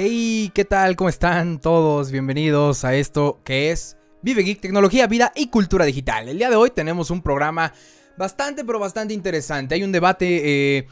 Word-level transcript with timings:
Hey, 0.00 0.52
¿qué 0.54 0.64
tal? 0.64 0.94
¿Cómo 0.94 1.08
están 1.08 1.58
todos? 1.58 2.12
Bienvenidos 2.12 2.84
a 2.84 2.94
esto 2.94 3.40
que 3.42 3.72
es 3.72 3.96
Vive 4.22 4.44
Geek, 4.44 4.60
tecnología, 4.60 5.08
vida 5.08 5.32
y 5.34 5.48
cultura 5.48 5.84
digital. 5.84 6.28
El 6.28 6.38
día 6.38 6.48
de 6.48 6.54
hoy 6.54 6.70
tenemos 6.70 7.10
un 7.10 7.20
programa 7.20 7.72
bastante, 8.16 8.64
pero 8.64 8.78
bastante 8.78 9.12
interesante. 9.12 9.74
Hay 9.74 9.82
un 9.82 9.90
debate 9.90 10.76
eh, 10.78 10.86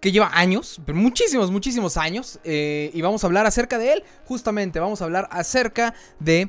que 0.00 0.12
lleva 0.12 0.30
años, 0.32 0.80
pero 0.86 0.96
muchísimos, 0.96 1.50
muchísimos 1.50 1.96
años, 1.96 2.38
eh, 2.44 2.92
y 2.94 3.02
vamos 3.02 3.24
a 3.24 3.26
hablar 3.26 3.46
acerca 3.46 3.78
de 3.78 3.94
él. 3.94 4.04
Justamente 4.26 4.78
vamos 4.78 5.02
a 5.02 5.06
hablar 5.06 5.28
acerca 5.32 5.92
de, 6.20 6.48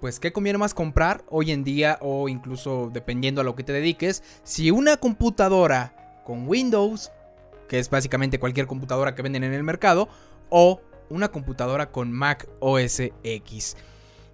pues, 0.00 0.18
qué 0.18 0.32
conviene 0.32 0.58
más 0.58 0.74
comprar 0.74 1.22
hoy 1.30 1.52
en 1.52 1.62
día 1.62 2.00
o 2.00 2.28
incluso 2.28 2.90
dependiendo 2.92 3.40
a 3.40 3.44
lo 3.44 3.54
que 3.54 3.62
te 3.62 3.72
dediques. 3.72 4.24
Si 4.42 4.72
una 4.72 4.96
computadora 4.96 6.22
con 6.24 6.48
Windows, 6.48 7.12
que 7.68 7.78
es 7.78 7.88
básicamente 7.88 8.40
cualquier 8.40 8.66
computadora 8.66 9.14
que 9.14 9.22
venden 9.22 9.44
en 9.44 9.52
el 9.52 9.62
mercado, 9.62 10.08
o 10.48 10.80
una 11.10 11.28
computadora 11.28 11.90
con 11.90 12.12
Mac 12.12 12.48
OS 12.60 13.02
X. 13.22 13.76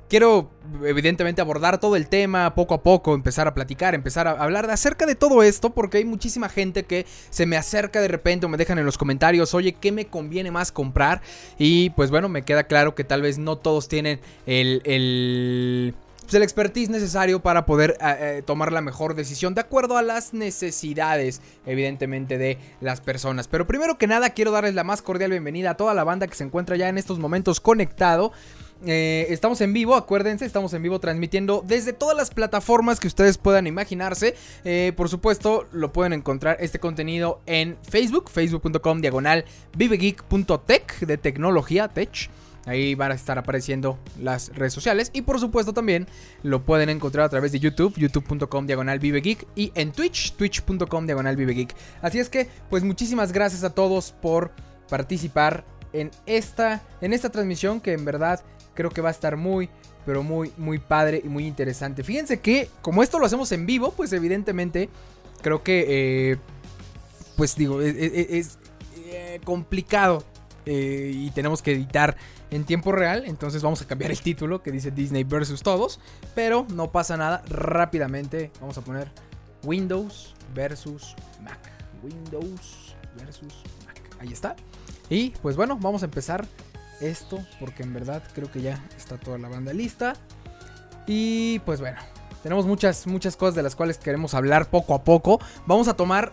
Quiero 0.09 0.51
evidentemente 0.85 1.41
abordar 1.41 1.81
todo 1.81 1.97
el 1.97 2.07
tema 2.07 2.55
poco 2.55 2.75
a 2.75 2.83
poco, 2.83 3.15
empezar 3.15 3.49
a 3.49 3.55
platicar, 3.55 3.95
empezar 3.95 4.29
a 4.29 4.33
hablar 4.33 4.71
acerca 4.71 5.07
de 5.07 5.15
todo 5.15 5.43
esto, 5.43 5.71
porque 5.71 5.97
hay 5.97 6.05
muchísima 6.05 6.51
gente 6.51 6.83
que 6.83 7.07
se 7.31 7.47
me 7.47 7.57
acerca 7.57 7.99
de 8.03 8.09
repente 8.09 8.45
o 8.45 8.51
me 8.51 8.59
dejan 8.59 8.79
en 8.79 8.85
los 8.85 8.99
comentarios, 8.99 9.55
oye, 9.55 9.73
¿qué 9.73 9.91
me 9.91 10.09
conviene 10.09 10.51
más 10.51 10.71
comprar? 10.71 11.23
Y 11.57 11.91
pues 11.91 12.11
bueno, 12.11 12.29
me 12.29 12.43
queda 12.43 12.65
claro 12.65 12.95
que 12.95 13.05
tal 13.05 13.23
vez 13.23 13.39
no 13.39 13.57
todos 13.57 13.89
tienen 13.89 14.21
el... 14.45 14.83
el 14.85 15.95
pues, 16.23 16.35
el 16.35 16.43
expertise 16.43 16.89
necesario 16.89 17.41
para 17.41 17.67
poder 17.67 17.97
eh, 18.01 18.17
eh, 18.21 18.43
tomar 18.45 18.73
la 18.73 18.81
mejor 18.81 19.15
decisión 19.15 19.55
de 19.55 19.61
acuerdo 19.61 19.97
a 19.97 20.03
las 20.03 20.35
necesidades, 20.35 21.41
evidentemente, 21.67 22.39
de 22.39 22.59
las 22.81 23.01
personas. 23.01 23.49
Pero 23.49 23.67
primero 23.67 23.99
que 23.99 24.07
nada, 24.07 24.31
quiero 24.31 24.51
darles 24.51 24.75
la 24.75 24.85
más 24.85 25.03
cordial 25.03 25.31
bienvenida 25.31 25.71
a 25.71 25.77
toda 25.77 25.95
la 25.95 26.05
banda 26.05 26.27
que 26.27 26.35
se 26.35 26.45
encuentra 26.45 26.77
ya 26.77 26.89
en 26.89 26.99
estos 26.99 27.19
momentos 27.19 27.61
conectado. 27.61 28.33
Eh, 28.85 29.27
estamos 29.29 29.61
en 29.61 29.73
vivo, 29.73 29.95
acuérdense, 29.95 30.45
estamos 30.45 30.75
en 30.75 30.83
vivo 30.83 30.99
transmitiendo 30.99 31.63
desde 31.65 31.93
todas 31.93 32.17
las 32.17 32.31
plataformas 32.31 32.99
que 32.99 33.07
ustedes 33.07 33.39
puedan 33.39 33.67
imaginarse. 33.67 34.35
Por 34.97 35.09
supuesto, 35.09 35.67
lo 35.73 35.93
pueden 35.93 36.13
encontrar 36.13 36.57
este 36.61 36.81
contenido 36.81 37.41
en 37.47 37.79
Facebook, 37.89 38.29
facebook.com 38.31 39.01
diagonal 39.01 39.45
vivegeek.tech 39.77 40.99
de 41.01 41.19
tecnología, 41.19 41.89
tech. 41.89 42.31
Ahí 42.67 42.95
van 42.95 43.13
a 43.13 43.15
estar 43.15 43.39
apareciendo 43.39 43.99
las 44.21 44.51
redes 44.55 44.73
sociales. 44.73 45.11
Y 45.13 45.23
por 45.23 45.41
supuesto 45.41 45.73
también 45.73 46.07
lo 46.43 46.63
pueden 46.63 46.89
encontrar 46.89 47.27
a 47.27 47.29
través 47.29 47.53
de 47.53 47.61
YouTube, 47.61 47.95
youtube.com 47.97 48.67
diagonal 48.67 48.99
vivegeek. 48.99 49.47
Y 49.57 49.73
en 49.75 49.93
Twitch, 49.93 50.35
twitch.com 50.35 51.07
diagonal 51.07 51.37
vivegeek. 51.37 51.75
Así 52.03 52.19
es 52.19 52.29
que, 52.29 52.49
pues 52.71 52.85
muchísimas 52.85 53.33
gracias 53.33 53.65
a 53.65 53.75
todos 53.75 54.13
por 54.13 54.53
participar 54.89 55.65
en 55.93 56.11
esta, 56.27 56.83
en 57.01 57.13
esta 57.13 57.31
transmisión 57.31 57.81
que 57.81 57.93
en 57.93 58.05
verdad 58.05 58.43
Creo 58.75 58.91
que 58.91 59.01
va 59.01 59.09
a 59.09 59.13
estar 59.13 59.37
muy, 59.37 59.69
pero 60.07 60.23
muy, 60.23 60.53
muy 60.57 60.79
padre 60.79 61.21
y 61.23 61.29
muy 61.29 61.47
interesante. 61.47 62.03
Fíjense 62.03 62.41
que 62.41 62.69
como 62.81 63.03
esto 63.03 63.19
lo 63.19 63.27
hacemos 63.27 63.53
en 63.53 63.67
vivo, 63.67 63.93
pues 63.93 64.13
evidentemente 64.13 64.89
creo 65.43 65.63
que, 65.63 65.85
eh, 66.33 66.37
pues 67.37 67.55
digo, 67.57 67.83
e, 67.83 67.91
e, 67.91 68.21
e, 68.21 68.39
es, 68.39 68.59
eh, 69.07 69.41
complicado 69.45 70.25
eh, 70.65 71.13
y 71.15 71.31
tenemos 71.33 71.61
que 71.61 71.73
editar 71.73 72.17
en 72.53 72.65
tiempo 72.65 72.93
real. 72.93 73.25
Entonces 73.27 73.63
vamos 73.63 73.83
a 73.83 73.87
cambiar 73.87 74.13
el 74.13 74.21
título 74.21 74.63
que 74.63 74.71
dice 74.71 74.93
Disney 74.93 75.25
versus 75.25 75.63
todos. 75.63 75.99
Pero 76.35 76.67
no 76.73 76.93
pasa 76.93 77.17
nada. 77.17 77.43
Rápidamente 77.49 78.53
vamos 78.61 78.79
a 78.79 78.83
poner 78.83 79.11
Windows 79.65 80.35
versus 80.55 81.17
Mac. 81.43 81.59
Windows 82.03 82.95
versus 83.17 83.55
Mac. 83.87 84.01
Ahí 84.21 84.33
está. 84.33 84.55
Y 85.09 85.31
pues 85.43 85.57
bueno, 85.57 85.79
vamos 85.81 86.03
a 86.03 86.05
empezar 86.05 86.47
esto 87.01 87.41
porque 87.59 87.83
en 87.83 87.93
verdad 87.93 88.23
creo 88.35 88.51
que 88.51 88.63
ya 88.63 88.83
está 88.97 89.19
toda 89.19 89.39
la 89.39 89.49
banda 89.49 89.73
lista. 89.73 90.15
Y 91.07 91.59
pues 91.61 91.81
bueno, 91.81 91.99
tenemos 92.43 92.67
muchas, 92.67 93.07
muchas 93.07 93.37
cosas 93.37 93.55
de 93.55 93.63
las 93.63 93.75
cuales 93.75 93.99
queremos 93.99 94.35
hablar 94.35 94.69
poco 94.69 94.95
a 94.95 95.03
poco. 95.03 95.41
Vamos 95.67 95.89
a 95.89 95.95
tomar 95.95 96.31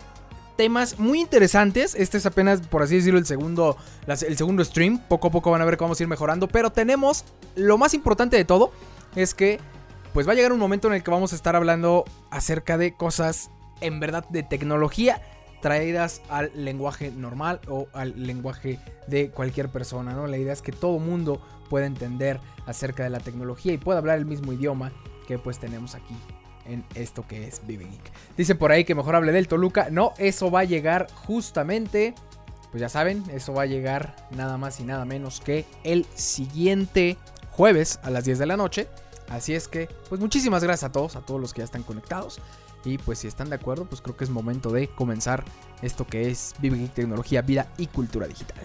temas 0.59 0.99
muy 0.99 1.21
interesantes. 1.21 1.95
Este 1.95 2.17
es 2.17 2.25
apenas, 2.25 2.59
por 2.59 2.83
así 2.83 2.95
decirlo, 2.95 3.17
el 3.17 3.25
segundo, 3.25 3.77
el 4.05 4.35
segundo 4.35 4.61
stream. 4.65 4.99
Poco 5.07 5.29
a 5.29 5.31
poco 5.31 5.51
van 5.51 5.61
a 5.61 5.65
ver 5.65 5.77
cómo 5.77 5.87
vamos 5.87 6.01
a 6.01 6.03
ir 6.03 6.09
mejorando. 6.09 6.49
Pero 6.49 6.69
tenemos 6.69 7.23
lo 7.55 7.77
más 7.77 7.93
importante 7.93 8.35
de 8.35 8.43
todo. 8.43 8.73
Es 9.15 9.33
que 9.33 9.61
pues 10.11 10.27
va 10.27 10.33
a 10.33 10.35
llegar 10.35 10.51
un 10.51 10.59
momento 10.59 10.89
en 10.89 10.95
el 10.95 11.01
que 11.01 11.11
vamos 11.11 11.31
a 11.31 11.37
estar 11.37 11.55
hablando 11.55 12.03
acerca 12.29 12.77
de 12.77 12.93
cosas 12.93 13.51
en 13.79 14.01
verdad 14.01 14.27
de 14.27 14.43
tecnología 14.43 15.21
traídas 15.61 16.21
al 16.27 16.51
lenguaje 16.53 17.09
normal 17.11 17.61
o 17.69 17.87
al 17.93 18.21
lenguaje 18.21 18.81
de 19.07 19.29
cualquier 19.29 19.69
persona, 19.69 20.11
¿no? 20.11 20.27
La 20.27 20.37
idea 20.37 20.51
es 20.51 20.61
que 20.61 20.73
todo 20.73 20.99
mundo 20.99 21.41
pueda 21.69 21.85
entender 21.85 22.41
acerca 22.65 23.03
de 23.03 23.11
la 23.11 23.21
tecnología 23.21 23.71
y 23.71 23.77
pueda 23.77 23.99
hablar 23.99 24.17
el 24.17 24.25
mismo 24.25 24.51
idioma 24.51 24.91
que 25.25 25.39
pues 25.39 25.57
tenemos 25.57 25.95
aquí 25.95 26.17
en 26.69 26.85
esto 26.95 27.25
que 27.27 27.47
es 27.47 27.61
Vive 27.65 27.85
Geek. 27.85 28.11
Dice 28.37 28.55
por 28.55 28.71
ahí 28.71 28.85
que 28.85 28.95
mejor 28.95 29.15
hable 29.15 29.31
del 29.31 29.47
Toluca. 29.47 29.89
No, 29.89 30.13
eso 30.17 30.51
va 30.51 30.61
a 30.61 30.63
llegar 30.63 31.07
justamente, 31.25 32.13
pues 32.71 32.81
ya 32.81 32.89
saben, 32.89 33.23
eso 33.33 33.53
va 33.53 33.63
a 33.63 33.65
llegar 33.65 34.15
nada 34.31 34.57
más 34.57 34.79
y 34.79 34.83
nada 34.83 35.05
menos 35.05 35.41
que 35.41 35.65
el 35.83 36.05
siguiente 36.15 37.17
jueves 37.51 37.99
a 38.03 38.09
las 38.09 38.25
10 38.25 38.39
de 38.39 38.45
la 38.45 38.57
noche. 38.57 38.87
Así 39.29 39.53
es 39.53 39.67
que, 39.67 39.89
pues 40.07 40.21
muchísimas 40.21 40.63
gracias 40.63 40.89
a 40.89 40.91
todos, 40.91 41.15
a 41.15 41.21
todos 41.21 41.41
los 41.41 41.53
que 41.53 41.59
ya 41.59 41.65
están 41.65 41.83
conectados. 41.83 42.39
Y 42.85 42.97
pues 42.97 43.19
si 43.19 43.27
están 43.27 43.49
de 43.49 43.55
acuerdo, 43.55 43.85
pues 43.85 44.01
creo 44.01 44.15
que 44.15 44.23
es 44.23 44.29
momento 44.29 44.71
de 44.71 44.87
comenzar 44.87 45.43
esto 45.81 46.07
que 46.07 46.29
es 46.29 46.55
Vive 46.59 46.89
Tecnología, 46.93 47.41
Vida 47.41 47.67
y 47.77 47.87
Cultura 47.87 48.27
Digital. 48.27 48.57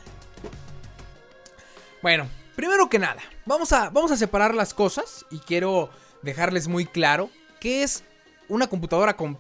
Bueno, 2.01 2.29
primero 2.55 2.89
que 2.89 2.99
nada, 2.99 3.21
vamos 3.47 3.73
a, 3.73 3.91
vamos 3.91 4.13
a 4.13 4.17
separar 4.17 4.55
las 4.55 4.75
cosas 4.75 5.27
y 5.31 5.39
quiero 5.39 5.91
dejarles 6.23 6.69
muy 6.69 6.87
claro 6.87 7.31
qué 7.65 7.83
es 7.83 8.05
una 8.47 8.67
computadora 8.67 9.17
con, 9.17 9.39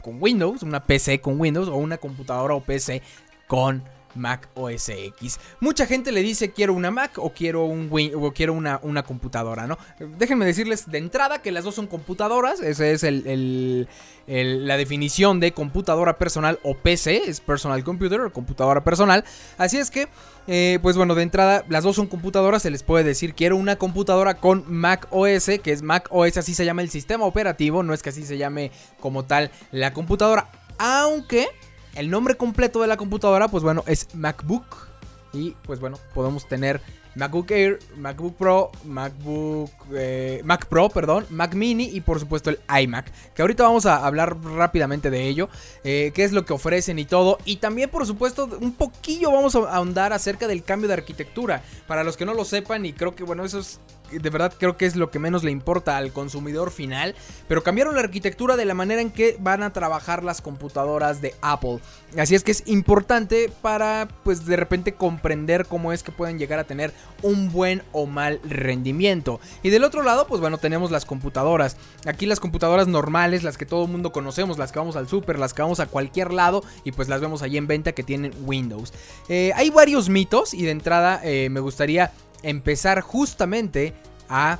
con 0.00 0.16
Windows, 0.18 0.62
una 0.62 0.82
PC 0.82 1.20
con 1.20 1.38
Windows 1.38 1.68
o 1.68 1.76
una 1.76 1.98
computadora 1.98 2.54
o 2.54 2.60
PC 2.60 3.02
con 3.46 3.84
Mac 4.14 4.48
OS 4.54 4.88
X. 4.88 5.38
Mucha 5.60 5.86
gente 5.86 6.12
le 6.12 6.22
dice 6.22 6.50
quiero 6.50 6.74
una 6.74 6.90
Mac 6.90 7.18
o 7.18 7.32
quiero 7.32 7.64
un 7.64 7.90
o 8.14 8.32
quiero 8.32 8.52
una, 8.52 8.80
una, 8.82 9.02
computadora, 9.02 9.66
¿no? 9.66 9.78
Déjenme 10.18 10.44
decirles 10.44 10.90
de 10.90 10.98
entrada 10.98 11.42
que 11.42 11.52
las 11.52 11.64
dos 11.64 11.74
son 11.74 11.86
computadoras. 11.86 12.60
Esa 12.60 12.86
es 12.86 13.02
el, 13.02 13.88
la 14.26 14.76
definición 14.76 15.40
de 15.40 15.52
computadora 15.52 16.18
personal 16.18 16.58
o 16.62 16.74
PC, 16.74 17.22
es 17.26 17.40
personal 17.40 17.82
computer 17.84 18.20
o 18.20 18.32
computadora 18.32 18.84
personal. 18.84 19.24
Así 19.58 19.78
es 19.78 19.90
que, 19.90 20.08
eh, 20.46 20.78
pues 20.82 20.96
bueno, 20.96 21.14
de 21.14 21.22
entrada 21.22 21.64
las 21.68 21.84
dos 21.84 21.96
son 21.96 22.06
computadoras. 22.06 22.62
Se 22.62 22.70
les 22.70 22.82
puede 22.82 23.04
decir 23.04 23.34
quiero 23.34 23.56
una 23.56 23.76
computadora 23.76 24.34
con 24.34 24.64
Mac 24.68 25.08
OS, 25.10 25.50
que 25.62 25.72
es 25.72 25.82
Mac 25.82 26.08
OS, 26.10 26.36
así 26.36 26.54
se 26.54 26.64
llama 26.64 26.82
el 26.82 26.90
sistema 26.90 27.24
operativo. 27.24 27.82
No 27.82 27.94
es 27.94 28.02
que 28.02 28.10
así 28.10 28.24
se 28.24 28.38
llame 28.38 28.70
como 29.00 29.24
tal 29.24 29.50
la 29.72 29.92
computadora. 29.92 30.50
Aunque 30.78 31.48
el 31.94 32.10
nombre 32.10 32.36
completo 32.36 32.80
de 32.80 32.88
la 32.88 32.96
computadora, 32.96 33.48
pues 33.48 33.62
bueno, 33.62 33.84
es 33.86 34.14
MacBook. 34.14 34.88
Y 35.32 35.52
pues 35.62 35.78
bueno, 35.78 35.96
podemos 36.12 36.48
tener 36.48 36.80
MacBook 37.14 37.50
Air, 37.50 37.78
MacBook 37.96 38.36
Pro, 38.36 38.70
MacBook, 38.84 39.70
eh, 39.94 40.40
Mac 40.44 40.66
Pro, 40.66 40.88
perdón, 40.88 41.26
Mac 41.30 41.54
Mini 41.54 41.84
y 41.84 42.00
por 42.00 42.20
supuesto 42.20 42.50
el 42.50 42.60
iMac. 42.82 43.12
Que 43.34 43.42
ahorita 43.42 43.64
vamos 43.64 43.86
a 43.86 44.06
hablar 44.06 44.36
rápidamente 44.42 45.10
de 45.10 45.28
ello, 45.28 45.48
eh, 45.84 46.12
qué 46.14 46.24
es 46.24 46.32
lo 46.32 46.44
que 46.44 46.52
ofrecen 46.52 46.98
y 46.98 47.04
todo. 47.04 47.38
Y 47.44 47.56
también 47.56 47.90
por 47.90 48.06
supuesto 48.06 48.48
un 48.60 48.72
poquillo 48.72 49.32
vamos 49.32 49.54
a 49.56 49.74
ahondar 49.74 50.12
acerca 50.12 50.46
del 50.46 50.62
cambio 50.62 50.88
de 50.88 50.94
arquitectura. 50.94 51.62
Para 51.86 52.04
los 52.04 52.16
que 52.16 52.24
no 52.24 52.34
lo 52.34 52.44
sepan 52.44 52.86
y 52.86 52.92
creo 52.92 53.14
que 53.14 53.24
bueno, 53.24 53.44
eso 53.44 53.58
es 53.58 53.80
de 54.10 54.30
verdad 54.30 54.52
creo 54.58 54.76
que 54.76 54.86
es 54.86 54.96
lo 54.96 55.10
que 55.10 55.18
menos 55.18 55.44
le 55.44 55.50
importa 55.50 55.96
al 55.96 56.12
consumidor 56.12 56.70
final, 56.70 57.14
pero 57.48 57.62
cambiaron 57.62 57.94
la 57.94 58.00
arquitectura 58.00 58.56
de 58.56 58.64
la 58.64 58.74
manera 58.74 59.00
en 59.00 59.10
que 59.10 59.36
van 59.40 59.62
a 59.62 59.72
trabajar 59.72 60.24
las 60.24 60.40
computadoras 60.40 61.20
de 61.20 61.34
Apple. 61.40 61.78
Así 62.18 62.34
es 62.34 62.42
que 62.42 62.50
es 62.50 62.62
importante 62.66 63.50
para 63.62 64.08
pues 64.24 64.46
de 64.46 64.56
repente 64.56 64.94
comprender 64.94 65.66
cómo 65.66 65.92
es 65.92 66.02
que 66.02 66.12
pueden 66.12 66.38
llegar 66.38 66.58
a 66.58 66.64
tener 66.64 66.92
un 67.22 67.52
buen 67.52 67.82
o 67.92 68.06
mal 68.06 68.40
rendimiento. 68.44 69.40
Y 69.62 69.70
del 69.70 69.84
otro 69.84 70.02
lado, 70.02 70.26
pues 70.26 70.40
bueno, 70.40 70.58
tenemos 70.58 70.90
las 70.90 71.04
computadoras. 71.04 71.76
Aquí 72.06 72.26
las 72.26 72.40
computadoras 72.40 72.88
normales, 72.88 73.42
las 73.42 73.56
que 73.56 73.66
todo 73.66 73.84
el 73.84 73.90
mundo 73.90 74.12
conocemos, 74.12 74.58
las 74.58 74.72
que 74.72 74.78
vamos 74.78 74.96
al 74.96 75.08
super, 75.08 75.38
las 75.38 75.54
que 75.54 75.62
vamos 75.62 75.80
a 75.80 75.86
cualquier 75.86 76.32
lado 76.32 76.64
y 76.84 76.92
pues 76.92 77.08
las 77.08 77.20
vemos 77.20 77.42
allí 77.42 77.56
en 77.56 77.66
venta 77.66 77.92
que 77.92 78.02
tienen 78.02 78.32
Windows. 78.44 78.92
Eh, 79.28 79.52
hay 79.54 79.70
varios 79.70 80.08
mitos 80.08 80.54
y 80.54 80.62
de 80.62 80.70
entrada 80.70 81.20
eh, 81.22 81.48
me 81.50 81.60
gustaría 81.60 82.12
empezar 82.42 83.00
justamente 83.00 83.94
a 84.30 84.58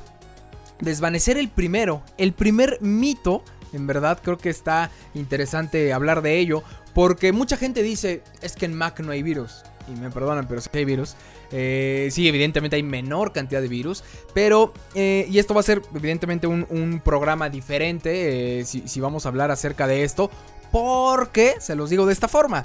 desvanecer 0.80 1.38
el 1.38 1.48
primero, 1.48 2.02
el 2.18 2.34
primer 2.34 2.78
mito. 2.82 3.42
En 3.72 3.86
verdad 3.86 4.20
creo 4.22 4.36
que 4.36 4.50
está 4.50 4.90
interesante 5.14 5.92
hablar 5.92 6.22
de 6.22 6.38
ello 6.38 6.64
porque 6.94 7.32
mucha 7.32 7.56
gente 7.56 7.82
dice 7.82 8.22
es 8.42 8.56
que 8.56 8.66
en 8.66 8.74
Mac 8.74 9.00
no 9.00 9.12
hay 9.12 9.22
virus. 9.22 9.62
Y 9.88 9.98
me 9.98 10.10
perdonan, 10.10 10.46
pero 10.46 10.60
sí 10.60 10.68
hay 10.74 10.84
virus. 10.84 11.16
Eh, 11.52 12.08
sí, 12.12 12.28
evidentemente 12.28 12.76
hay 12.76 12.82
menor 12.82 13.32
cantidad 13.32 13.60
de 13.60 13.68
virus. 13.68 14.04
Pero, 14.34 14.72
eh, 14.94 15.26
y 15.30 15.38
esto 15.38 15.54
va 15.54 15.60
a 15.60 15.64
ser 15.64 15.82
evidentemente 15.94 16.46
un, 16.46 17.00
programa 17.04 17.48
diferente. 17.48 18.60
Eh, 18.60 18.64
si, 18.64 18.86
si 18.86 19.00
vamos 19.00 19.26
a 19.26 19.30
hablar 19.30 19.50
acerca 19.50 19.86
de 19.86 20.04
esto. 20.04 20.30
Porque, 20.70 21.54
se 21.58 21.74
los 21.74 21.90
digo 21.90 22.06
de 22.06 22.12
esta 22.12 22.28
forma. 22.28 22.64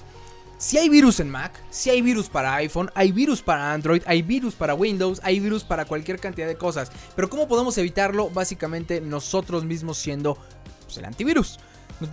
Si 0.57 0.78
hay 0.78 0.88
virus 0.88 1.19
en 1.19 1.30
Mac, 1.30 1.52
si 1.69 1.90
hay 1.90 2.02
virus 2.02 2.30
para 2.30 2.56
iPhone, 2.56 2.90
hay 2.96 3.12
virus 3.12 3.42
para 3.42 3.74
Android, 3.74 4.02
hay 4.06 4.22
virus 4.22 4.56
para 4.56 4.74
Windows, 4.74 5.19
hay 5.22 5.42
virus 5.42 5.66
para 5.66 5.84
cualquier 5.84 6.18
cantidad 6.18 6.48
de 6.48 6.56
cosas. 6.56 6.92
Pero 7.13 7.30
¿cómo 7.30 7.48
podemos 7.48 7.78
evitarlo? 7.78 8.30
Básicamente 8.30 9.02
nosotros 9.02 9.66
mismos 9.66 9.98
siendo 9.98 10.38
pues, 10.86 10.98
el 10.98 11.06
antivirus. 11.06 11.60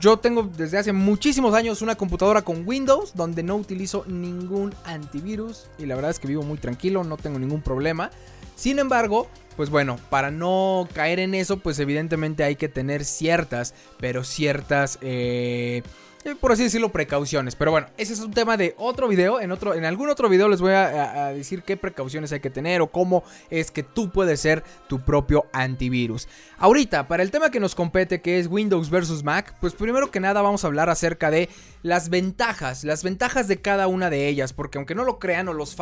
Yo 0.01 0.17
tengo 0.17 0.43
desde 0.43 0.79
hace 0.79 0.93
muchísimos 0.93 1.55
años 1.55 1.83
una 1.83 1.95
computadora 1.95 2.43
con 2.43 2.67
Windows 2.67 3.13
donde 3.15 3.43
no 3.43 3.57
utilizo 3.57 4.05
ningún 4.07 4.75
antivirus 4.85 5.67
y 5.79 5.87
la 5.87 5.95
verdad 5.95 6.13
es 6.13 6.19
que 6.19 6.29
vivo 6.29 6.43
muy 6.43 6.59
tranquilo, 6.59 7.05
no 7.05 7.17
tengo 7.17 7.39
ningún 7.39 7.63
problema. 7.63 8.11
Sin 8.57 8.79
embargo, 8.79 9.29
pues 9.57 9.71
bueno, 9.71 9.99
para 10.11 10.31
no 10.31 10.89
caer 10.93 11.19
en 11.21 11.35
eso, 11.35 11.59
pues 11.59 11.79
evidentemente 11.79 12.45
hay 12.45 12.57
que 12.57 12.69
tener 12.69 13.05
ciertas, 13.05 13.75
pero 13.99 14.25
ciertas... 14.25 14.99
Eh, 15.01 15.83
por 16.41 16.53
así 16.53 16.63
decirlo, 16.63 16.91
precauciones. 16.91 17.57
Pero 17.57 17.71
bueno, 17.71 17.89
ese 17.97 18.13
es 18.13 18.21
un 18.21 18.33
tema 18.33 18.57
de 18.57 18.75
otro 18.79 19.09
video. 19.09 19.41
En, 19.41 19.51
otro, 19.53 19.75
en 19.75 19.85
algún 19.85 20.09
otro 20.09 20.29
video 20.29 20.49
les 20.49 20.61
voy 20.61 20.73
a, 20.73 21.33
decir 21.33 21.63
qué 21.63 21.77
precauciones 21.77 22.33
hay 22.33 22.41
que 22.41 22.51
tener 22.51 22.81
o 22.81 22.89
cómo 22.89 23.25
es 23.51 23.71
que 23.71 23.83
tú 23.83 24.11
puedes 24.11 24.41
ser 24.41 24.63
tu 24.89 25.01
propio 25.01 25.47
antivirus. 25.53 26.29
Ahorita, 26.59 27.09
para 27.09 27.23
el 27.23 27.31
tema 27.31 27.51
que 27.51 27.61
nos 27.61 27.75
compete, 27.75 28.21
que 28.21 28.39
es 28.39 28.47
Windows 28.47 28.91
versus 28.91 29.25
Mac, 29.25 29.55
pues 29.61 29.75
primero 29.75 30.11
que 30.11 30.21
nada 30.21 30.43
vamos 30.43 30.65
a 30.65 30.69
hablar 30.69 30.91
acerca 30.91 31.31
de 31.31 31.49
las 31.83 32.09
ventajas, 32.09 32.85
las 32.85 33.03
ventajas 33.03 33.49
de 33.49 33.61
cada 33.61 33.87
una 33.87 34.11
de 34.11 34.29
ellas. 34.29 34.53
Porque 34.53 34.79
aunque 34.79 34.95
no 34.95 35.05
lo 35.05 35.19
crean, 35.19 35.49
o 35.49 35.53
los, 35.53 35.77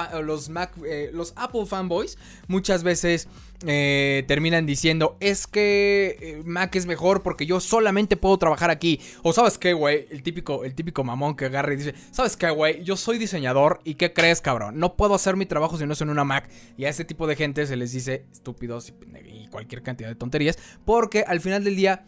eh, 0.87 1.11
los 1.13 1.33
Apple 1.37 1.67
fanboys, 1.67 2.19
muchas 2.49 2.83
veces 2.83 3.29
eh, 3.67 4.25
terminan 4.27 4.65
diciendo, 4.65 5.19
es 5.21 5.47
que 5.47 6.17
eh, 6.21 6.43
Mac 6.47 6.75
es 6.77 6.87
mejor 6.87 7.23
porque 7.23 7.45
yo 7.45 7.61
solamente 7.61 8.17
puedo 8.17 8.39
trabajar 8.39 8.71
aquí. 8.71 9.01
O 9.23 9.33
sabes 9.33 9.59
qué, 9.59 9.75
güey, 9.75 10.07
el 10.11 10.23
típico, 10.23 10.65
el 10.65 10.75
típico 10.75 11.05
mamón 11.05 11.37
que 11.37 11.47
agarra 11.47 11.75
y 11.75 11.77
dice, 11.77 11.95
sabes 12.11 12.37
qué, 12.37 12.51
güey, 12.51 12.83
yo 12.85 12.97
soy 12.97 13.19
diseñador 13.19 13.81
y 13.85 13.95
¿qué 13.95 14.13
crees, 14.13 14.41
cabrón? 14.41 14.79
No 14.79 14.97
puedo 14.97 15.15
hacer 15.15 15.37
mi 15.37 15.47
trabajo 15.47 15.77
si 15.77 15.87
no 15.87 15.93
es 15.93 16.01
en 16.01 16.11
una 16.11 16.25
Mac. 16.25 16.49
Y 16.79 16.87
a 16.87 16.89
ese 16.89 17.05
tipo 17.05 17.27
de 17.27 17.37
gente 17.37 17.67
se 17.67 17.77
les 17.77 17.93
dice 17.93 18.25
estúpidos 18.33 18.95
y, 19.25 19.49
cualquier 19.51 19.83
cantidad 19.83 20.09
de 20.09 20.15
tonterías. 20.15 20.59
Porque 20.85 21.25
al 21.27 21.41
final 21.41 21.65
del 21.65 21.77
día... 21.77 22.07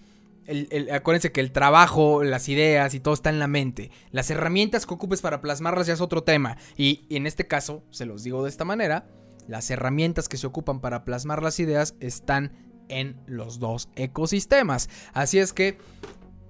acuérdense 0.93 1.33
que 1.33 1.41
el 1.41 1.53
trabajo, 1.53 2.23
las 2.25 2.49
ideas 2.49 2.95
y 2.95 3.01
todo 3.01 3.15
está 3.15 3.31
en 3.31 3.39
la 3.39 3.47
mente. 3.47 3.91
Las 4.11 4.31
herramientas 4.31 4.87
que 4.87 4.95
ocupes 4.95 5.21
para 5.21 5.41
plasmarlas 5.41 5.87
ya 5.87 5.95
es 5.95 6.01
otro 6.01 6.23
tema. 6.23 6.57
y 6.77 7.07
en 7.11 7.27
este 7.27 7.47
caso, 7.47 7.85
se 7.91 8.07
los 8.07 8.23
digo 8.23 8.43
de 8.43 8.51
esta 8.51 8.65
manera, 8.65 9.07
las 9.49 9.71
herramientas 9.71 10.29
que 10.29 10.37
se 10.37 10.47
ocupan 10.47 10.81
para 10.81 11.05
plasmar 11.05 11.43
las 11.43 11.59
ideas 11.61 11.95
están 12.01 12.53
en 12.89 13.21
los 13.27 13.59
dos 13.59 13.89
ecosistemas. 13.97 14.89
Así 15.13 15.39
es 15.39 15.53
que 15.53 15.79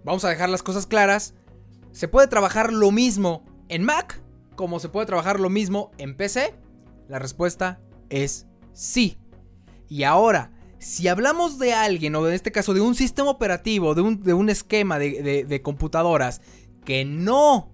vamos 0.05 0.25
a 0.25 0.29
dejar 0.29 0.49
las 0.49 0.63
cosas 0.63 0.87
claras. 0.87 1.35
¿Se 1.93 2.09
puede 2.09 2.27
trabajar 2.27 2.73
lo 2.73 2.91
mismo 2.91 3.45
en 3.69 3.85
Mac 3.85 4.21
como 4.57 4.81
se 4.81 4.89
puede 4.89 5.07
trabajar 5.07 5.41
lo 5.41 5.51
mismo 5.51 5.91
en 5.99 6.17
PC? 6.17 6.55
La 7.09 7.19
respuesta 7.19 7.81
es 8.11 8.47
sí. 8.73 9.19
Y 9.89 10.05
ahora, 10.05 10.52
si 10.83 11.07
hablamos 11.07 11.59
de 11.59 11.73
alguien, 11.73 12.15
o 12.17 12.27
en 12.27 12.35
este 12.35 12.51
caso 12.51 12.75
de 12.75 12.81
un 12.81 12.97
sistema 12.97 13.31
operativo, 13.31 13.95
de 13.95 14.03
un, 14.03 14.49
esquema 14.51 14.99
de, 14.99 15.61
computadoras 15.63 16.41
que 16.85 17.05
no, 17.05 17.71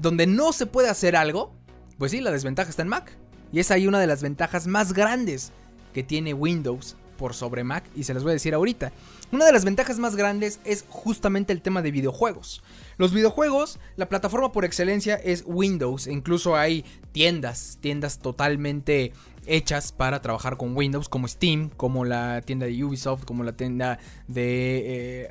donde 0.00 0.26
no 0.26 0.52
se 0.52 0.66
puede 0.66 0.90
hacer 0.90 1.16
algo, 1.16 1.54
pues 1.96 2.12
sí, 2.12 2.20
la 2.20 2.30
desventaja 2.30 2.68
está 2.68 2.82
en 2.82 2.88
Mac. 2.88 3.16
Y 3.50 3.60
es 3.60 3.70
ahí 3.70 3.86
una 3.86 3.98
de 3.98 4.06
las 4.06 4.22
ventajas 4.22 4.66
más 4.66 4.92
grandes 4.92 5.52
que 5.94 6.02
tiene 6.02 6.34
Windows 6.34 6.96
por 7.16 7.34
sobre 7.34 7.64
Mac 7.64 7.84
y 7.96 8.04
se 8.04 8.12
las 8.12 8.22
voy 8.22 8.30
a 8.30 8.34
decir 8.34 8.52
ahorita. 8.54 8.92
Una 9.32 9.46
de 9.46 9.52
las 9.52 9.64
ventajas 9.64 9.98
más 9.98 10.14
grandes 10.14 10.60
es 10.64 10.84
justamente 10.88 11.52
el 11.54 11.62
tema 11.62 11.80
de 11.80 11.90
videojuegos. 11.90 12.62
Los 12.98 13.12
videojuegos, 13.12 13.78
la 13.96 14.08
plataforma 14.08 14.52
por 14.52 14.64
excelencia 14.64 15.16
es 15.16 15.44
Windows. 15.46 16.06
Incluso 16.06 16.56
hay 16.56 16.84
tiendas, 17.12 17.78
tiendas 17.80 18.18
totalmente 18.18 19.12
hechas 19.48 19.92
para 19.92 20.22
trabajar 20.22 20.56
con 20.56 20.76
Windows, 20.76 21.08
como 21.08 21.26
Steam, 21.26 21.70
como 21.70 22.04
la 22.04 22.40
tienda 22.42 22.66
de 22.66 22.84
Ubisoft, 22.84 23.24
como 23.24 23.44
la 23.44 23.52
tienda 23.52 23.98
de, 24.26 25.30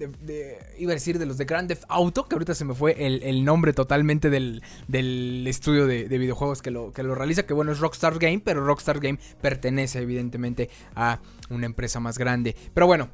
eh, 0.00 0.58
iba 0.78 0.92
a 0.92 0.94
decir 0.94 1.18
de 1.18 1.26
los 1.26 1.38
de 1.38 1.44
Grand 1.44 1.68
Theft 1.68 1.84
Auto, 1.88 2.26
que 2.26 2.34
ahorita 2.34 2.54
se 2.54 2.64
me 2.64 2.74
fue 2.74 2.96
el, 2.98 3.44
nombre 3.44 3.72
totalmente 3.72 4.30
del, 4.30 4.62
estudio 5.46 5.86
de, 5.86 6.06
videojuegos 6.06 6.62
que 6.62 6.70
lo, 6.70 6.92
que 6.92 7.02
lo 7.02 7.14
realiza, 7.14 7.44
que 7.44 7.54
bueno 7.54 7.72
es 7.72 7.78
Rockstar 7.78 8.18
Game, 8.18 8.40
pero 8.44 8.64
Rockstar 8.64 9.00
Game 9.00 9.18
pertenece 9.40 10.00
evidentemente 10.00 10.70
a 10.94 11.20
una 11.50 11.66
empresa 11.66 12.00
más 12.00 12.18
grande. 12.18 12.56
Pero 12.74 12.86
bueno, 12.86 13.08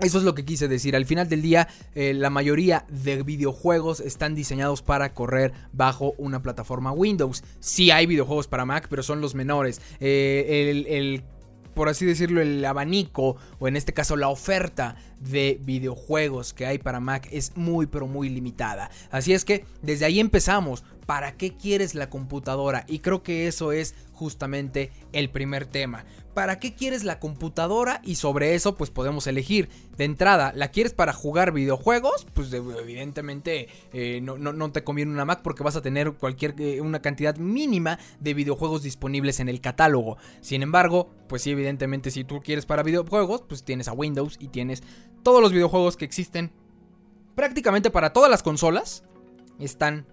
eso 0.00 0.18
es 0.18 0.24
lo 0.24 0.34
que 0.34 0.44
quise 0.44 0.68
decir. 0.68 0.94
Al 0.94 1.06
final 1.06 1.28
del 1.28 1.42
día, 1.42 1.68
eh, 1.94 2.14
la 2.14 2.30
mayoría 2.30 2.84
de 2.88 3.22
videojuegos 3.22 4.00
están 4.00 4.34
diseñados 4.34 4.80
para 4.82 5.12
correr 5.12 5.52
bajo 5.72 6.14
una 6.18 6.40
plataforma 6.40 6.92
Windows. 6.92 7.42
Sí 7.58 7.90
hay 7.90 8.06
videojuegos 8.06 8.46
para 8.46 8.64
Mac, 8.64 8.86
pero 8.88 9.02
son 9.02 9.20
los 9.20 9.34
menores. 9.34 9.80
Eh, 9.98 10.86
el, 10.86 11.24
por 11.74 11.88
así 11.88 12.06
decirlo, 12.06 12.40
el 12.40 12.64
abanico, 12.64 13.36
o 13.58 13.68
en 13.68 13.76
este 13.76 13.92
caso 13.92 14.16
la 14.16 14.28
oferta 14.28 14.96
de 15.20 15.60
videojuegos 15.62 16.52
que 16.52 16.66
hay 16.66 16.78
para 16.78 17.00
Mac 17.00 17.28
es 17.30 17.56
muy, 17.56 17.86
pero 17.86 18.06
muy 18.06 18.28
limitada. 18.28 18.90
Así 19.10 19.32
es 19.32 19.44
que 19.44 19.64
desde 19.82 20.04
ahí 20.04 20.20
empezamos. 20.20 20.84
¿Para 21.06 21.36
qué 21.36 21.56
quieres 21.56 21.94
la 21.94 22.10
computadora? 22.10 22.84
Y 22.86 22.98
creo 22.98 23.22
que 23.22 23.46
eso 23.46 23.72
es 23.72 23.94
justamente 24.12 24.90
el 25.12 25.30
primer 25.30 25.64
tema. 25.64 26.04
¿Para 26.38 26.60
qué 26.60 26.72
quieres 26.72 27.02
la 27.02 27.18
computadora? 27.18 28.00
Y 28.04 28.14
sobre 28.14 28.54
eso 28.54 28.76
pues 28.76 28.90
podemos 28.90 29.26
elegir. 29.26 29.68
De 29.96 30.04
entrada, 30.04 30.52
¿la 30.54 30.68
quieres 30.68 30.94
para 30.94 31.12
jugar 31.12 31.50
videojuegos? 31.50 32.28
Pues 32.32 32.52
evidentemente 32.52 33.66
eh, 33.92 34.20
no, 34.22 34.70
te 34.70 34.84
conviene 34.84 35.10
una 35.10 35.24
Mac 35.24 35.40
porque 35.42 35.64
vas 35.64 35.74
a 35.74 35.82
tener 35.82 36.12
cualquier 36.12 36.54
eh, 36.60 36.80
una 36.80 37.02
cantidad 37.02 37.36
mínima 37.38 37.98
de 38.20 38.34
videojuegos 38.34 38.84
disponibles 38.84 39.40
en 39.40 39.48
el 39.48 39.60
catálogo. 39.60 40.16
Sin 40.40 40.62
embargo, 40.62 41.10
pues 41.26 41.42
sí, 41.42 41.50
evidentemente 41.50 42.12
si 42.12 42.22
tú 42.22 42.40
quieres 42.40 42.66
para 42.66 42.84
videojuegos, 42.84 43.42
pues 43.42 43.64
tienes 43.64 43.88
a 43.88 43.92
Windows 43.92 44.36
y 44.38 44.46
tienes 44.46 44.84
todos 45.24 45.42
los 45.42 45.50
videojuegos 45.50 45.96
que 45.96 46.04
existen 46.04 46.52
prácticamente 47.34 47.90
para 47.90 48.12
todas 48.12 48.30
las 48.30 48.44
consolas. 48.44 49.02
Están 49.58 50.06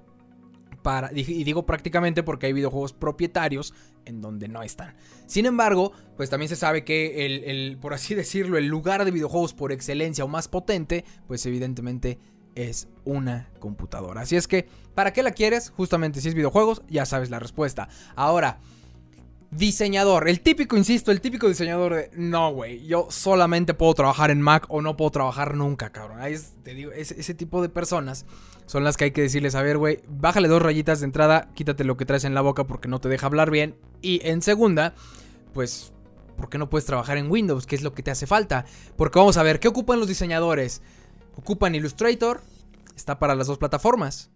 y 1.14 1.44
digo 1.44 1.66
prácticamente 1.66 2.24
porque 2.24 2.48
hay 2.48 2.54
videojuegos 2.54 2.94
propietarios 2.94 3.74
en 4.06 4.22
donde 4.22 4.48
no 4.48 4.62
están. 4.64 4.96
Sin 5.26 5.46
embargo, 5.46 5.92
pues 6.16 6.30
también 6.30 6.50
se 6.50 6.56
sabe 6.56 6.84
que 6.84 7.26
el, 7.26 7.78
por 7.78 7.94
así 7.94 8.16
decirlo, 8.16 8.58
el 8.58 8.68
lugar 8.68 9.06
de 9.06 9.12
videojuegos 9.12 9.54
por 9.54 9.72
excelencia 9.72 10.24
o 10.24 10.28
más 10.28 10.48
potente, 10.48 11.06
pues 11.28 11.46
evidentemente 11.46 12.20
es 12.56 12.88
una 13.04 13.50
computadora. 13.60 14.22
Así 14.22 14.36
es 14.36 14.48
que, 14.48 14.68
¿para 14.94 15.12
qué 15.12 15.24
la 15.24 15.32
quieres? 15.32 15.72
Justamente 15.72 16.22
si 16.22 16.30
es 16.30 16.34
videojuegos, 16.36 16.82
ya 16.88 17.06
sabes 17.06 17.30
la 17.30 17.40
respuesta. 17.40 17.90
Ahora, 18.16 18.60
Diseñador, 19.56 20.28
el 20.28 20.42
típico, 20.42 20.76
insisto, 20.76 21.12
el 21.12 21.22
típico 21.22 21.48
diseñador 21.48 21.94
de 21.94 22.12
no, 22.14 22.52
güey, 22.52 22.86
yo 22.86 23.08
solamente 23.10 23.74
puedo 23.74 23.94
trabajar 23.94 24.30
en 24.30 24.42
Mac 24.42 24.66
o 24.68 24.82
no 24.82 24.98
puedo 24.98 25.12
trabajar 25.12 25.56
nunca, 25.56 25.92
cabrón. 25.92 26.20
Ahí 26.20 26.36
te 26.64 26.74
digo, 26.74 26.92
ese, 26.92 27.34
tipo 27.34 27.62
de 27.62 27.70
personas 27.70 28.26
son 28.66 28.84
las 28.84 28.98
que 28.98 29.06
hay 29.06 29.12
que 29.12 29.22
decirles, 29.22 29.56
a 29.56 29.62
ver, 29.62 29.78
güey, 29.78 30.02
bájale 30.10 30.50
dos 30.50 30.62
rayitas 30.62 31.00
de 31.00 31.06
entrada, 31.06 31.48
quítate 31.54 31.86
lo 31.86 31.96
que 31.96 32.06
traes 32.06 32.26
en 32.26 32.34
la 32.34 32.42
boca 32.42 32.66
porque 32.66 32.90
no 32.90 33.00
te 33.00 33.08
deja 33.08 33.28
hablar 33.28 33.50
bien. 33.50 33.78
Y 34.02 34.20
en 34.28 34.42
segunda, 34.42 34.94
pues, 35.54 35.94
¿por 36.36 36.50
qué 36.50 36.58
no 36.58 36.70
puedes 36.70 36.86
trabajar 36.86 37.18
en 37.18 37.32
Windows? 37.32 37.66
¿Qué 37.66 37.78
es 37.78 37.82
lo 37.82 37.94
que 37.94 38.04
te 38.04 38.12
hace 38.12 38.28
falta? 38.28 38.66
Porque 38.98 39.20
vamos 39.20 39.38
a 39.38 39.44
ver, 39.44 39.62
¿qué 39.62 39.70
ocupan 39.70 40.00
los 40.00 40.10
diseñadores? 40.10 40.82
Ocupan 41.38 41.76
Illustrator, 41.76 42.42
está 42.98 43.20
para 43.20 43.36
las 43.36 43.48
dos 43.48 43.58
plataformas. 43.58 44.32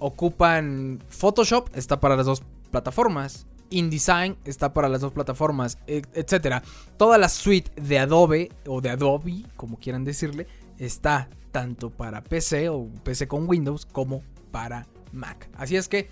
Ocupan 0.00 1.04
Photoshop, 1.08 1.68
está 1.76 2.00
para 2.00 2.16
las 2.16 2.26
dos 2.26 2.42
plataformas. 2.72 3.46
InDesign 3.70 4.36
está 4.44 4.72
para 4.72 4.88
las 4.88 5.00
dos 5.00 5.12
plataformas, 5.12 5.78
etc. 5.86 6.62
Toda 6.96 7.18
la 7.18 7.28
suite 7.28 7.70
de 7.80 7.98
Adobe 7.98 8.50
o 8.66 8.80
de 8.80 8.90
Adobe, 8.90 9.44
como 9.56 9.78
quieran 9.78 10.04
decirle, 10.04 10.46
está 10.78 11.28
tanto 11.52 11.90
para 11.90 12.22
PC 12.22 12.68
o 12.68 12.88
PC 13.02 13.28
con 13.28 13.48
Windows 13.48 13.86
como 13.86 14.22
para 14.50 14.86
Mac. 15.12 15.48
Así 15.56 15.76
es 15.76 15.88
que 15.88 16.08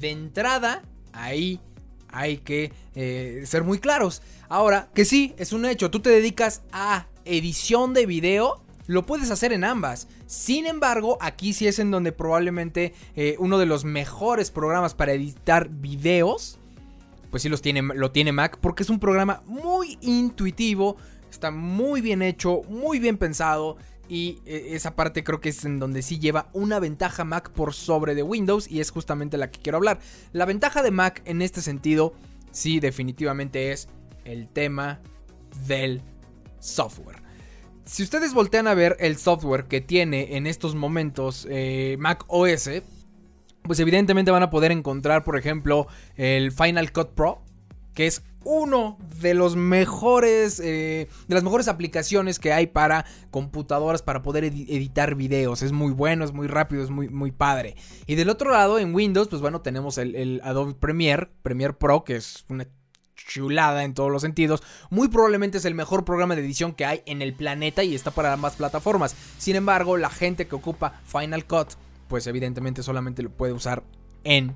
de 0.00 0.10
entrada 0.10 0.82
ahí 1.12 1.60
hay 2.10 2.38
que 2.38 2.72
eh, 2.94 3.42
ser 3.46 3.64
muy 3.64 3.78
claros. 3.78 4.22
Ahora, 4.48 4.88
que 4.94 5.04
sí, 5.04 5.34
es 5.38 5.52
un 5.52 5.66
hecho, 5.66 5.90
tú 5.90 6.00
te 6.00 6.10
dedicas 6.10 6.62
a 6.72 7.06
edición 7.24 7.94
de 7.94 8.06
video, 8.06 8.62
lo 8.86 9.04
puedes 9.04 9.30
hacer 9.30 9.52
en 9.52 9.64
ambas. 9.64 10.08
Sin 10.26 10.66
embargo, 10.66 11.18
aquí 11.20 11.52
sí 11.52 11.66
es 11.66 11.78
en 11.78 11.90
donde 11.90 12.12
probablemente 12.12 12.94
eh, 13.16 13.36
uno 13.38 13.58
de 13.58 13.66
los 13.66 13.84
mejores 13.84 14.50
programas 14.50 14.94
para 14.94 15.12
editar 15.12 15.68
videos 15.68 16.58
pues 17.30 17.42
sí 17.42 17.48
los 17.48 17.62
tiene, 17.62 17.82
lo 17.82 18.10
tiene 18.10 18.32
Mac 18.32 18.58
porque 18.60 18.82
es 18.82 18.90
un 18.90 19.00
programa 19.00 19.42
muy 19.46 19.98
intuitivo, 20.00 20.96
está 21.30 21.50
muy 21.50 22.00
bien 22.00 22.22
hecho, 22.22 22.62
muy 22.68 22.98
bien 22.98 23.18
pensado 23.18 23.76
y 24.08 24.40
e, 24.46 24.74
esa 24.74 24.96
parte 24.96 25.22
creo 25.22 25.40
que 25.40 25.50
es 25.50 25.64
en 25.64 25.78
donde 25.78 26.02
sí 26.02 26.18
lleva 26.18 26.48
una 26.52 26.80
ventaja 26.80 27.24
Mac 27.24 27.50
por 27.50 27.74
sobre 27.74 28.14
de 28.14 28.22
Windows 28.22 28.70
y 28.70 28.80
es 28.80 28.90
justamente 28.90 29.36
la 29.36 29.50
que 29.50 29.60
quiero 29.60 29.76
hablar. 29.76 30.00
La 30.32 30.46
ventaja 30.46 30.82
de 30.82 30.90
Mac 30.90 31.22
en 31.24 31.42
este 31.42 31.62
sentido 31.62 32.14
sí 32.50 32.80
definitivamente 32.80 33.72
es 33.72 33.88
el 34.24 34.48
tema 34.48 35.00
del 35.66 36.02
software. 36.58 37.22
Si 37.84 38.02
ustedes 38.02 38.34
voltean 38.34 38.66
a 38.66 38.74
ver 38.74 38.96
el 39.00 39.16
software 39.16 39.64
que 39.64 39.80
tiene 39.80 40.36
en 40.36 40.46
estos 40.46 40.74
momentos 40.74 41.46
eh, 41.48 41.96
Mac 41.98 42.24
OS, 42.28 42.68
pues 43.68 43.78
evidentemente 43.78 44.32
van 44.32 44.42
a 44.42 44.50
poder 44.50 44.72
encontrar, 44.72 45.22
por 45.22 45.38
ejemplo, 45.38 45.86
el 46.16 46.50
Final 46.50 46.92
Cut 46.92 47.10
Pro, 47.10 47.42
que 47.94 48.08
es 48.08 48.22
uno 48.44 48.98
de 49.20 49.34
los 49.34 49.56
mejores 49.56 50.60
eh, 50.60 51.08
de 51.26 51.34
las 51.34 51.44
mejores 51.44 51.68
aplicaciones 51.68 52.38
que 52.38 52.52
hay 52.52 52.66
para 52.66 53.04
computadoras 53.30 54.02
para 54.02 54.22
poder 54.22 54.44
editar 54.44 55.16
videos 55.16 55.60
es 55.62 55.72
muy 55.72 55.92
bueno 55.92 56.24
es 56.24 56.32
muy 56.32 56.46
rápido 56.46 56.82
es 56.82 56.88
muy 56.88 57.08
muy 57.08 57.30
padre 57.30 57.74
y 58.06 58.14
del 58.14 58.30
otro 58.30 58.52
lado 58.52 58.78
en 58.78 58.94
Windows 58.94 59.28
pues 59.28 59.42
bueno 59.42 59.60
tenemos 59.60 59.98
el, 59.98 60.14
el 60.14 60.40
Adobe 60.44 60.74
Premiere 60.74 61.28
Premiere 61.42 61.74
Pro 61.74 62.04
que 62.04 62.16
es 62.16 62.46
una 62.48 62.66
chulada 63.26 63.84
en 63.84 63.94
todos 63.94 64.10
los 64.10 64.22
sentidos. 64.22 64.62
Muy 64.90 65.08
probablemente 65.08 65.58
es 65.58 65.64
el 65.64 65.74
mejor 65.74 66.04
programa 66.04 66.34
de 66.34 66.42
edición 66.42 66.72
que 66.72 66.86
hay 66.86 67.02
en 67.06 67.20
el 67.20 67.34
planeta 67.34 67.82
y 67.82 67.94
está 67.94 68.10
para 68.10 68.32
ambas 68.32 68.56
plataformas. 68.56 69.14
Sin 69.38 69.56
embargo, 69.56 69.96
la 69.96 70.08
gente 70.08 70.46
que 70.46 70.54
ocupa 70.54 71.00
Final 71.04 71.44
Cut, 71.44 71.70
pues 72.08 72.26
evidentemente 72.26 72.82
solamente 72.82 73.22
lo 73.22 73.30
puede 73.30 73.52
usar 73.52 73.84
en 74.24 74.54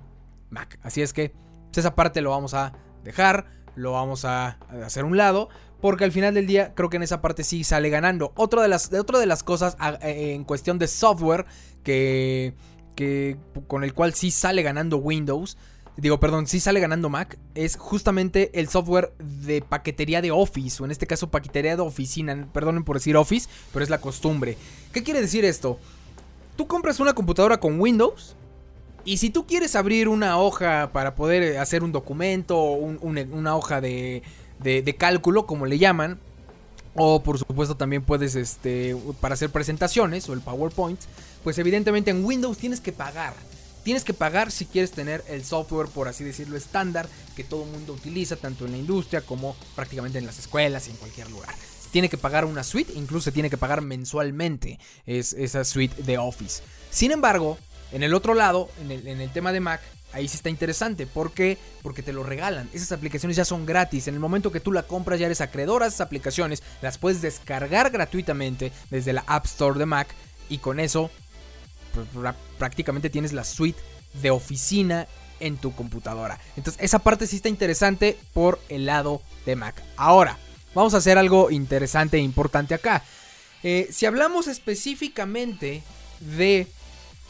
Mac. 0.51 0.79
Así 0.83 1.03
es 1.03 1.13
que 1.13 1.33
pues, 1.67 1.79
esa 1.79 1.95
parte 1.95 2.21
lo 2.21 2.31
vamos 2.31 2.55
a 2.55 2.73
dejar, 3.05 3.47
lo 3.75 3.93
vamos 3.93 4.25
a 4.25 4.59
hacer 4.85 5.05
un 5.05 5.17
lado. 5.17 5.49
Porque 5.81 6.05
al 6.05 6.13
final 6.13 6.35
del 6.35 6.47
día 6.47 6.75
creo 6.75 6.91
que 6.91 6.97
en 6.97 7.03
esa 7.03 7.21
parte 7.21 7.43
sí 7.43 7.65
sale 7.65 7.91
ganando. 7.91 8.33
Otra 8.37 8.63
de 8.63 8.69
las, 8.69 8.93
otra 8.93 9.19
de 9.19 9.27
las 9.27 9.43
cosas 9.43 9.77
eh, 10.01 10.33
en 10.33 10.45
cuestión 10.45 10.79
de 10.79 10.87
software 10.87 11.45
que, 11.83 12.55
que, 12.95 13.37
con 13.67 13.83
el 13.83 13.93
cual 13.93 14.15
sí 14.15 14.31
sale 14.31 14.63
ganando 14.63 14.99
Windows 14.99 15.57
digo, 15.97 16.21
perdón, 16.21 16.47
sí 16.47 16.61
sale 16.61 16.81
ganando 16.81 17.09
Mac, 17.09 17.39
es 17.55 17.77
justamente 17.77 18.51
el 18.59 18.69
software 18.69 19.13
de 19.19 19.63
paquetería 19.63 20.23
de 20.23 20.31
Office, 20.31 20.83
o 20.83 20.87
en 20.87 20.91
este 20.91 21.07
caso 21.07 21.31
paquetería 21.31 21.77
de 21.77 21.83
oficina, 21.83 22.49
perdonen 22.53 22.85
por 22.85 22.97
decir 22.97 23.17
Office, 23.17 23.49
pero 23.73 23.83
es 23.83 23.91
la 23.91 24.01
costumbre. 24.01 24.57
¿Qué 24.93 25.03
quiere 25.03 25.21
decir 25.21 25.45
esto? 25.45 25.79
Tú 26.57 26.67
compras 26.67 27.01
una 27.01 27.15
computadora 27.15 27.59
con 27.59 27.81
Windows, 27.81 28.37
y 29.05 29.17
si 29.17 29.31
tú 29.31 29.47
quieres 29.47 29.75
abrir 29.75 30.09
una 30.09 30.39
hoja 30.39 30.91
para 30.93 31.15
poder 31.15 31.59
hacer 31.59 31.83
un 31.83 31.93
documento, 31.93 32.57
o 32.57 32.75
una 32.77 33.57
hoja 33.57 33.81
de, 33.81 34.23
de, 34.61 34.97
cálculo, 34.97 35.47
como 35.47 35.67
le 35.67 35.79
llaman, 35.79 36.21
o 36.95 37.23
por 37.23 37.39
supuesto 37.39 37.77
también 37.77 38.03
puedes, 38.03 38.37
este, 38.37 38.97
para 39.21 39.35
hacer 39.35 39.51
presentaciones, 39.51 40.29
o 40.29 40.35
el 40.35 40.41
PowerPoint, 40.41 41.01
pues 41.43 41.59
evidentemente 41.59 42.11
en 42.11 42.25
Windows 42.25 42.59
tienes 42.59 42.81
que 42.81 42.93
pagar. 42.93 43.35
Tienes 43.83 44.05
que 44.05 44.15
pagar 44.15 44.53
si 44.53 44.67
quieres 44.67 44.93
tener 44.93 45.25
el 45.29 45.45
software, 45.45 45.89
por 45.89 46.07
así 46.07 46.23
decirlo, 46.23 46.57
estándar 46.57 47.09
que 47.35 47.43
todo 47.43 47.65
el 47.65 47.71
mundo 47.71 47.95
utiliza, 47.95 48.37
tanto 48.37 48.65
en 48.65 48.73
la 48.73 48.79
industria 48.79 49.23
como 49.23 49.57
prácticamente 49.75 50.19
en 50.19 50.27
las 50.27 50.39
escuelas 50.39 50.87
y 50.87 50.93
en 50.93 50.97
cualquier 50.99 51.29
lugar. 51.31 51.53
Tiene 51.93 52.09
que 52.09 52.19
pagar 52.19 52.45
una 52.45 52.65
suite, 52.65 52.93
incluso 52.97 53.31
tiene 53.31 53.51
que 53.51 53.57
pagar 53.57 53.83
mensualmente 53.83 54.81
es, 55.07 55.33
esa 55.35 55.65
suite 55.65 56.03
de 56.03 56.19
Office. 56.19 56.63
Sin 56.91 57.13
embargo, 57.13 57.59
en 57.93 58.03
el 58.03 58.15
otro 58.15 58.35
lado, 58.35 58.71
en 58.81 59.21
el, 59.21 59.31
tema 59.31 59.53
de 59.53 59.61
Mac, 59.61 59.81
ahí 60.13 60.27
sí 60.27 60.37
está 60.37 60.49
interesante. 60.49 61.07
¿Por 61.07 61.33
qué? 61.33 61.59
Porque 61.83 62.03
te 62.03 62.15
lo 62.15 62.23
regalan. 62.23 62.69
Esas 62.73 62.93
aplicaciones 62.93 63.37
ya 63.37 63.45
son 63.45 63.67
gratis. 63.67 64.09
En 64.09 64.15
el 64.15 64.21
momento 64.21 64.51
que 64.51 64.61
tú 64.61 64.73
la 64.73 64.85
compras 64.85 65.21
ya 65.21 65.27
eres 65.27 65.43
acreedor 65.43 65.83
a 65.83 65.87
esas 65.87 66.01
aplicaciones. 66.01 66.63
Las 66.81 66.97
puedes 66.97 67.21
descargar 67.21 67.91
gratuitamente 67.91 68.73
desde 68.91 69.13
la 69.13 69.25
App 69.27 69.45
Store 69.45 69.79
de 69.79 69.87
Mac. 69.87 70.09
Y 70.49 70.59
con 70.59 70.81
eso 70.81 71.11
prácticamente 72.59 73.11
tienes 73.11 73.35
la 73.35 73.45
suite 73.45 73.81
de 74.23 74.31
oficina 74.31 75.07
en 75.41 75.57
tu 75.59 75.75
computadora. 75.75 76.39
Entonces 76.57 76.83
esa 76.83 77.01
parte 77.01 77.27
sí 77.27 77.37
está 77.37 77.49
interesante 77.49 78.19
por 78.33 78.61
el 78.69 78.87
lado 78.87 79.21
de 79.45 79.57
Mac. 79.57 79.83
Ahora, 79.97 80.39
vamos 80.75 80.95
a 80.95 80.99
hacer 80.99 81.19
algo 81.19 81.51
interesante 81.51 82.17
e 82.17 82.21
importante 82.21 82.75
acá. 82.75 83.03
Eh, 83.63 83.89
si 83.91 84.07
hablamos 84.07 84.49
específicamente 84.49 85.83
de 86.21 86.67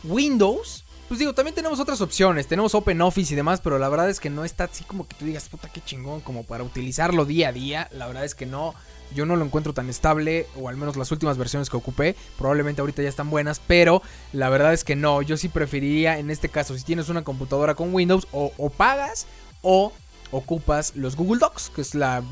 Windows, 0.05 0.85
pues 1.09 1.19
digo, 1.19 1.35
también 1.35 1.55
tenemos 1.55 1.79
otras 1.79 2.01
opciones. 2.01 2.47
Tenemos 2.47 2.75
OpenOffice 2.75 3.35
y 3.35 3.37
demás, 3.37 3.61
pero 3.61 3.79
la 3.79 3.89
verdad 3.89 4.09
es 4.09 4.19
que 4.19 4.31
no 4.31 4.45
está 4.45 4.65
así 4.65 4.85
como 4.85 5.07
que 5.07 5.15
tú 5.15 5.27
digas, 5.27 5.49
puta, 5.49 5.69
qué 5.69 5.83
chingón, 5.85 6.21
como 6.21 6.45
para 6.45 6.65
utilizarlo 6.65 7.25
día 7.25 7.49
a 7.49 7.53
día. 7.53 7.89
La 7.93 8.07
verdad 8.07 8.25
es 8.25 8.35
que 8.35 8.47
no 8.47 8.75
yo 9.15 9.27
no 9.27 9.37
lo 9.37 9.45
encuentro 9.45 9.73
tan 9.73 9.89
estable, 9.89 10.47
o 10.61 10.69
al 10.69 10.77
menos 10.77 10.97
las 10.97 11.11
últimas 11.13 11.39
versiones 11.39 11.71
que 11.71 11.77
ocupé, 11.77 12.17
probablemente 12.39 12.81
ahorita 12.81 13.03
ya 13.03 13.09
están 13.09 13.31
buenas, 13.31 13.61
pero 13.67 14.03
la 14.33 14.49
verdad 14.49 14.73
es 14.73 14.85
que 14.85 14.97
no, 14.97 15.23
yo 15.23 15.37
sí 15.37 15.49
preferiría 15.49 16.19
en 16.19 16.31
este 16.31 16.49
caso, 16.49 16.77
si 16.77 16.85
tienes 16.85 17.09
una 17.09 17.25
computadora 17.25 17.75
con 17.75 17.95
Windows, 17.95 18.27
o, 18.33 18.71
pagas 18.71 19.27
o 19.63 19.93
ocupas 20.33 20.97
los 20.97 21.15
Google 21.15 21.39
Docs, 21.39 21.71
que 21.71 21.83
es 21.83 21.95
la, 21.95 22.25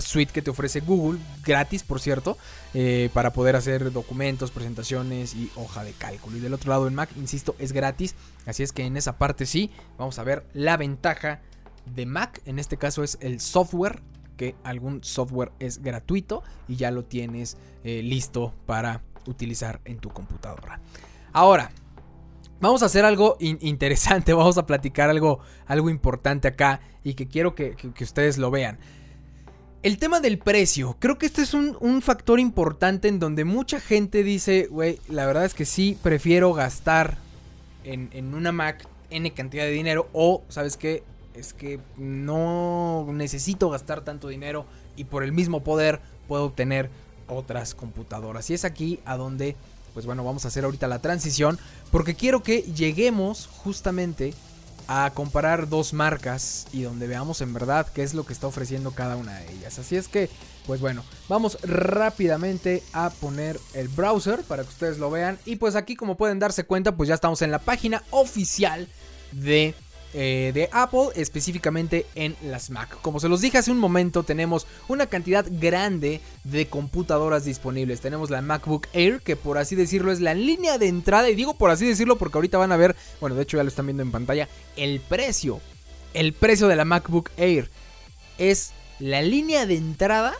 suite 0.00 0.32
que 0.32 0.42
te 0.42 0.50
ofrece 0.50 0.80
Google, 0.80 1.18
gratis 1.44 1.82
por 1.82 2.00
cierto, 2.00 2.38
eh, 2.74 3.10
para 3.12 3.32
poder 3.32 3.56
hacer 3.56 3.90
documentos, 3.90 4.52
presentaciones 4.52 5.34
y 5.34 5.50
hoja 5.56 5.82
de 5.82 5.92
cálculo. 5.92 6.36
Y 6.36 6.40
del 6.40 6.54
otro 6.54 6.70
lado 6.70 6.86
en 6.86 6.94
Mac, 6.94 7.10
insisto, 7.16 7.56
es 7.58 7.72
gratis, 7.72 8.14
así 8.46 8.62
es 8.62 8.72
que 8.72 8.84
en 8.84 8.96
esa 8.96 9.18
parte 9.18 9.46
sí, 9.46 9.70
vamos 9.98 10.18
a 10.18 10.24
ver 10.24 10.46
la 10.52 10.76
ventaja 10.76 11.40
de 11.96 12.06
Mac, 12.06 12.40
en 12.44 12.58
este 12.58 12.76
caso 12.76 13.02
es 13.02 13.18
el 13.20 13.40
software 13.40 14.02
que 14.36 14.54
algún 14.62 15.02
software 15.02 15.50
es 15.58 15.82
gratuito 15.82 16.44
y 16.68 16.76
ya 16.76 16.90
lo 16.90 17.04
tienes 17.04 17.56
eh, 17.82 18.02
listo 18.02 18.54
para 18.66 19.02
utilizar 19.26 19.80
en 19.84 19.98
tu 19.98 20.10
computadora. 20.10 20.80
Ahora, 21.32 21.70
vamos 22.60 22.82
a 22.82 22.86
hacer 22.86 23.04
algo 23.04 23.36
interesante, 23.40 24.32
vamos 24.34 24.58
a 24.58 24.66
platicar 24.66 25.10
algo, 25.10 25.40
algo 25.66 25.90
importante 25.90 26.48
acá 26.48 26.80
y 27.04 27.14
que 27.14 27.28
quiero 27.28 27.54
que, 27.54 27.76
ustedes 28.00 28.38
lo 28.38 28.50
vean. 28.50 28.78
El 29.82 29.98
tema 29.98 30.20
del 30.20 30.38
precio, 30.38 30.96
creo 30.98 31.18
que 31.18 31.26
este 31.26 31.42
es 31.42 31.54
un, 31.54 32.02
factor 32.02 32.40
importante 32.40 33.08
en 33.08 33.18
donde 33.18 33.44
mucha 33.44 33.80
gente 33.80 34.22
dice, 34.24 34.66
güey, 34.70 34.98
la 35.08 35.24
verdad 35.24 35.44
es 35.44 35.54
que 35.54 35.64
sí, 35.64 35.96
prefiero 36.02 36.52
gastar 36.52 37.16
en, 37.84 38.10
en 38.12 38.34
una 38.34 38.50
Mac 38.52 38.86
N 39.10 39.30
cantidad 39.32 39.64
de 39.64 39.70
dinero 39.70 40.08
o, 40.12 40.42
¿sabes 40.48 40.76
qué? 40.76 41.04
es 41.38 41.52
que 41.52 41.80
no 41.96 43.06
necesito 43.12 43.70
gastar 43.70 44.02
tanto 44.02 44.28
dinero 44.28 44.66
y 44.96 45.04
por 45.04 45.22
el 45.22 45.32
mismo 45.32 45.62
poder 45.62 46.00
puedo 46.26 46.44
obtener 46.44 46.90
otras 47.28 47.74
computadoras. 47.74 48.50
Y 48.50 48.54
es 48.54 48.64
aquí 48.64 49.00
a 49.04 49.16
donde, 49.16 49.56
pues 49.94 50.06
bueno, 50.06 50.24
vamos 50.24 50.44
a 50.44 50.48
hacer 50.48 50.64
ahorita 50.64 50.86
la 50.88 51.00
transición 51.00 51.58
porque 51.90 52.14
quiero 52.14 52.42
que 52.42 52.62
lleguemos 52.62 53.46
justamente 53.46 54.34
a 54.88 55.12
comparar 55.14 55.68
dos 55.68 55.92
marcas 55.92 56.66
y 56.72 56.80
donde 56.80 57.06
veamos 57.06 57.42
en 57.42 57.52
verdad 57.52 57.86
qué 57.94 58.02
es 58.02 58.14
lo 58.14 58.24
que 58.24 58.32
está 58.32 58.46
ofreciendo 58.46 58.92
cada 58.92 59.16
una 59.16 59.38
de 59.38 59.52
ellas. 59.52 59.78
Así 59.78 59.96
es 59.96 60.08
que, 60.08 60.30
pues 60.66 60.80
bueno, 60.80 61.04
vamos 61.28 61.58
rápidamente 61.62 62.82
a 62.94 63.10
poner 63.10 63.60
el 63.74 63.88
browser 63.88 64.42
para 64.44 64.62
que 64.62 64.70
ustedes 64.70 64.98
lo 64.98 65.10
vean. 65.10 65.38
Y 65.44 65.56
pues 65.56 65.76
aquí 65.76 65.94
como 65.94 66.16
pueden 66.16 66.38
darse 66.38 66.64
cuenta, 66.64 66.96
pues 66.96 67.08
ya 67.08 67.14
estamos 67.14 67.42
en 67.42 67.50
la 67.50 67.58
página 67.58 68.02
oficial 68.10 68.88
de 69.32 69.74
eh, 70.14 70.52
de 70.54 70.70
Apple, 70.72 71.08
específicamente 71.16 72.06
en 72.14 72.34
las 72.42 72.70
Mac. 72.70 72.98
Como 73.02 73.20
se 73.20 73.28
los 73.28 73.42
dije 73.42 73.58
hace 73.58 73.70
un 73.70 73.78
momento, 73.78 74.22
tenemos 74.22 74.66
una 74.88 75.06
cantidad 75.06 75.44
grande 75.50 76.22
de 76.44 76.66
computadoras 76.66 77.44
disponibles. 77.44 78.00
Tenemos 78.00 78.30
la 78.30 78.40
MacBook 78.40 78.86
Air, 78.94 79.20
que 79.20 79.36
por 79.36 79.58
así 79.58 79.76
decirlo 79.76 80.10
es 80.10 80.20
la 80.20 80.32
línea 80.32 80.78
de 80.78 80.88
entrada, 80.88 81.28
y 81.28 81.34
digo 81.34 81.58
por 81.58 81.70
así 81.70 81.86
decirlo 81.86 82.16
porque 82.16 82.38
ahorita 82.38 82.56
van 82.56 82.72
a 82.72 82.78
ver, 82.78 82.96
bueno, 83.20 83.36
de 83.36 83.42
hecho 83.42 83.58
ya 83.58 83.64
lo 83.64 83.68
están 83.68 83.84
viendo 83.84 84.02
en 84.02 84.10
pantalla, 84.10 84.48
el 84.76 85.00
precio. 85.00 85.60
El 86.14 86.32
precio 86.32 86.68
de 86.68 86.76
la 86.76 86.86
MacBook 86.86 87.28
Air 87.36 87.68
es 88.38 88.70
la 88.98 89.20
línea 89.20 89.66
de 89.66 89.76
entrada 89.76 90.32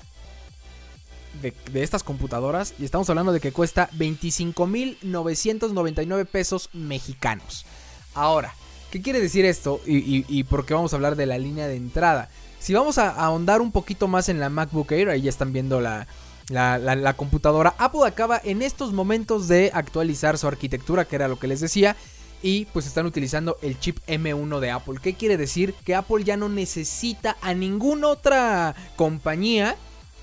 de, 1.42 1.52
de, 1.72 1.82
estas 1.82 2.02
computadoras 2.02 2.72
y 2.78 2.86
estamos 2.86 3.10
hablando 3.10 3.32
de 3.32 3.40
que 3.40 3.52
cuesta 3.52 3.90
25.999 3.98 6.24
pesos 6.24 6.70
mexicanos. 6.72 7.66
Ahora, 8.14 8.54
¿Qué 8.90 9.02
quiere 9.02 9.20
decir 9.20 9.44
esto? 9.44 9.80
Y, 9.86 10.44
por 10.44 10.64
qué 10.64 10.74
vamos 10.74 10.92
a 10.92 10.96
hablar 10.96 11.16
de 11.16 11.26
la 11.26 11.38
línea 11.38 11.66
de 11.68 11.76
entrada. 11.76 12.30
Si 12.58 12.72
vamos 12.72 12.98
a 12.98 13.10
ahondar 13.10 13.60
un 13.60 13.70
poquito 13.70 14.08
más 14.08 14.28
en 14.28 14.40
la 14.40 14.48
MacBook 14.48 14.90
Air, 14.92 15.10
ahí 15.10 15.22
ya 15.22 15.30
están 15.30 15.52
viendo 15.52 15.80
la, 15.80 16.06
la, 16.48 17.14
computadora. 17.14 17.74
Apple 17.78 18.06
acaba 18.06 18.40
en 18.42 18.62
estos 18.62 18.92
momentos 18.92 19.46
de 19.46 19.70
actualizar 19.74 20.38
su 20.38 20.48
arquitectura, 20.48 21.04
que 21.04 21.16
era 21.16 21.28
lo 21.28 21.38
que 21.38 21.48
les 21.48 21.60
decía. 21.60 21.96
Y 22.40 22.66
pues 22.66 22.86
están 22.86 23.04
utilizando 23.04 23.58
el 23.62 23.78
chip 23.80 23.98
M1 24.06 24.60
de 24.60 24.70
Apple. 24.70 25.00
¿Qué 25.02 25.14
quiere 25.14 25.36
decir? 25.36 25.74
Que 25.84 25.94
Apple 25.96 26.24
ya 26.24 26.36
no 26.36 26.48
necesita 26.48 27.36
a 27.42 27.52
ninguna 27.52 28.08
otra 28.08 28.76
compañía 28.96 29.76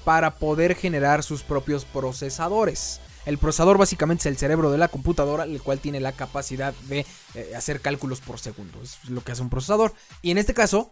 para 0.06 0.36
poder 0.36 0.76
generar 0.76 1.24
sus 1.24 1.44
propios 1.44 1.84
procesadores. 1.84 3.02
El 3.26 3.38
procesador 3.38 3.78
básicamente 3.78 4.22
es 4.22 4.26
el 4.28 4.38
cerebro 4.38 4.72
de 4.72 4.78
la 4.78 4.88
computadora, 4.88 5.46
el 5.46 5.62
cual 5.62 5.80
tiene 5.80 6.00
la 6.00 6.12
capacidad 6.12 6.74
de 6.88 7.06
eh, 7.34 7.54
hacer 7.56 7.82
cálculos 7.82 8.22
por 8.22 8.40
segundo. 8.40 8.82
Es 8.82 9.10
lo 9.10 9.22
que 9.22 9.32
hace 9.32 9.42
un 9.42 9.50
procesador. 9.50 9.94
Y 10.22 10.32
en 10.32 10.38
este 10.38 10.54
caso, 10.54 10.92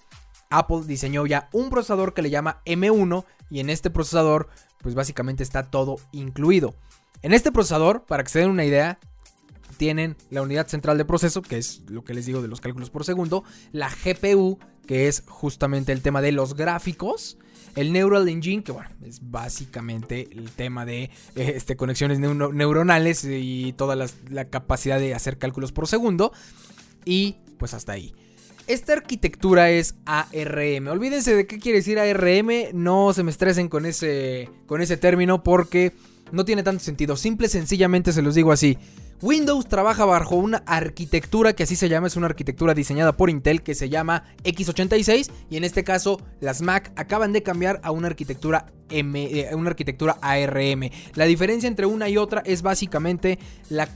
Apple 0.49 0.81
diseñó 0.85 1.25
ya 1.25 1.49
un 1.51 1.69
procesador 1.69 2.13
que 2.13 2.21
le 2.21 2.29
llama 2.29 2.61
M1 2.65 3.25
y 3.49 3.59
en 3.59 3.69
este 3.69 3.89
procesador 3.89 4.49
pues 4.79 4.95
básicamente 4.95 5.43
está 5.43 5.63
todo 5.63 5.97
incluido. 6.11 6.75
En 7.21 7.33
este 7.33 7.51
procesador, 7.51 8.05
para 8.05 8.23
que 8.23 8.29
se 8.29 8.39
den 8.39 8.49
una 8.49 8.65
idea, 8.65 8.99
tienen 9.77 10.17
la 10.29 10.41
unidad 10.41 10.67
central 10.67 10.97
de 10.97 11.05
proceso, 11.05 11.41
que 11.41 11.57
es 11.57 11.81
lo 11.89 12.03
que 12.03 12.13
les 12.13 12.25
digo 12.25 12.41
de 12.41 12.47
los 12.47 12.61
cálculos 12.61 12.89
por 12.89 13.05
segundo, 13.05 13.43
la 13.71 13.89
GPU, 13.89 14.59
que 14.85 15.07
es 15.07 15.23
justamente 15.27 15.91
el 15.91 16.01
tema 16.01 16.21
de 16.21 16.31
los 16.31 16.55
gráficos, 16.55 17.37
el 17.75 17.91
Neural 17.91 18.27
Engine, 18.29 18.63
que 18.63 18.71
bueno, 18.71 18.89
es 19.05 19.19
básicamente 19.21 20.29
el 20.31 20.51
tema 20.51 20.85
de 20.85 21.03
eh, 21.03 21.09
este, 21.35 21.75
conexiones 21.75 22.19
neuronales 22.19 23.25
y 23.25 23.73
toda 23.73 23.95
la 23.95 24.45
capacidad 24.45 24.99
de 24.99 25.15
hacer 25.15 25.37
cálculos 25.37 25.71
por 25.71 25.87
segundo. 25.87 26.31
y 27.05 27.37
pues 27.57 27.73
hasta 27.73 27.93
ahí. 27.93 28.13
Esta 28.67 28.93
arquitectura 28.93 29.69
es 29.69 29.95
ARM. 30.05 30.87
Olvídense 30.87 31.35
de 31.35 31.47
qué 31.47 31.59
quiere 31.59 31.79
decir 31.79 31.99
ARM. 31.99 32.47
No 32.73 33.13
se 33.13 33.23
me 33.23 33.31
estresen 33.31 33.67
con 33.67 33.85
ese, 33.85 34.49
con 34.67 34.81
ese 34.81 34.95
término 34.95 35.43
porque 35.43 35.91
no 36.31 36.45
tiene 36.45 36.63
tanto 36.63 36.81
sentido. 36.83 37.17
Simple, 37.17 37.49
sencillamente 37.49 38.13
se 38.13 38.21
los 38.21 38.35
digo 38.35 38.53
así. 38.53 38.77
Windows 39.21 39.67
trabaja 39.67 40.05
bajo 40.05 40.35
una 40.35 40.57
arquitectura 40.65 41.53
que 41.53 41.63
así 41.63 41.75
se 41.75 41.89
llama, 41.89 42.07
es 42.07 42.15
una 42.15 42.27
arquitectura 42.27 42.73
diseñada 42.73 43.15
por 43.15 43.29
Intel 43.29 43.61
que 43.61 43.75
se 43.75 43.89
llama 43.89 44.25
x86 44.43 45.31
y 45.49 45.57
en 45.57 45.63
este 45.63 45.83
caso 45.83 46.19
las 46.41 46.61
Mac 46.61 46.91
acaban 46.95 47.31
de 47.31 47.43
cambiar 47.43 47.79
a 47.83 47.91
una 47.91 48.07
arquitectura 48.07 48.67
M, 48.89 49.23
eh, 49.23 49.55
una 49.55 49.69
arquitectura 49.69 50.17
ARM. 50.21 50.89
La 51.15 51.25
diferencia 51.25 51.67
entre 51.67 51.85
una 51.85 52.09
y 52.09 52.17
otra 52.17 52.41
es 52.45 52.61
básicamente 52.61 53.39
la, 53.69 53.89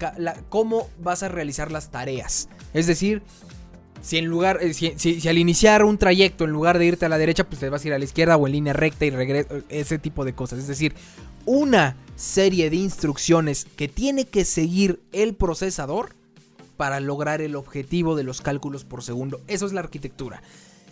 cómo 0.49 0.89
vas 0.99 1.23
a 1.23 1.27
realizar 1.27 1.71
las 1.71 1.91
tareas. 1.91 2.49
Es 2.73 2.87
decir, 2.87 3.21
si 4.01 4.17
en 4.17 4.25
lugar, 4.25 4.59
eh, 4.61 4.73
si, 4.73 5.27
al 5.27 5.37
iniciar 5.37 5.83
un 5.83 5.97
trayecto, 5.97 6.45
en 6.45 6.51
lugar 6.51 6.77
de 6.77 6.85
irte 6.85 7.05
a 7.05 7.09
la 7.09 7.17
derecha, 7.17 7.43
pues 7.43 7.59
te 7.59 7.69
vas 7.69 7.83
a 7.83 7.87
ir 7.87 7.93
a 7.93 7.99
la 7.99 8.05
izquierda 8.05 8.37
o 8.37 8.47
en 8.47 8.53
línea 8.53 8.73
recta 8.73 9.05
y 9.05 9.09
regresa, 9.09 9.55
ese 9.69 9.99
tipo 9.99 10.25
de 10.25 10.33
cosas. 10.33 10.59
Es 10.59 10.67
decir, 10.67 10.95
una 11.47 11.95
serie 12.15 12.69
de 12.69 12.75
instrucciones 12.75 13.65
que 13.75 13.87
tiene 13.87 14.25
que 14.25 14.45
seguir 14.45 15.01
el 15.11 15.33
procesador 15.33 16.13
para 16.75 16.99
lograr 16.99 17.41
el 17.41 17.55
objetivo 17.55 18.15
de 18.15 18.23
los 18.23 18.41
cálculos 18.41 18.83
por 18.83 19.01
segundo. 19.01 19.41
Eso 19.47 19.65
es 19.65 19.73
la 19.73 19.79
arquitectura. 19.79 20.43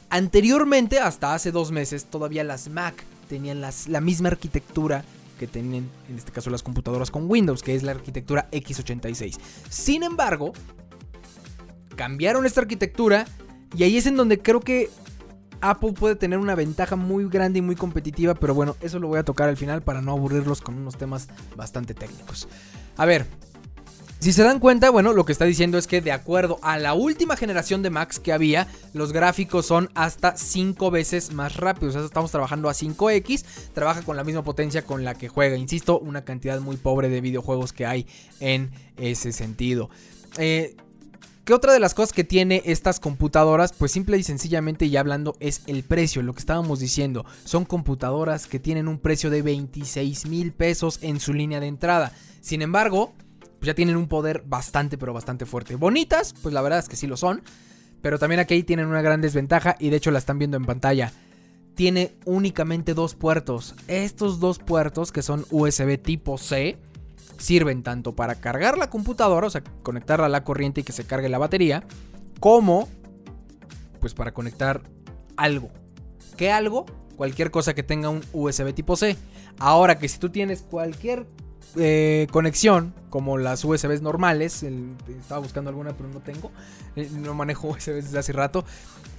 Anteriormente, 0.09 0.99
hasta 0.99 1.35
hace 1.35 1.51
dos 1.51 1.71
meses, 1.71 2.05
todavía 2.05 2.43
las 2.43 2.69
Mac 2.69 2.95
tenían 3.29 3.61
la 3.61 4.01
misma 4.01 4.29
arquitectura 4.29 5.03
que 5.37 5.47
tienen, 5.47 5.89
en 6.09 6.17
este 6.17 6.31
caso, 6.31 6.49
las 6.49 6.63
computadoras 6.63 7.11
con 7.11 7.29
Windows, 7.29 7.61
que 7.61 7.75
es 7.75 7.83
la 7.83 7.91
arquitectura 7.91 8.49
x86. 8.51 9.37
Sin 9.69 10.03
embargo, 10.03 10.53
cambiaron 11.95 12.45
esta 12.45 12.61
arquitectura 12.61 13.25
y 13.75 13.83
ahí 13.83 13.97
es 13.97 14.05
en 14.05 14.15
donde 14.15 14.39
creo 14.39 14.61
que 14.61 14.89
Apple 15.61 15.93
puede 15.93 16.15
tener 16.15 16.39
una 16.39 16.55
ventaja 16.55 16.95
muy 16.95 17.27
grande 17.29 17.59
y 17.59 17.61
muy 17.61 17.75
competitiva, 17.75 18.33
pero 18.35 18.53
bueno, 18.53 18.75
eso 18.81 18.99
lo 18.99 19.07
voy 19.07 19.19
a 19.19 19.23
tocar 19.23 19.49
al 19.49 19.57
final 19.57 19.81
para 19.81 20.01
no 20.01 20.11
aburrirlos 20.11 20.61
con 20.61 20.75
unos 20.75 20.97
temas 20.97 21.27
bastante 21.55 21.93
técnicos. 21.93 22.47
A 22.97 23.05
ver, 23.05 23.25
si 24.19 24.33
se 24.33 24.43
dan 24.43 24.59
cuenta, 24.59 24.89
bueno, 24.89 25.13
lo 25.13 25.25
que 25.25 25.31
está 25.31 25.45
diciendo 25.45 25.77
es 25.77 25.87
que 25.87 26.01
de 26.01 26.11
acuerdo 26.11 26.57
a 26.63 26.79
la 26.79 26.93
última 26.93 27.35
generación 27.35 27.83
de 27.83 27.89
Macs 27.89 28.17
que 28.17 28.33
había, 28.33 28.67
los 28.93 29.11
gráficos 29.11 29.67
son 29.67 29.91
hasta 29.93 30.35
5 30.35 30.89
veces 30.89 31.31
más 31.33 31.57
rápidos. 31.57 31.95
Estamos 31.95 32.31
trabajando 32.31 32.69
a 32.69 32.73
5X, 32.73 33.43
trabaja 33.73 34.01
con 34.01 34.17
la 34.17 34.23
misma 34.23 34.43
potencia 34.43 34.83
con 34.83 35.03
la 35.03 35.15
que 35.15 35.27
juega. 35.27 35.57
Insisto, 35.57 35.99
una 35.99 36.23
cantidad 36.23 36.59
muy 36.59 36.77
pobre 36.77 37.09
de 37.09 37.21
videojuegos 37.21 37.71
que 37.71 37.85
hay 37.85 38.07
en 38.39 38.71
ese 38.97 39.31
sentido. 39.31 39.89
Eh, 40.37 40.75
¿Qué 41.45 41.53
otra 41.53 41.73
de 41.73 41.79
las 41.79 41.93
cosas 41.93 42.11
que 42.11 42.23
tiene 42.23 42.63
estas 42.65 42.99
computadoras? 42.99 43.71
Pues 43.71 43.91
simple 43.91 44.17
y 44.17 44.23
sencillamente 44.23 44.87
y 44.87 44.97
hablando 44.97 45.35
es 45.39 45.61
el 45.67 45.83
precio, 45.83 46.23
lo 46.23 46.33
que 46.33 46.39
estábamos 46.39 46.79
diciendo. 46.79 47.23
Son 47.43 47.65
computadoras 47.65 48.47
que 48.47 48.57
tienen 48.57 48.87
un 48.87 48.97
precio 48.97 49.29
de 49.29 49.43
26 49.43 50.25
mil 50.25 50.53
pesos 50.53 50.97
en 51.03 51.19
su 51.19 51.33
línea 51.33 51.59
de 51.59 51.67
entrada. 51.67 52.11
Sin 52.41 52.63
embargo, 52.63 53.13
pues 53.59 53.67
ya 53.67 53.75
tienen 53.75 53.95
un 53.95 54.07
poder 54.07 54.41
bastante 54.47 54.97
pero 54.97 55.13
bastante 55.13 55.45
fuerte. 55.45 55.75
Bonitas, 55.75 56.33
pues 56.41 56.51
la 56.51 56.63
verdad 56.63 56.79
es 56.79 56.89
que 56.89 56.95
sí 56.95 57.05
lo 57.05 57.15
son. 57.15 57.43
Pero 58.01 58.17
también 58.17 58.39
aquí 58.39 58.63
tienen 58.63 58.87
una 58.87 59.03
gran 59.03 59.21
desventaja 59.21 59.75
y 59.79 59.91
de 59.91 59.97
hecho 59.97 60.09
la 60.09 60.17
están 60.17 60.39
viendo 60.39 60.57
en 60.57 60.65
pantalla. 60.65 61.13
Tiene 61.75 62.15
únicamente 62.25 62.95
dos 62.95 63.13
puertos. 63.13 63.75
Estos 63.87 64.39
dos 64.39 64.57
puertos 64.57 65.11
que 65.11 65.21
son 65.21 65.45
USB 65.51 66.01
tipo 66.01 66.39
C 66.39 66.79
sirven 67.37 67.83
tanto 67.83 68.15
para 68.15 68.35
cargar 68.35 68.77
la 68.77 68.89
computadora, 68.89 69.47
o 69.47 69.49
sea, 69.49 69.63
conectarla 69.83 70.27
a 70.27 70.29
la 70.29 70.43
corriente 70.43 70.81
y 70.81 70.83
que 70.83 70.93
se 70.93 71.05
cargue 71.05 71.29
la 71.29 71.37
batería, 71.37 71.83
como 72.39 72.87
pues 73.99 74.13
para 74.13 74.33
conectar 74.33 74.81
algo. 75.37 75.69
¿Qué 76.37 76.51
algo? 76.51 76.85
Cualquier 77.15 77.49
cosa 77.49 77.73
que 77.73 77.83
tenga 77.83 78.09
un 78.09 78.21
USB 78.33 78.73
tipo 78.73 78.95
C. 78.95 79.17
Ahora 79.57 79.97
que 79.97 80.07
si 80.07 80.19
tú 80.19 80.29
tienes 80.29 80.61
cualquier 80.61 81.25
eh, 81.77 82.27
conexión, 82.31 82.93
como 83.09 83.37
las 83.37 83.63
USBs 83.63 84.01
normales, 84.01 84.63
estaba 84.63 85.39
buscando 85.41 85.69
alguna 85.69 85.95
pero 85.95 86.09
no 86.09 86.19
tengo, 86.19 86.51
eh, 86.95 87.09
no 87.11 87.33
manejo 87.33 87.67
USB 87.69 87.93
desde 87.93 88.19
hace 88.19 88.33
rato. 88.33 88.65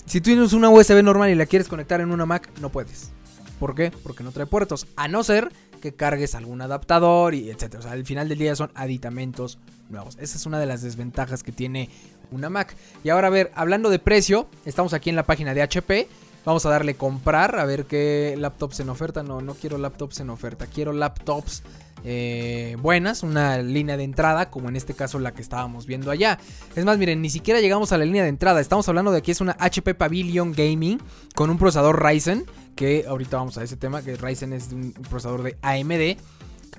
Si 0.05 0.21
tú 0.21 0.31
tienes 0.31 0.53
una 0.53 0.71
USB 0.71 1.03
normal 1.03 1.31
y 1.31 1.35
la 1.35 1.47
quieres 1.47 1.69
conectar 1.69 2.01
en 2.01 2.13
una 2.13 2.27
Mac, 2.27 2.49
no 2.61 2.71
puedes. 2.71 3.11
¿Por 3.59 3.75
qué? 3.75 3.91
Porque 4.03 4.23
no 4.23 4.33
trae 4.33 4.47
puertos. 4.47 4.87
A 4.97 5.09
no 5.09 5.25
ser 5.25 5.51
que 5.87 5.97
cargues 5.97 6.35
algún 6.35 6.61
adaptador 6.61 7.35
y 7.35 7.51
etcétera. 7.51 7.81
O 7.81 7.83
sea, 7.83 7.93
al 7.93 8.05
final 8.05 8.29
del 8.29 8.39
día 8.39 8.57
son 8.57 8.71
aditamentos 8.75 9.59
nuevos. 9.89 10.17
Esa 10.21 10.37
es 10.37 10.47
una 10.47 10.59
de 10.59 10.67
las 10.67 10.83
desventajas 10.83 11.43
que 11.43 11.53
tiene 11.53 11.91
una 12.33 12.51
Mac. 12.51 12.77
Y 13.05 13.11
ahora 13.11 13.29
a 13.29 13.31
ver, 13.31 13.53
hablando 13.55 13.89
de 13.89 13.99
precio, 13.99 14.49
estamos 14.65 14.93
aquí 14.95 15.11
en 15.11 15.17
la 15.17 15.25
página 15.25 15.55
de 15.55 15.63
HP. 15.63 16.09
Vamos 16.47 16.65
a 16.65 16.71
darle 16.71 16.95
comprar 16.95 17.59
a 17.59 17.65
ver 17.65 17.87
qué 17.87 18.37
laptops 18.39 18.79
en 18.79 18.89
oferta. 18.89 19.25
No, 19.25 19.41
no 19.41 19.55
quiero 19.55 19.79
laptops 19.79 20.21
en 20.21 20.31
oferta. 20.31 20.69
Quiero 20.69 20.93
laptops 20.93 21.65
eh, 22.05 22.77
buenas, 22.81 23.25
una 23.25 23.59
línea 23.59 23.97
de 23.97 24.05
entrada, 24.05 24.49
como 24.49 24.69
en 24.69 24.77
este 24.77 24.95
caso 24.95 25.19
la 25.19 25.35
que 25.35 25.43
estábamos 25.43 25.87
viendo 25.87 26.13
allá. 26.13 26.39
Es 26.77 26.85
más, 26.85 26.99
miren, 26.99 27.21
ni 27.21 27.31
siquiera 27.31 27.61
llegamos 27.61 27.91
a 27.91 27.99
la 27.99 28.05
línea 28.05 28.23
de 28.23 28.29
entrada. 28.29 28.61
Estamos 28.61 28.89
hablando 28.89 29.11
de 29.11 29.19
aquí 29.19 29.33
es 29.33 29.41
una 29.41 29.57
HP 29.59 29.97
Pavilion 29.97 30.53
Gaming 30.53 31.01
con 31.35 31.51
un 31.51 31.59
procesador 31.59 32.01
Ryzen, 32.01 32.47
que 32.77 33.07
ahorita 33.09 33.39
vamos 33.39 33.59
a 33.59 33.65
ese 33.65 33.77
tema, 33.77 34.03
que 34.03 34.15
Ryzen 34.15 34.53
es 34.53 34.71
un 34.71 34.93
procesador 34.93 35.43
de 35.43 35.57
AMD. 35.63 36.17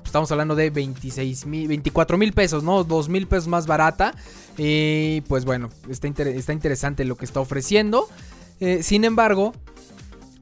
Estamos 0.05 0.31
hablando 0.31 0.55
de 0.55 0.69
26 0.69 1.45
mil, 1.45 1.67
24 1.67 2.17
mil 2.17 2.31
pesos, 2.31 2.63
¿no? 2.63 2.85
2 2.85 3.09
mil 3.09 3.27
pesos 3.27 3.49
más 3.49 3.67
barata. 3.67 4.13
Y 4.57 5.19
pues 5.27 5.43
bueno, 5.43 5.67
está, 5.89 6.07
está 6.07 6.53
interesante 6.53 7.03
lo 7.03 7.17
que 7.17 7.25
está 7.25 7.41
ofreciendo. 7.41 8.07
Eh, 8.59 8.83
sin 8.83 9.03
embargo, 9.03 9.53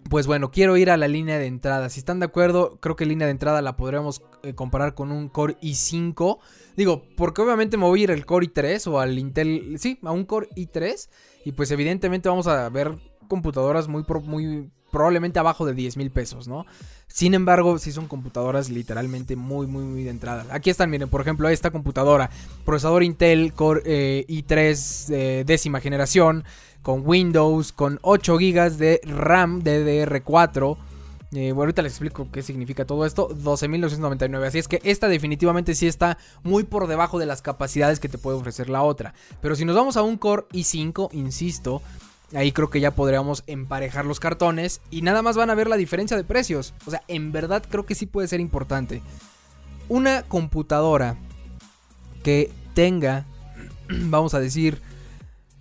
pues 0.10 0.28
bueno, 0.28 0.51
quiero 0.51 0.78
ir 0.78 0.89
a 0.89 0.97
la 0.97 1.08
línea 1.08 1.39
de 1.39 1.47
entrada. 1.47 1.89
Si 1.89 1.99
están 1.99 2.19
de 2.19 2.25
acuerdo, 2.25 2.80
creo 2.80 2.95
que 2.95 3.06
línea 3.06 3.28
de 3.28 3.32
entrada 3.32 3.62
la 3.62 3.75
podríamos 3.75 4.21
eh, 4.43 4.54
comparar 4.54 4.93
con 4.93 5.12
un 5.12 5.30
Core 5.30 5.58
i5. 5.62 6.38
Digo, 6.78 7.04
porque 7.17 7.41
obviamente 7.41 7.78
me 7.78 7.86
voy 7.86 8.01
a 8.01 8.04
ir 8.04 8.12
al 8.12 8.25
Core 8.25 8.47
i3 8.47 8.88
o 8.88 8.99
al 8.99 9.17
Intel, 9.17 9.78
sí, 9.80 9.99
a 10.04 10.12
un 10.12 10.25
Core 10.25 10.49
i3. 10.56 11.10
Y 11.45 11.51
pues 11.54 11.71
evidentemente 11.71 12.30
vamos 12.30 12.47
a 12.47 12.69
ver 12.69 12.95
computadoras 13.28 13.88
muy, 13.88 14.06
muy 14.23 14.69
probablemente 14.91 15.39
abajo 15.39 15.65
de 15.65 15.74
10 15.74 15.98
mil 15.98 16.12
pesos, 16.12 16.48
¿no? 16.48 16.65
Sin 17.08 17.34
embargo, 17.34 17.78
sí 17.78 17.91
son 17.91 18.08
computadoras 18.08 18.69
literalmente 18.69 19.36
muy, 19.36 19.67
muy, 19.67 19.84
muy 19.84 20.04
de 20.04 20.10
entrada. 20.10 20.45
Aquí 20.52 20.69
están, 20.69 20.89
miren, 20.89 21.10
por 21.10 21.21
ejemplo, 21.21 21.48
esta 21.50 21.71
computadora, 21.71 22.30
procesador 22.65 23.04
Intel 23.04 23.54
Core 23.54 23.82
eh, 23.86 24.26
i3 24.28 25.13
eh, 25.13 25.43
décima 25.45 25.80
generación, 25.80 26.43
con 26.82 27.02
Windows, 27.06 27.71
con 27.71 28.00
8 28.02 28.38
GB 28.38 28.71
de 28.78 29.02
RAM 29.04 29.63
DDR4. 29.63 30.78
Eh, 31.32 31.52
bueno, 31.52 31.62
ahorita 31.63 31.82
les 31.82 31.93
explico 31.93 32.28
qué 32.32 32.41
significa 32.41 32.86
todo 32.86 33.06
esto. 33.06 33.30
12.999. 33.30 34.45
Así 34.45 34.60
es 34.60 34.67
que 34.67 34.80
esta 34.84 35.08
definitivamente 35.08 35.76
sí 35.76 35.88
está 35.88 36.17
muy 36.43 36.63
por 36.63 36.88
debajo 36.88 37.19
de 37.19 37.26
las 37.26 37.41
capacidades 37.41 38.00
que 38.00 38.10
te 38.10 38.17
puede 38.17 38.38
ofrecer 38.38 38.69
la 38.69 38.84
otra. 38.84 39.13
Pero 39.41 39.56
si 39.56 39.65
nos 39.65 39.76
vamos 39.76 39.98
a 39.98 40.04
un 40.04 40.17
Core 40.17 40.43
i5, 40.54 41.10
insisto, 41.13 41.82
ahí 42.33 42.51
creo 42.51 42.69
que 42.69 42.79
ya 42.79 42.91
podríamos 42.91 43.43
emparejar 43.47 44.05
los 44.05 44.19
cartones 44.19 44.81
y 44.89 45.01
nada 45.01 45.21
más 45.21 45.35
van 45.35 45.49
a 45.49 45.55
ver 45.55 45.67
la 45.67 45.77
diferencia 45.77 46.17
de 46.17 46.23
precios. 46.23 46.73
O 46.85 46.91
sea, 46.91 47.01
en 47.07 47.31
verdad 47.31 47.63
creo 47.69 47.85
que 47.85 47.95
sí 47.95 48.05
puede 48.05 48.27
ser 48.27 48.39
importante. 48.39 49.01
Una 49.88 50.23
computadora 50.23 51.17
que 52.23 52.51
tenga, 52.73 53.25
vamos 53.89 54.33
a 54.33 54.39
decir, 54.39 54.81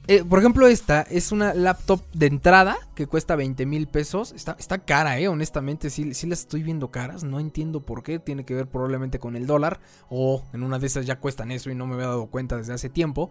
eh, 0.07 0.23
por 0.23 0.39
ejemplo, 0.39 0.67
esta 0.67 1.01
es 1.03 1.33
una 1.33 1.55
laptop 1.55 2.03
de 2.13 2.27
entrada 2.27 2.77
que 2.95 3.07
cuesta 3.07 3.37
20 3.37 3.65
mil 3.65 3.87
pesos. 3.87 4.33
Está, 4.33 4.55
está, 4.59 4.79
cara, 4.79 5.19
eh, 5.19 5.29
honestamente, 5.29 5.89
sí, 5.89 6.13
sí 6.13 6.27
las 6.27 6.41
estoy 6.41 6.63
viendo 6.63 6.91
caras. 6.91 7.25
No 7.25 7.41
entiendo 7.41 7.81
por 7.81 8.03
qué. 8.03 8.19
Tiene 8.19 8.45
que 8.45 8.55
ver 8.55 8.67
probablemente 8.67 9.19
con 9.19 9.35
el 9.35 9.47
dólar. 9.47 9.81
O 10.11 10.45
en 10.53 10.63
una 10.63 10.79
de 10.79 10.89
esas 10.89 11.07
ya 11.07 11.19
cuestan 11.19 11.51
eso 11.51 11.71
y 11.71 11.75
no 11.75 11.87
me 11.87 11.95
había 11.95 12.09
dado 12.09 12.27
cuenta 12.27 12.59
desde 12.59 12.75
hace 12.75 12.91
tiempo. 12.91 13.31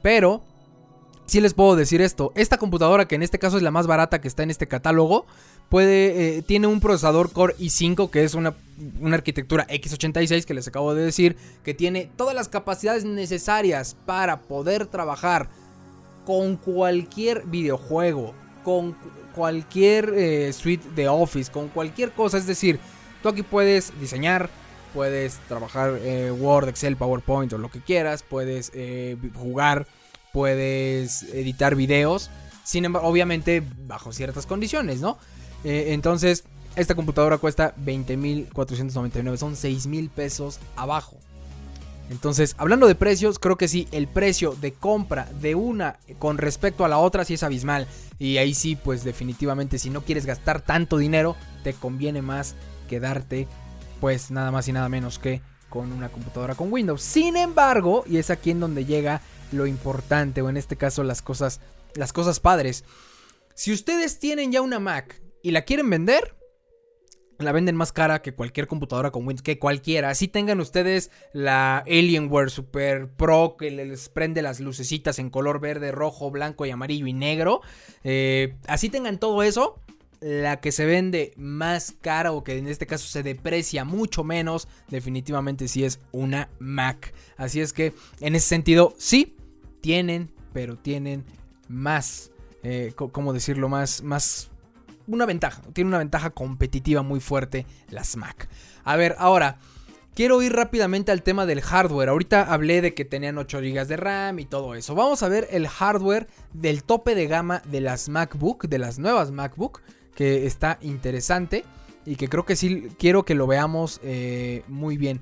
Pero 0.00 0.42
sí 1.26 1.40
les 1.40 1.54
puedo 1.54 1.76
decir 1.76 2.00
esto. 2.00 2.32
Esta 2.34 2.58
computadora, 2.58 3.06
que 3.06 3.16
en 3.16 3.22
este 3.22 3.38
caso 3.38 3.56
es 3.56 3.62
la 3.62 3.70
más 3.70 3.86
barata 3.86 4.20
que 4.20 4.28
está 4.28 4.42
en 4.42 4.50
este 4.50 4.68
catálogo, 4.68 5.26
puede, 5.68 6.38
eh, 6.38 6.42
tiene 6.42 6.66
un 6.66 6.80
procesador 6.80 7.32
Core 7.32 7.56
i5, 7.56 8.10
que 8.10 8.24
es 8.24 8.34
una, 8.34 8.54
arquitectura 9.12 9.66
x86 9.68 10.44
que 10.44 10.54
les 10.54 10.68
acabo 10.68 10.94
de 10.94 11.04
decir, 11.04 11.36
que 11.64 11.74
tiene 11.74 12.10
todas 12.16 12.34
las 12.34 12.48
capacidades 12.48 13.04
necesarias 13.04 13.96
para 14.06 14.40
poder 14.40 14.86
trabajar 14.86 15.48
con 16.24 16.56
cualquier 16.56 17.44
videojuego, 17.46 18.34
con 18.64 18.96
cualquier 19.34 20.12
eh, 20.14 20.52
suite 20.52 20.88
de 20.94 21.08
Office, 21.08 21.50
con 21.50 21.68
cualquier 21.68 22.12
cosa. 22.12 22.38
Es 22.38 22.46
decir, 22.46 22.78
tú 23.22 23.28
aquí 23.28 23.42
puedes 23.42 23.92
diseñar, 24.00 24.48
puedes 24.94 25.38
trabajar 25.48 25.98
eh, 26.02 26.30
Word, 26.30 26.68
Excel, 26.68 26.96
PowerPoint 26.96 27.52
o 27.52 27.58
lo 27.58 27.70
que 27.70 27.80
quieras, 27.80 28.22
puedes 28.22 28.72
jugar, 29.34 29.86
puedes 30.36 31.22
editar 31.32 31.76
videos. 31.76 32.28
Sin 32.62 32.84
embargo, 32.84 33.08
obviamente 33.08 33.62
bajo 33.86 34.12
ciertas 34.12 34.44
condiciones, 34.44 35.00
¿no? 35.00 35.16
entonces, 35.64 36.44
esta 36.76 36.94
computadora 36.94 37.38
cuesta 37.38 37.74
20.499, 37.76 39.38
son 39.38 39.54
6.000 39.54 40.10
pesos 40.10 40.60
abajo. 40.76 41.16
Entonces, 42.10 42.54
hablando 42.58 42.86
de 42.86 42.94
precios, 42.94 43.38
creo 43.38 43.56
que 43.56 43.66
sí, 43.66 43.88
el 43.92 44.08
precio 44.08 44.54
de 44.60 44.74
compra 44.74 45.26
de 45.40 45.54
una 45.54 45.98
con 46.18 46.36
respecto 46.36 46.84
a 46.84 46.88
la 46.88 46.98
otra 46.98 47.24
sí 47.24 47.32
es 47.32 47.42
abismal. 47.42 47.86
Y 48.18 48.36
ahí 48.36 48.52
sí, 48.52 48.76
pues 48.76 49.04
definitivamente 49.04 49.78
si 49.78 49.88
no 49.88 50.02
quieres 50.02 50.26
gastar 50.26 50.60
tanto 50.60 50.98
dinero, 50.98 51.34
te 51.64 51.72
conviene 51.72 52.20
más 52.20 52.56
quedarte 52.90 53.48
pues 54.02 54.30
nada 54.30 54.50
más 54.50 54.68
y 54.68 54.74
nada 54.74 54.90
menos 54.90 55.18
que 55.18 55.40
con 55.70 55.92
una 55.92 56.10
computadora 56.10 56.54
con 56.54 56.70
Windows. 56.70 57.00
Sin 57.00 57.38
embargo, 57.38 58.04
y 58.06 58.18
es 58.18 58.28
aquí 58.28 58.50
en 58.50 58.60
donde 58.60 58.84
llega 58.84 59.22
lo 59.52 59.66
importante 59.66 60.42
o 60.42 60.48
en 60.48 60.56
este 60.56 60.76
caso 60.76 61.02
las 61.02 61.22
cosas 61.22 61.60
las 61.94 62.12
cosas 62.12 62.40
padres. 62.40 62.84
Si 63.54 63.72
ustedes 63.72 64.18
tienen 64.18 64.52
ya 64.52 64.60
una 64.60 64.78
Mac 64.78 65.20
y 65.42 65.50
la 65.50 65.62
quieren 65.62 65.88
vender, 65.88 66.36
la 67.38 67.52
venden 67.52 67.76
más 67.76 67.92
cara 67.92 68.22
que 68.22 68.34
cualquier 68.34 68.66
computadora 68.66 69.10
con 69.10 69.26
Windows, 69.26 69.42
que 69.42 69.58
cualquiera. 69.58 70.10
Así 70.10 70.28
tengan 70.28 70.60
ustedes 70.60 71.10
la 71.32 71.78
Alienware 71.78 72.50
Super 72.50 73.08
Pro 73.08 73.56
que 73.58 73.70
les 73.70 74.08
prende 74.08 74.42
las 74.42 74.60
lucecitas 74.60 75.18
en 75.18 75.30
color 75.30 75.60
verde, 75.60 75.92
rojo, 75.92 76.30
blanco 76.30 76.66
y 76.66 76.70
amarillo 76.70 77.06
y 77.06 77.12
negro. 77.12 77.60
Eh, 78.04 78.56
así 78.66 78.88
tengan 78.88 79.18
todo 79.18 79.42
eso. 79.42 79.80
La 80.20 80.60
que 80.60 80.72
se 80.72 80.86
vende 80.86 81.34
más 81.36 81.94
cara 82.00 82.32
o 82.32 82.42
que 82.42 82.56
en 82.56 82.68
este 82.68 82.86
caso 82.86 83.06
se 83.06 83.22
deprecia 83.22 83.84
mucho 83.84 84.24
menos, 84.24 84.66
definitivamente 84.88 85.68
sí 85.68 85.84
es 85.84 86.00
una 86.10 86.48
Mac. 86.58 87.12
Así 87.36 87.60
es 87.60 87.74
que 87.74 87.92
en 88.20 88.34
ese 88.34 88.48
sentido, 88.48 88.94
sí, 88.96 89.35
tienen, 89.86 90.32
pero 90.52 90.76
tienen 90.76 91.24
más, 91.68 92.32
eh, 92.64 92.92
¿cómo 92.96 93.32
decirlo? 93.32 93.68
Más, 93.68 94.02
más 94.02 94.50
una 95.06 95.26
ventaja, 95.26 95.62
tiene 95.72 95.86
una 95.86 95.98
ventaja 95.98 96.30
competitiva 96.30 97.02
muy 97.02 97.20
fuerte 97.20 97.66
las 97.88 98.16
Mac. 98.16 98.48
A 98.82 98.96
ver, 98.96 99.14
ahora, 99.16 99.60
quiero 100.12 100.42
ir 100.42 100.52
rápidamente 100.52 101.12
al 101.12 101.22
tema 101.22 101.46
del 101.46 101.60
hardware. 101.60 102.08
Ahorita 102.08 102.52
hablé 102.52 102.80
de 102.80 102.94
que 102.94 103.04
tenían 103.04 103.38
8 103.38 103.60
GB 103.60 103.86
de 103.86 103.96
RAM 103.96 104.40
y 104.40 104.44
todo 104.44 104.74
eso. 104.74 104.96
Vamos 104.96 105.22
a 105.22 105.28
ver 105.28 105.46
el 105.52 105.68
hardware 105.68 106.26
del 106.52 106.82
tope 106.82 107.14
de 107.14 107.28
gama 107.28 107.62
de 107.70 107.80
las 107.80 108.08
MacBook, 108.08 108.66
de 108.66 108.78
las 108.78 108.98
nuevas 108.98 109.30
MacBook, 109.30 109.82
que 110.16 110.46
está 110.46 110.78
interesante 110.80 111.64
y 112.04 112.16
que 112.16 112.26
creo 112.26 112.44
que 112.44 112.56
sí 112.56 112.88
quiero 112.98 113.24
que 113.24 113.36
lo 113.36 113.46
veamos 113.46 114.00
eh, 114.02 114.64
muy 114.66 114.96
bien. 114.96 115.20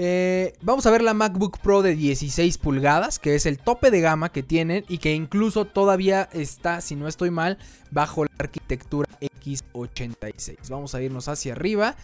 Eh, 0.00 0.52
vamos 0.62 0.86
a 0.86 0.92
ver 0.92 1.02
la 1.02 1.12
MacBook 1.12 1.58
Pro 1.58 1.82
de 1.82 1.96
16 1.96 2.56
pulgadas, 2.58 3.18
que 3.18 3.34
es 3.34 3.46
el 3.46 3.58
tope 3.58 3.90
de 3.90 4.00
gama 4.00 4.30
que 4.30 4.44
tienen 4.44 4.84
y 4.88 4.98
que 4.98 5.12
incluso 5.12 5.64
todavía 5.64 6.28
está, 6.32 6.80
si 6.80 6.94
no 6.94 7.08
estoy 7.08 7.30
mal, 7.30 7.58
bajo 7.90 8.24
la 8.24 8.30
arquitectura 8.38 9.08
x86. 9.20 10.68
Vamos 10.70 10.94
a 10.94 11.02
irnos 11.02 11.26
hacia 11.26 11.52
arriba. 11.52 11.96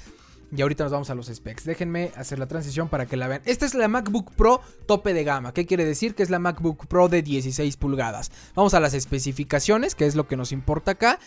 Y 0.54 0.62
ahorita 0.62 0.84
nos 0.84 0.92
vamos 0.92 1.10
a 1.10 1.14
los 1.16 1.26
specs. 1.26 1.64
Déjenme 1.64 2.12
hacer 2.16 2.38
la 2.38 2.46
transición 2.46 2.88
para 2.88 3.06
que 3.06 3.16
la 3.16 3.26
vean. 3.26 3.42
Esta 3.44 3.66
es 3.66 3.74
la 3.74 3.88
MacBook 3.88 4.32
Pro 4.34 4.60
tope 4.86 5.12
de 5.12 5.24
gama. 5.24 5.52
¿Qué 5.52 5.66
quiere 5.66 5.84
decir? 5.84 6.14
Que 6.14 6.22
es 6.22 6.30
la 6.30 6.38
MacBook 6.38 6.86
Pro 6.86 7.08
de 7.08 7.22
16 7.22 7.76
pulgadas. 7.76 8.30
Vamos 8.54 8.74
a 8.74 8.80
las 8.80 8.94
especificaciones, 8.94 9.96
que 9.96 10.06
es 10.06 10.14
lo 10.14 10.28
que 10.28 10.36
nos 10.36 10.52
importa 10.52 10.92
acá. 10.92 11.18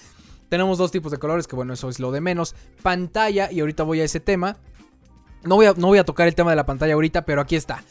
Tenemos 0.47 0.77
dos 0.77 0.91
tipos 0.91 1.11
de 1.11 1.17
colores, 1.17 1.45
que 1.45 1.57
bueno, 1.57 1.73
eso 1.73 1.89
es 1.89 1.99
lo 1.99 2.11
de 2.11 2.21
menos. 2.21 2.55
Pantalla, 2.81 3.51
y 3.51 3.59
ahorita 3.59 3.83
voy 3.83 3.99
a 3.99 4.05
ese 4.05 4.21
tema. 4.21 4.57
No 5.47 5.55
voy, 5.55 5.67
a, 5.67 5.73
no 5.73 5.87
voy 5.87 5.97
a 5.97 6.03
tocar 6.03 6.27
el 6.27 6.35
tema 6.35 6.51
de 6.51 6.55
la 6.55 6.65
pantalla 6.65 6.93
ahorita, 6.93 7.25
pero 7.25 7.41
aquí 7.41 7.55
está. 7.55 7.83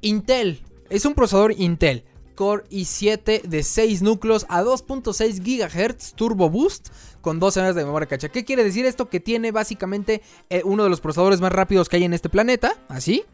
Intel. 0.00 0.62
Es 0.90 1.04
un 1.04 1.14
procesador 1.14 1.52
Intel. 1.56 2.04
Core 2.34 2.64
i7 2.70 3.42
de 3.42 3.62
6 3.64 4.02
núcleos 4.02 4.46
a 4.48 4.62
2.6 4.62 5.42
GHz 5.42 6.14
Turbo 6.14 6.48
Boost 6.48 6.90
con 7.20 7.40
12 7.40 7.60
horas 7.60 7.74
de 7.74 7.84
memoria 7.84 8.06
caché. 8.06 8.30
¿Qué 8.30 8.44
quiere 8.44 8.62
decir 8.62 8.86
esto? 8.86 9.08
Que 9.08 9.18
tiene 9.18 9.50
básicamente 9.50 10.22
eh, 10.48 10.62
uno 10.64 10.84
de 10.84 10.90
los 10.90 11.00
procesadores 11.00 11.40
más 11.40 11.50
rápidos 11.50 11.88
que 11.88 11.96
hay 11.96 12.04
en 12.04 12.14
este 12.14 12.28
planeta. 12.28 12.76
Así. 12.88 13.24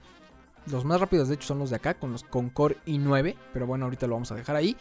Los 0.66 0.86
más 0.86 1.00
rápidos 1.00 1.28
de 1.28 1.34
hecho 1.34 1.48
son 1.48 1.58
los 1.58 1.68
de 1.68 1.76
acá 1.76 1.94
con, 1.94 2.12
los, 2.12 2.24
con 2.24 2.48
Core 2.48 2.78
i9. 2.86 3.36
Pero 3.52 3.66
bueno, 3.66 3.84
ahorita 3.84 4.06
lo 4.06 4.14
vamos 4.14 4.32
a 4.32 4.36
dejar 4.36 4.56
ahí. 4.56 4.74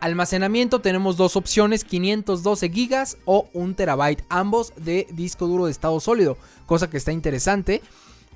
Almacenamiento 0.00 0.80
tenemos 0.80 1.16
dos 1.16 1.36
opciones, 1.36 1.84
512 1.84 2.68
GB 2.68 3.16
o 3.26 3.48
1 3.52 3.74
TB, 3.74 4.22
ambos 4.30 4.72
de 4.76 5.06
disco 5.12 5.46
duro 5.46 5.66
de 5.66 5.72
estado 5.72 6.00
sólido, 6.00 6.38
cosa 6.66 6.88
que 6.88 6.96
está 6.96 7.12
interesante. 7.12 7.82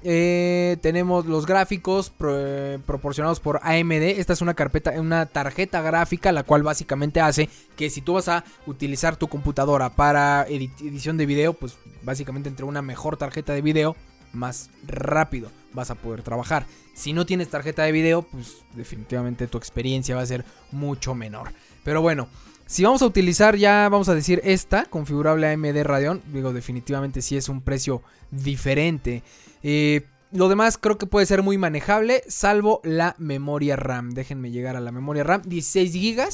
Eh, 0.07 0.77
tenemos 0.83 1.25
los 1.25 1.47
gráficos 1.47 2.11
proporcionados 2.11 3.41
por 3.41 3.61
AMD. 3.63 4.03
Esta 4.19 4.35
es 4.35 4.43
una 4.43 4.53
carpeta, 4.53 4.91
una 5.01 5.25
tarjeta 5.25 5.81
gráfica, 5.81 6.31
la 6.31 6.43
cual 6.43 6.63
básicamente 6.63 7.23
hace 7.23 7.49
que 7.75 7.89
si 7.89 8.03
tú 8.03 8.13
vas 8.13 8.29
a 8.29 8.45
utilizar 8.67 9.17
tu 9.17 9.29
computadora 9.29 9.89
para 9.97 10.47
edición 10.47 11.17
de 11.17 11.25
video, 11.25 11.55
pues 11.55 11.79
básicamente 12.03 12.51
entre 12.51 12.67
una 12.67 12.83
mejor 12.83 13.17
tarjeta 13.17 13.55
de 13.55 13.63
video, 13.63 13.97
más 14.35 14.69
rápido 14.87 15.51
vas 15.73 15.91
a 15.91 15.95
poder 15.95 16.23
trabajar. 16.23 16.67
Si 16.93 17.15
no 17.15 17.25
tienes 17.25 17.49
tarjeta 17.49 17.83
de 17.85 17.93
video, 17.93 18.23
pues 18.23 18.59
definitivamente 18.75 19.47
tu 19.47 19.57
experiencia 19.57 20.17
va 20.17 20.23
a 20.23 20.27
ser 20.27 20.45
mucho 20.71 21.15
menor. 21.15 21.53
Pero 21.83 22.03
bueno, 22.03 22.29
si 22.67 22.83
vamos 22.85 23.03
a 23.03 23.07
utilizar 23.07 23.57
ya, 23.57 23.89
vamos 23.91 24.09
a 24.09 24.15
decir 24.15 24.41
esta, 24.45 24.87
configurable 24.87 25.53
AMD 25.53 25.83
Radeon, 25.83 26.23
digo 26.33 26.53
definitivamente 26.53 27.23
si 27.23 27.37
es 27.37 27.49
un 27.49 27.61
precio 27.61 28.03
diferente. 28.31 29.23
Eh, 29.63 30.07
lo 30.33 30.49
demás 30.49 30.79
creo 30.79 30.99
que 30.99 31.07
puede 31.07 31.27
ser 31.27 31.43
muy 31.43 31.59
manejable, 31.59 32.25
salvo 32.27 32.81
la 32.83 33.15
memoria 33.19 33.77
RAM. 33.77 34.11
Déjenme 34.11 34.51
llegar 34.51 34.75
a 34.77 34.81
la 34.81 34.91
memoria 34.91 35.23
RAM. 35.23 35.43
16 35.43 35.93
GB, 35.93 36.29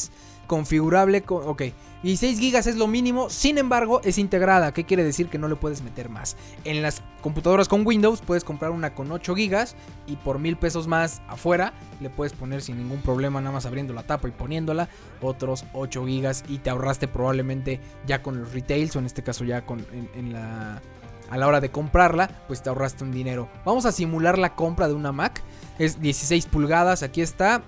configurable. 0.50 1.22
ok, 1.28 1.62
16 2.02 2.40
GB 2.40 2.56
es 2.56 2.76
lo 2.76 2.88
mínimo, 2.88 3.30
sin 3.30 3.56
embargo 3.56 4.00
es 4.02 4.18
integrada. 4.18 4.72
¿Qué 4.72 4.82
quiere 4.82 5.04
decir? 5.04 5.28
Que 5.28 5.38
no 5.38 5.46
le 5.46 5.54
puedes 5.54 5.80
meter 5.80 6.08
más. 6.08 6.36
En 6.64 6.82
las 6.82 7.04
computadoras 7.20 7.68
con 7.68 7.86
Windows 7.86 8.20
puedes 8.20 8.42
comprar 8.42 8.72
una 8.72 8.92
con 8.92 9.12
8 9.12 9.32
GB 9.32 9.68
y 10.08 10.16
por 10.16 10.40
mil 10.40 10.56
pesos 10.56 10.88
más 10.88 11.22
afuera 11.28 11.72
le 12.00 12.10
puedes 12.10 12.32
poner 12.32 12.62
sin 12.62 12.78
ningún 12.78 13.00
problema, 13.00 13.40
nada 13.40 13.52
más 13.52 13.64
abriendo 13.64 13.94
la 13.94 14.02
tapa 14.02 14.26
y 14.26 14.32
poniéndola, 14.32 14.88
otros 15.20 15.64
8 15.72 16.02
GB 16.02 16.32
y 16.48 16.58
te 16.58 16.70
ahorraste 16.70 17.06
probablemente 17.06 17.78
ya 18.04 18.20
con 18.20 18.40
los 18.40 18.52
retails 18.52 18.96
o 18.96 18.98
en 18.98 19.06
este 19.06 19.22
caso 19.22 19.44
ya 19.44 19.64
con 19.64 19.86
en 19.92 20.32
la 20.32 20.82
a 21.30 21.38
la 21.38 21.46
hora 21.46 21.60
de 21.60 21.70
comprarla, 21.70 22.28
pues 22.48 22.60
te 22.60 22.70
ahorraste 22.70 23.04
un 23.04 23.12
dinero. 23.12 23.48
Vamos 23.64 23.86
a 23.86 23.92
simular 23.92 24.36
la 24.36 24.56
compra 24.56 24.88
de 24.88 24.94
una 24.94 25.12
Mac. 25.12 25.40
Es 25.78 26.00
16 26.00 26.46
pulgadas, 26.46 27.04
aquí 27.04 27.22
está. 27.22 27.62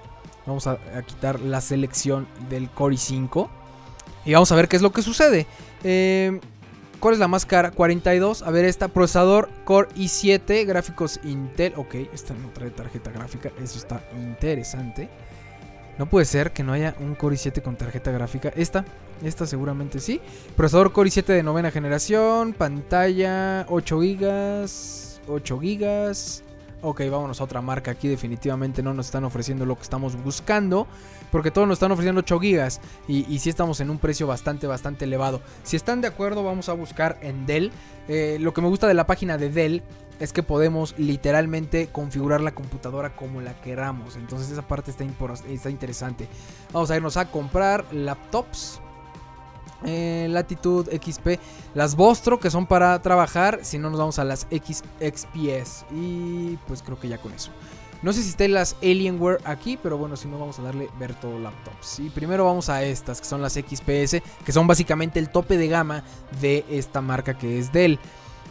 Vamos 0.46 0.66
a, 0.66 0.78
quitar 1.06 1.40
la 1.40 1.60
selección 1.60 2.26
del 2.48 2.68
Core 2.70 2.96
i5. 2.96 3.48
Y 4.24 4.34
vamos 4.34 4.52
a 4.52 4.56
ver 4.56 4.68
qué 4.68 4.76
es 4.76 4.82
lo 4.82 4.92
que 4.92 5.02
sucede. 5.02 5.46
Eh, 5.84 6.40
¿Cuál 7.00 7.14
es 7.14 7.20
la 7.20 7.28
más 7.28 7.46
cara? 7.46 7.72
42. 7.72 8.42
A 8.42 8.50
ver, 8.50 8.64
esta 8.64 8.88
procesador 8.88 9.48
Core 9.64 9.88
i7, 9.96 10.64
gráficos 10.64 11.18
Intel. 11.24 11.74
Ok, 11.76 11.96
esta 12.12 12.34
no 12.34 12.48
trae 12.50 12.70
tarjeta 12.70 13.10
gráfica. 13.10 13.50
Eso 13.60 13.78
está 13.78 14.04
interesante. 14.16 15.08
No 15.98 16.06
puede 16.06 16.26
ser 16.26 16.52
que 16.52 16.62
no 16.62 16.72
haya 16.72 16.94
un 17.00 17.14
Core 17.14 17.36
i7 17.36 17.60
con 17.62 17.76
tarjeta 17.76 18.12
gráfica. 18.12 18.52
Esta, 18.54 18.84
esta 19.22 19.46
seguramente 19.46 19.98
sí. 19.98 20.20
Procesador 20.56 20.92
Core 20.92 21.10
i7 21.10 21.24
de 21.26 21.42
novena 21.42 21.70
generación. 21.70 22.52
Pantalla 22.52 23.66
8 23.68 23.98
GB. 23.98 24.66
8 25.26 25.58
GB. 25.58 26.51
Ok, 26.82 27.02
vámonos 27.08 27.40
a 27.40 27.44
otra 27.44 27.62
marca. 27.62 27.92
Aquí 27.92 28.08
definitivamente 28.08 28.82
no 28.82 28.92
nos 28.92 29.06
están 29.06 29.24
ofreciendo 29.24 29.64
lo 29.64 29.76
que 29.76 29.82
estamos 29.82 30.20
buscando. 30.22 30.88
Porque 31.30 31.52
todos 31.52 31.68
nos 31.68 31.76
están 31.76 31.92
ofreciendo 31.92 32.18
8 32.20 32.38
GB. 32.40 32.68
Y, 33.06 33.32
y 33.32 33.38
sí 33.38 33.48
estamos 33.50 33.80
en 33.80 33.88
un 33.88 33.98
precio 33.98 34.26
bastante, 34.26 34.66
bastante 34.66 35.04
elevado. 35.04 35.40
Si 35.62 35.76
están 35.76 36.00
de 36.00 36.08
acuerdo, 36.08 36.42
vamos 36.42 36.68
a 36.68 36.72
buscar 36.72 37.18
en 37.22 37.46
Dell. 37.46 37.70
Eh, 38.08 38.38
lo 38.40 38.52
que 38.52 38.60
me 38.60 38.68
gusta 38.68 38.88
de 38.88 38.94
la 38.94 39.06
página 39.06 39.38
de 39.38 39.48
Dell 39.48 39.82
es 40.18 40.32
que 40.32 40.42
podemos 40.42 40.94
literalmente 40.98 41.88
configurar 41.88 42.40
la 42.40 42.52
computadora 42.52 43.14
como 43.14 43.40
la 43.40 43.60
queramos. 43.60 44.16
Entonces 44.16 44.50
esa 44.50 44.62
parte 44.62 44.90
está, 44.90 45.04
está 45.48 45.70
interesante. 45.70 46.28
Vamos 46.72 46.90
a 46.90 46.96
irnos 46.96 47.16
a 47.16 47.30
comprar 47.30 47.84
laptops. 47.92 48.80
Eh, 49.84 50.28
Latitude 50.30 50.98
XP, 50.98 51.40
las 51.74 51.96
Vostro 51.96 52.38
que 52.38 52.50
son 52.50 52.66
para 52.66 53.00
trabajar, 53.02 53.60
si 53.62 53.78
no 53.78 53.90
nos 53.90 53.98
vamos 53.98 54.18
a 54.18 54.24
las 54.24 54.46
X, 54.50 54.82
XPS 55.00 55.86
y 55.90 56.56
pues 56.68 56.82
creo 56.82 56.98
que 56.98 57.08
ya 57.08 57.18
con 57.18 57.32
eso. 57.32 57.50
No 58.02 58.12
sé 58.12 58.22
si 58.22 58.30
estén 58.30 58.52
las 58.52 58.74
Alienware 58.82 59.38
aquí, 59.44 59.78
pero 59.80 59.96
bueno, 59.96 60.16
si 60.16 60.26
no 60.26 60.36
vamos 60.36 60.58
a 60.58 60.62
darle 60.62 60.88
ver 60.98 61.14
todo 61.14 61.38
laptops. 61.38 62.00
Y 62.00 62.10
primero 62.10 62.44
vamos 62.44 62.68
a 62.68 62.82
estas, 62.82 63.20
que 63.20 63.26
son 63.26 63.40
las 63.40 63.52
XPS, 63.52 64.22
que 64.44 64.52
son 64.52 64.66
básicamente 64.66 65.20
el 65.20 65.30
tope 65.30 65.56
de 65.56 65.68
gama 65.68 66.02
de 66.40 66.64
esta 66.68 67.00
marca 67.00 67.38
que 67.38 67.60
es 67.60 67.72
Dell. 67.72 68.00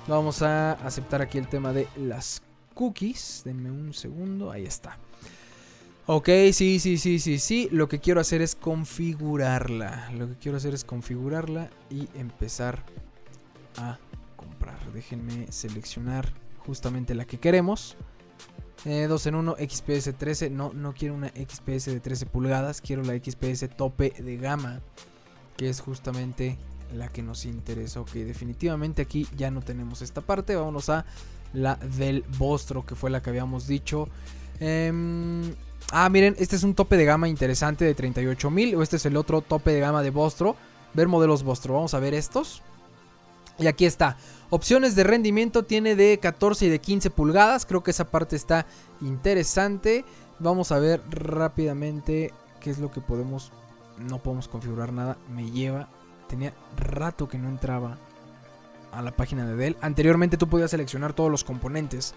Vamos 0.08 0.42
a 0.42 0.74
aceptar 0.74 1.22
aquí 1.22 1.38
el 1.38 1.50
tema 1.50 1.74
de 1.74 1.88
las 1.98 2.42
cookies. 2.74 3.42
Denme 3.44 3.72
un 3.72 3.94
segundo. 3.94 4.52
Ahí 4.52 4.66
está. 4.66 4.98
Ok, 6.14 6.28
sí, 6.52 6.80
sí, 6.80 6.98
sí, 6.98 7.20
sí, 7.20 7.40
sí. 7.40 7.70
Lo 7.72 7.88
que 7.88 8.00
quiero 8.02 8.20
hacer 8.20 8.42
es 8.42 8.54
configurarla. 8.54 10.12
Lo 10.12 10.28
que 10.28 10.36
quiero 10.36 10.58
hacer 10.58 10.74
es 10.74 10.84
configurarla 10.84 11.70
y 11.90 12.10
empezar 12.16 12.84
a 13.78 13.98
comprar. 14.36 14.78
Déjenme 14.92 15.50
seleccionar 15.54 16.34
justamente 16.66 17.16
la 17.16 17.24
que 17.24 17.40
queremos. 17.40 17.96
2 18.84 19.26
eh, 19.26 19.30
en 19.30 19.36
1 19.36 19.56
XPS 19.56 20.18
13. 20.18 20.50
No, 20.50 20.74
no 20.74 20.94
quiero 20.94 21.16
una 21.16 21.30
XPS 21.30 21.86
de 21.86 22.02
13 22.02 22.26
pulgadas. 22.26 22.82
Quiero 22.82 23.04
la 23.04 23.14
XPS 23.14 23.70
tope 23.78 24.14
de 24.22 24.36
gama. 24.36 24.82
Que 25.56 25.70
es 25.70 25.80
justamente 25.80 26.58
la 26.94 27.08
que 27.08 27.24
nos 27.24 27.46
interesa. 27.46 28.02
Ok, 28.02 28.12
definitivamente 28.16 29.02
aquí 29.02 29.30
ya 29.38 29.50
no 29.50 29.62
tenemos 29.62 30.02
esta 30.02 30.20
parte. 30.20 30.58
Vámonos 30.58 30.90
a 30.90 31.06
la 31.54 31.78
del 31.78 32.26
Bostro, 32.38 32.86
que 32.86 32.96
fue 32.96 33.10
la 33.10 33.22
que 33.22 33.30
habíamos 33.30 33.66
dicho. 33.66 34.10
Em, 34.60 35.56
ah, 35.92 36.10
miren, 36.10 36.36
este 36.40 36.56
es 36.56 36.64
un 36.64 36.74
tope 36.74 36.98
de 36.98 37.06
gama 37.06 37.28
interesante 37.28 37.86
de 37.86 37.96
38.000. 37.96 38.78
O 38.78 38.84
este 38.84 38.96
es 38.96 39.06
el 39.06 39.18
otro 39.18 39.42
tope 39.42 39.72
de 39.72 39.80
gama 39.80 40.02
de 40.02 40.10
Bostro. 40.10 40.56
Ver 40.94 41.08
modelos 41.08 41.44
Bostro. 41.44 41.76
Vamos 41.76 41.94
a 41.94 42.00
ver 42.00 42.14
estos. 42.14 42.62
Y 43.60 43.68
aquí 43.68 43.86
está. 43.86 44.18
Opciones 44.50 44.96
de 44.96 45.04
rendimiento 45.04 45.64
tiene 45.64 45.96
de 45.96 46.18
14 46.18 46.66
y 46.66 46.70
de 46.70 46.80
15 46.80 47.10
pulgadas. 47.12 47.66
Creo 47.66 47.84
que 47.84 47.92
esa 47.92 48.10
parte 48.10 48.36
está 48.36 48.66
interesante. 49.02 50.04
Vamos 50.40 50.72
a 50.72 50.80
ver 50.80 51.02
rápidamente 51.10 52.34
qué 52.60 52.72
es 52.72 52.80
lo 52.80 52.92
que 52.92 53.02
podemos... 53.02 53.52
No 53.98 54.18
podemos 54.18 54.48
configurar 54.48 54.92
nada. 54.94 55.18
Me 55.34 55.50
lleva... 55.52 55.90
Tenía 56.28 56.54
rato 56.78 57.28
que 57.28 57.38
no 57.38 57.50
entraba 57.50 57.98
a 58.92 59.02
la 59.02 59.12
página 59.12 59.46
de 59.46 59.56
Dell. 59.56 59.78
Anteriormente 59.82 60.38
tú 60.38 60.48
podías 60.48 60.72
seleccionar 60.72 61.14
todos 61.14 61.30
los 61.30 61.44
componentes 61.44 62.14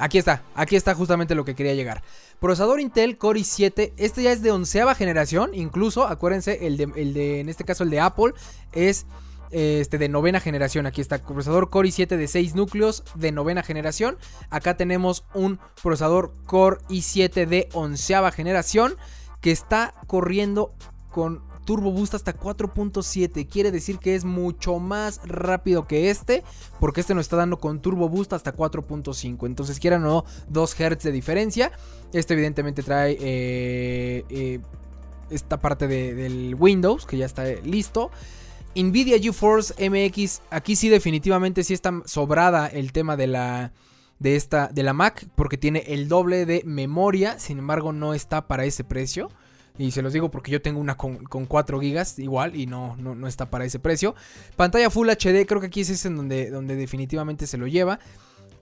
Aquí 0.00 0.18
está, 0.18 0.42
aquí 0.54 0.76
está 0.76 0.94
justamente 0.94 1.34
lo 1.34 1.44
que 1.44 1.54
quería 1.54 1.74
llegar. 1.74 2.02
Procesador 2.40 2.80
Intel 2.80 3.18
Core 3.18 3.40
i7, 3.40 3.92
este 3.96 4.22
ya 4.22 4.32
es 4.32 4.42
de 4.42 4.50
onceava 4.50 4.94
generación, 4.94 5.54
incluso, 5.54 6.06
acuérdense, 6.06 6.66
el 6.66 6.76
de, 6.76 6.88
el 6.96 7.14
de, 7.14 7.40
en 7.40 7.48
este 7.48 7.64
caso 7.64 7.84
el 7.84 7.90
de 7.90 8.00
Apple, 8.00 8.32
es 8.72 9.06
este, 9.50 9.98
de 9.98 10.08
novena 10.08 10.40
generación. 10.40 10.86
Aquí 10.86 11.00
está, 11.00 11.18
procesador 11.18 11.70
Core 11.70 11.88
i7 11.88 12.16
de 12.16 12.28
6 12.28 12.54
núcleos 12.54 13.04
de 13.14 13.32
novena 13.32 13.62
generación. 13.62 14.16
Acá 14.48 14.76
tenemos 14.76 15.24
un 15.34 15.58
procesador 15.82 16.32
Core 16.46 16.78
i7 16.88 17.46
de 17.46 17.68
onceava 17.72 18.30
generación 18.30 18.94
que 19.40 19.50
está 19.50 19.94
corriendo 20.06 20.72
con 21.10 21.49
Turbo 21.70 21.92
Boost 21.92 22.14
hasta 22.14 22.36
4.7. 22.36 23.46
Quiere 23.46 23.70
decir 23.70 23.98
que 23.98 24.16
es 24.16 24.24
mucho 24.24 24.80
más 24.80 25.20
rápido 25.24 25.86
que 25.86 26.10
este. 26.10 26.42
Porque 26.80 27.00
este 27.00 27.14
nos 27.14 27.26
está 27.26 27.36
dando 27.36 27.60
con 27.60 27.80
Turbo 27.80 28.08
Boost 28.08 28.32
hasta 28.32 28.52
4.5. 28.52 29.46
Entonces, 29.46 29.78
quieran 29.78 30.04
o 30.04 30.08
no, 30.08 30.24
2 30.48 30.74
Hz 30.74 31.04
de 31.04 31.12
diferencia. 31.12 31.70
Este 32.12 32.34
evidentemente 32.34 32.82
trae 32.82 33.16
eh, 33.20 34.24
eh, 34.30 34.58
esta 35.30 35.60
parte 35.60 35.86
del 35.86 36.56
Windows 36.58 37.06
que 37.06 37.16
ya 37.16 37.26
está 37.26 37.44
listo. 37.44 38.10
Nvidia 38.74 39.20
GeForce 39.20 39.88
MX, 39.88 40.42
aquí 40.50 40.74
sí 40.74 40.88
definitivamente 40.88 41.62
sí 41.62 41.72
está 41.72 42.02
sobrada 42.04 42.66
el 42.66 42.90
tema 42.90 43.16
de 43.16 43.28
la 43.28 43.72
de 44.18 44.34
esta 44.34 44.66
de 44.72 44.82
la 44.82 44.92
Mac 44.92 45.24
porque 45.36 45.56
tiene 45.56 45.84
el 45.86 46.08
doble 46.08 46.46
de 46.46 46.62
memoria, 46.66 47.38
sin 47.38 47.60
embargo 47.60 47.92
no 47.92 48.12
está 48.12 48.48
para 48.48 48.64
ese 48.64 48.82
precio. 48.82 49.30
Y 49.80 49.92
se 49.92 50.02
los 50.02 50.12
digo 50.12 50.30
porque 50.30 50.50
yo 50.50 50.60
tengo 50.60 50.78
una 50.78 50.96
con, 50.96 51.24
4 51.24 51.78
GB 51.78 52.04
igual 52.18 52.54
y 52.54 52.66
no, 52.66 52.96
no, 52.96 53.26
está 53.26 53.48
para 53.50 53.64
ese 53.64 53.78
precio. 53.78 54.14
Pantalla 54.56 54.90
Full 54.90 55.08
HD, 55.08 55.46
creo 55.46 55.60
que 55.60 55.68
aquí 55.68 55.80
es 55.80 56.04
en 56.04 56.16
donde, 56.16 56.50
donde 56.50 56.76
definitivamente 56.76 57.46
se 57.46 57.56
lo 57.56 57.66
lleva. 57.66 57.98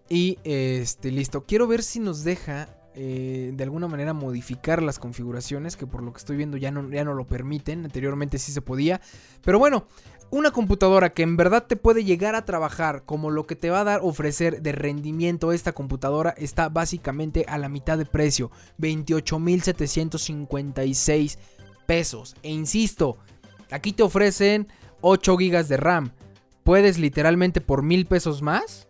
Y 0.09 0.39
este, 0.45 1.11
listo. 1.11 1.45
Quiero 1.45 1.67
ver 1.67 1.83
si 1.83 1.99
nos 1.99 2.23
deja 2.23 2.69
eh, 2.95 3.53
de 3.55 3.65
alguna 3.65 3.89
manera 3.89 4.13
modificar 4.13 4.83
las 4.83 4.99
configuraciones, 4.99 5.77
que 5.77 5.87
por 5.87 6.03
lo 6.03 6.13
que 6.13 6.19
estoy 6.19 6.37
viendo 6.37 6.57
ya 6.57 6.71
no, 6.71 6.89
ya 6.89 7.05
no 7.05 7.15
lo 7.15 7.27
permiten, 7.27 7.85
anteriormente 7.85 8.39
sí 8.39 8.51
se 8.51 8.63
podía, 8.63 9.01
pero 9.43 9.59
bueno, 9.59 9.87
una 10.31 10.51
computadora 10.51 11.15
que 11.15 11.23
en 11.23 11.37
verdad 11.37 11.67
te 11.67 11.77
puede 11.77 12.05
llegar 12.05 12.35
a 12.35 12.45
trabajar 12.45 13.05
como 13.05 13.31
lo 13.31 13.47
que 13.47 13.55
te 13.57 13.71
va 13.71 13.81
a 13.81 13.85
dar 13.85 14.01
ofrecer 14.03 14.61
de 14.63 14.73
rendimiento 14.73 15.53
esta 15.53 15.73
computadora 15.73 16.35
está 16.37 16.69
básicamente 16.69 17.45
a 17.49 17.57
la 17.59 17.69
mitad 17.69 17.97
de 17.97 18.07
precio, 18.07 18.51
28.756 18.79 21.39
pesos. 21.87 22.35
E 22.43 22.51
insisto, 22.51 23.19
aquí 23.71 23.93
te 23.93 24.03
ofrecen 24.03 24.67
8 25.01 25.37
GB 25.37 25.65
de 25.67 25.77
RAM. 25.77 26.11
Puedes 26.63 26.99
literalmente 26.99 27.63
por 27.63 27.83
mil 27.83 28.07
pesos 28.07 28.43
más 28.43 28.89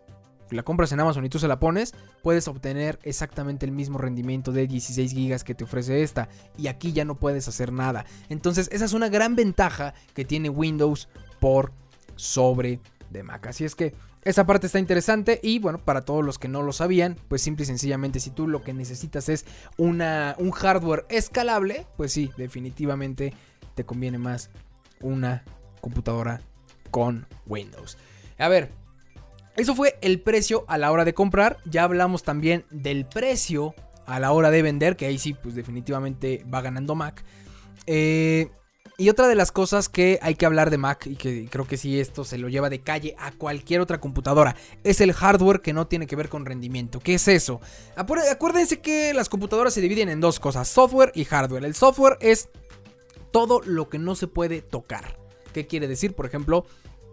la 0.51 0.63
compras 0.63 0.91
en 0.91 0.99
Amazon 0.99 1.25
y 1.25 1.29
tú 1.29 1.39
se 1.39 1.47
la 1.47 1.59
pones, 1.59 1.93
puedes 2.23 2.47
obtener 2.47 2.99
exactamente 3.03 3.65
el 3.65 3.71
mismo 3.71 3.97
rendimiento 3.97 4.51
de 4.51 4.67
16 4.67 5.13
GB 5.13 5.43
que 5.43 5.55
te 5.55 5.63
ofrece 5.63 6.01
esta. 6.01 6.29
Y 6.57 6.67
aquí 6.67 6.91
ya 6.91 7.05
no 7.05 7.15
puedes 7.15 7.47
hacer 7.47 7.71
nada. 7.71 8.05
Entonces, 8.29 8.69
esa 8.71 8.85
es 8.85 8.93
una 8.93 9.09
gran 9.09 9.35
ventaja 9.35 9.93
que 10.13 10.25
tiene 10.25 10.49
Windows 10.49 11.07
por 11.39 11.71
sobre 12.15 12.79
de 13.09 13.23
Mac. 13.23 13.47
Así 13.47 13.65
es 13.65 13.75
que 13.75 13.93
esa 14.23 14.45
parte 14.45 14.67
está 14.67 14.79
interesante 14.79 15.39
y 15.41 15.59
bueno, 15.59 15.79
para 15.79 16.01
todos 16.01 16.25
los 16.25 16.37
que 16.37 16.49
no 16.49 16.61
lo 16.61 16.73
sabían, 16.73 17.15
pues 17.27 17.41
simple 17.41 17.63
y 17.63 17.67
sencillamente 17.67 18.19
si 18.19 18.31
tú 18.31 18.47
lo 18.47 18.61
que 18.61 18.73
necesitas 18.73 19.29
es 19.29 19.45
una, 19.77 20.35
un 20.37 20.51
hardware 20.51 21.05
escalable, 21.09 21.87
pues 21.95 22.11
sí, 22.11 22.29
definitivamente 22.37 23.33
te 23.75 23.85
conviene 23.85 24.17
más 24.17 24.49
una 24.99 25.43
computadora 25.79 26.41
con 26.91 27.27
Windows. 27.47 27.97
A 28.37 28.49
ver, 28.49 28.71
eso 29.55 29.75
fue 29.75 29.97
el 30.01 30.21
precio 30.21 30.65
a 30.67 30.77
la 30.77 30.91
hora 30.91 31.05
de 31.05 31.13
comprar. 31.13 31.57
Ya 31.65 31.83
hablamos 31.83 32.23
también 32.23 32.65
del 32.71 33.05
precio 33.05 33.73
a 34.05 34.19
la 34.19 34.31
hora 34.31 34.51
de 34.51 34.61
vender, 34.61 34.95
que 34.95 35.05
ahí 35.05 35.17
sí, 35.17 35.33
pues 35.33 35.55
definitivamente 35.55 36.45
va 36.53 36.61
ganando 36.61 36.95
Mac. 36.95 37.23
Eh, 37.85 38.49
y 38.99 39.09
otra 39.09 39.29
de 39.29 39.35
las 39.35 39.51
cosas 39.51 39.87
que 39.87 40.19
hay 40.21 40.35
que 40.35 40.45
hablar 40.45 40.69
de 40.69 40.77
Mac, 40.77 41.07
y 41.07 41.15
que 41.15 41.47
creo 41.49 41.65
que 41.65 41.77
sí 41.77 41.99
esto 41.99 42.25
se 42.25 42.37
lo 42.37 42.49
lleva 42.49 42.69
de 42.69 42.81
calle 42.81 43.15
a 43.17 43.31
cualquier 43.31 43.79
otra 43.79 43.99
computadora, 44.01 44.57
es 44.83 44.99
el 44.99 45.13
hardware 45.13 45.61
que 45.61 45.71
no 45.71 45.87
tiene 45.87 46.05
que 46.05 46.17
ver 46.17 46.27
con 46.27 46.45
rendimiento. 46.45 46.99
¿Qué 46.99 47.13
es 47.13 47.27
eso? 47.29 47.61
Acuérdense 47.95 48.81
que 48.81 49.13
las 49.13 49.29
computadoras 49.29 49.73
se 49.73 49.79
dividen 49.81 50.09
en 50.09 50.19
dos 50.19 50.39
cosas, 50.39 50.67
software 50.67 51.13
y 51.15 51.23
hardware. 51.23 51.63
El 51.63 51.75
software 51.75 52.17
es 52.19 52.49
todo 53.31 53.61
lo 53.63 53.87
que 53.87 53.99
no 53.99 54.15
se 54.15 54.27
puede 54.27 54.61
tocar. 54.61 55.17
¿Qué 55.53 55.65
quiere 55.65 55.87
decir? 55.87 56.13
Por 56.13 56.25
ejemplo, 56.25 56.65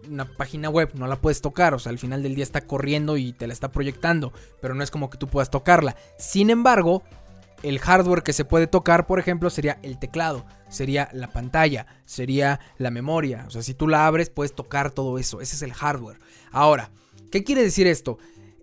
una 0.09 0.25
página 0.25 0.69
web, 0.69 0.91
no 0.93 1.07
la 1.07 1.21
puedes 1.21 1.41
tocar, 1.41 1.73
o 1.73 1.79
sea, 1.79 1.91
al 1.91 1.99
final 1.99 2.21
del 2.21 2.35
día 2.35 2.43
está 2.43 2.61
corriendo 2.61 3.15
y 3.15 3.31
te 3.31 3.47
la 3.47 3.53
está 3.53 3.71
proyectando, 3.71 4.33
pero 4.61 4.75
no 4.75 4.83
es 4.83 4.91
como 4.91 5.09
que 5.09 5.17
tú 5.17 5.27
puedas 5.27 5.49
tocarla. 5.49 5.95
Sin 6.19 6.49
embargo, 6.49 7.03
el 7.63 7.79
hardware 7.79 8.23
que 8.23 8.33
se 8.33 8.45
puede 8.45 8.67
tocar, 8.67 9.07
por 9.07 9.19
ejemplo, 9.19 9.49
sería 9.49 9.79
el 9.83 9.99
teclado, 9.99 10.45
sería 10.69 11.09
la 11.13 11.31
pantalla, 11.31 11.87
sería 12.05 12.59
la 12.77 12.91
memoria, 12.91 13.45
o 13.47 13.51
sea, 13.51 13.61
si 13.61 13.73
tú 13.73 13.87
la 13.87 14.07
abres 14.07 14.29
puedes 14.29 14.53
tocar 14.53 14.91
todo 14.91 15.17
eso, 15.17 15.41
ese 15.41 15.55
es 15.55 15.61
el 15.61 15.73
hardware. 15.73 16.19
Ahora, 16.51 16.91
¿qué 17.31 17.43
quiere 17.43 17.63
decir 17.63 17.87
esto? 17.87 18.17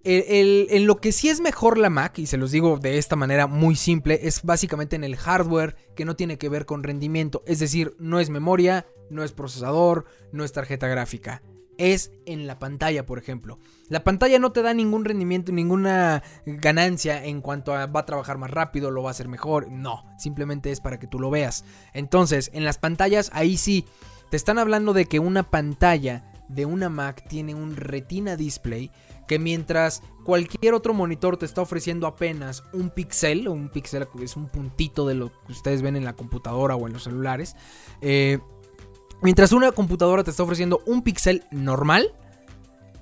en 0.07 0.87
lo 0.87 0.99
que 0.99 1.13
sí 1.13 1.31
es 1.31 1.41
mejor 1.41 1.79
la 1.79 1.89
Mac, 1.89 2.19
y 2.19 2.27
se 2.27 2.37
los 2.37 2.51
digo 2.51 2.79
de 2.79 2.99
esta 2.99 3.17
manera 3.17 3.47
muy 3.47 3.75
simple, 3.75 4.21
es 4.23 4.43
básicamente 4.43 4.97
en 4.97 5.05
el 5.05 5.17
hardware 5.17 5.77
que 5.97 6.05
no 6.05 6.15
tiene 6.15 6.37
que 6.37 6.51
ver 6.51 6.67
con 6.67 6.83
rendimiento. 6.83 7.43
Es 7.47 7.59
decir, 7.59 7.97
no 7.99 8.21
es 8.21 8.29
memoria, 8.29 8.87
no 9.09 9.25
es 9.25 9.33
procesador, 9.33 10.05
no 10.31 10.45
es 10.45 10.53
tarjeta 10.53 10.89
gráfica. 10.89 11.41
Es 11.79 12.13
en 12.27 12.47
la 12.47 12.59
pantalla, 12.59 13.07
por 13.07 13.19
ejemplo. 13.19 13.59
La 13.89 14.05
pantalla 14.05 14.39
no 14.39 14.53
te 14.53 14.63
da 14.63 14.75
ningún 14.75 15.05
rendimiento, 15.05 15.53
ninguna 15.53 16.23
ganancia 16.47 17.25
en 17.25 17.41
cuanto 17.41 17.75
a 17.75 17.87
va 17.87 18.01
a 18.01 18.07
trabajar 18.07 18.39
más 18.39 18.51
rápido, 18.51 18.91
lo 18.91 19.03
va 19.03 19.11
a 19.11 19.13
hacer 19.13 19.29
mejor. 19.29 19.71
No, 19.71 20.05
simplemente 20.19 20.71
es 20.71 20.81
para 20.81 20.99
que 20.99 21.07
tú 21.07 21.19
lo 21.19 21.31
veas. 21.31 21.65
Entonces, 21.93 22.51
en 22.55 22.65
las 22.65 22.79
pantallas, 22.79 23.31
ahí 23.33 23.57
sí, 23.57 23.85
te 24.31 24.37
están 24.37 24.59
hablando 24.59 24.93
de 24.93 25.07
que 25.07 25.19
una 25.19 25.51
pantalla 25.51 26.31
de 26.49 26.67
una 26.67 26.89
Mac 26.89 27.27
tiene 27.29 27.55
un 27.55 27.77
retina 27.77 28.37
display 28.37 28.91
que 29.27 29.39
mientras 29.39 30.03
cualquier 30.25 30.75
otro 30.75 30.93
monitor 30.93 31.37
te 31.37 31.47
está 31.47 31.63
ofreciendo 31.63 32.07
apenas 32.07 32.63
un 32.73 32.91
píxel, 32.91 33.49
un 33.49 33.69
píxel 33.69 34.07
es 34.23 34.37
un 34.37 34.49
puntito 34.49 35.07
de 35.07 35.15
lo 35.15 35.31
que 35.47 35.53
ustedes 35.53 35.83
ven 35.83 35.97
en 35.97 36.05
la 36.05 36.15
computadora 36.15 36.77
o 36.77 36.87
en 36.87 36.93
los 36.93 37.05
celulares, 37.05 37.57
eh, 38.01 38.39
mientras 39.25 39.53
una 39.53 39.73
computadora 39.73 40.23
te 40.23 40.31
está 40.31 40.45
ofreciendo 40.45 40.81
un 40.87 41.03
píxel 41.03 41.45
normal, 41.51 42.15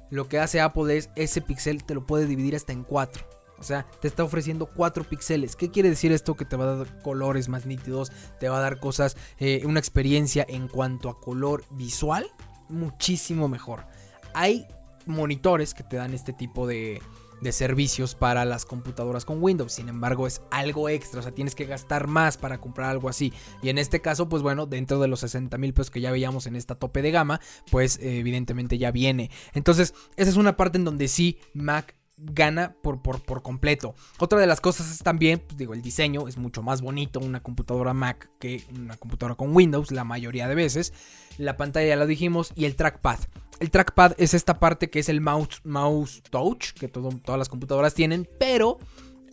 lo 0.09 0.29
que 0.29 0.39
hace 0.39 0.61
Apple 0.61 0.97
es 0.97 1.11
ese 1.17 1.43
píxel 1.43 1.85
te 1.85 1.95
lo 1.95 2.07
puede 2.07 2.27
dividir 2.27 2.57
hasta 2.57 2.73
en 2.73 2.85
cuatro. 2.85 3.25
O 3.59 3.65
sea, 3.65 3.87
te 4.01 4.09
está 4.09 4.25
ofreciendo 4.25 4.67
cuatro 4.67 5.05
píxeles. 5.05 5.55
¿Qué 5.57 5.71
quiere 5.71 5.91
decir 5.91 6.11
esto? 6.13 6.35
Que 6.35 6.45
te 6.45 6.57
va 6.57 6.65
a 6.65 6.77
dar 6.77 7.03
colores 7.03 7.49
más 7.49 7.67
nítidos, 7.67 8.11
te 8.41 8.49
va 8.49 8.59
a 8.59 8.61
dar 8.61 8.81
cosas, 8.81 9.17
eh, 9.39 9.63
una 9.65 9.79
experiencia 9.79 10.45
en 10.49 10.69
cuanto 10.69 11.09
a 11.09 11.21
color 11.21 11.65
visual 11.71 12.27
muchísimo 12.69 13.49
mejor. 13.49 13.87
Hay 14.35 14.67
monitores 15.07 15.75
que 15.75 15.83
te 15.83 15.97
dan 15.97 16.15
este 16.15 16.33
tipo 16.33 16.67
de, 16.67 17.03
servicios 17.51 18.15
para 18.15 18.45
las 18.45 18.65
computadoras 18.65 19.25
con 19.25 19.43
Windows. 19.43 19.73
Sin 19.73 19.89
embargo, 19.89 20.29
es 20.29 20.43
algo 20.53 20.89
extra, 20.89 21.19
o 21.19 21.23
sea, 21.25 21.33
tienes 21.33 21.57
que 21.57 21.65
gastar 21.65 22.07
más 22.07 22.37
para 22.37 22.61
comprar 22.61 22.91
algo 22.91 23.09
así. 23.09 23.33
Y 23.63 23.71
en 23.71 23.79
este 23.79 24.01
caso, 24.01 24.29
pues 24.29 24.43
bueno, 24.43 24.67
dentro 24.67 25.01
de 25.01 25.09
los 25.09 25.21
60 25.21 25.59
mil 25.59 25.75
pesos 25.75 25.91
que 25.91 26.01
ya 26.01 26.13
veíamos 26.13 26.47
en 26.47 26.55
esta 26.55 26.77
tope 26.77 27.03
de 27.03 27.11
gama, 27.11 27.41
pues 27.71 27.99
evidentemente 28.01 28.79
ya 28.79 28.93
viene. 28.93 29.31
Entonces, 29.55 29.95
esa 30.17 30.31
es 30.31 30.37
una 30.37 30.57
parte 30.57 30.79
en 30.79 30.85
donde 30.85 31.09
sí, 31.09 31.39
Mac 31.55 31.97
gana 32.23 32.75
por, 32.83 33.03
por, 33.03 33.23
por, 33.23 33.43
completo. 33.43 33.95
Otra 34.19 34.39
de 34.39 34.47
las 34.47 34.61
cosas 34.61 34.91
es 34.91 34.99
también, 34.99 35.41
pues 35.41 35.57
digo, 35.57 35.75
el 35.75 35.83
diseño 35.83 36.29
es 36.29 36.37
mucho 36.37 36.63
más 36.63 36.81
bonito 36.81 37.21
una 37.21 37.43
computadora 37.43 37.95
Mac 37.95 38.31
que 38.39 38.65
una 38.75 38.97
computadora 38.97 39.35
con 39.35 39.55
Windows, 39.55 39.91
la 39.91 40.05
mayoría 40.05 40.49
de 40.49 40.55
veces. 40.55 40.93
La 41.39 41.57
pantalla 41.57 41.89
ya 41.89 41.97
lo 41.97 42.07
dijimos 42.07 42.53
y 42.55 42.65
el 42.65 42.77
trackpad. 42.77 43.19
El 43.61 43.71
trackpad 43.71 44.15
es 44.19 44.35
esta 44.35 44.59
parte 44.59 44.91
que 44.91 44.99
es 44.99 45.09
el 45.09 45.21
mouse, 45.21 45.61
mouse 45.65 46.23
touch, 46.31 46.73
que 46.73 46.89
todas 46.89 47.39
las 47.39 47.49
computadoras 47.49 47.95
tienen, 47.95 48.29
pero 48.39 48.79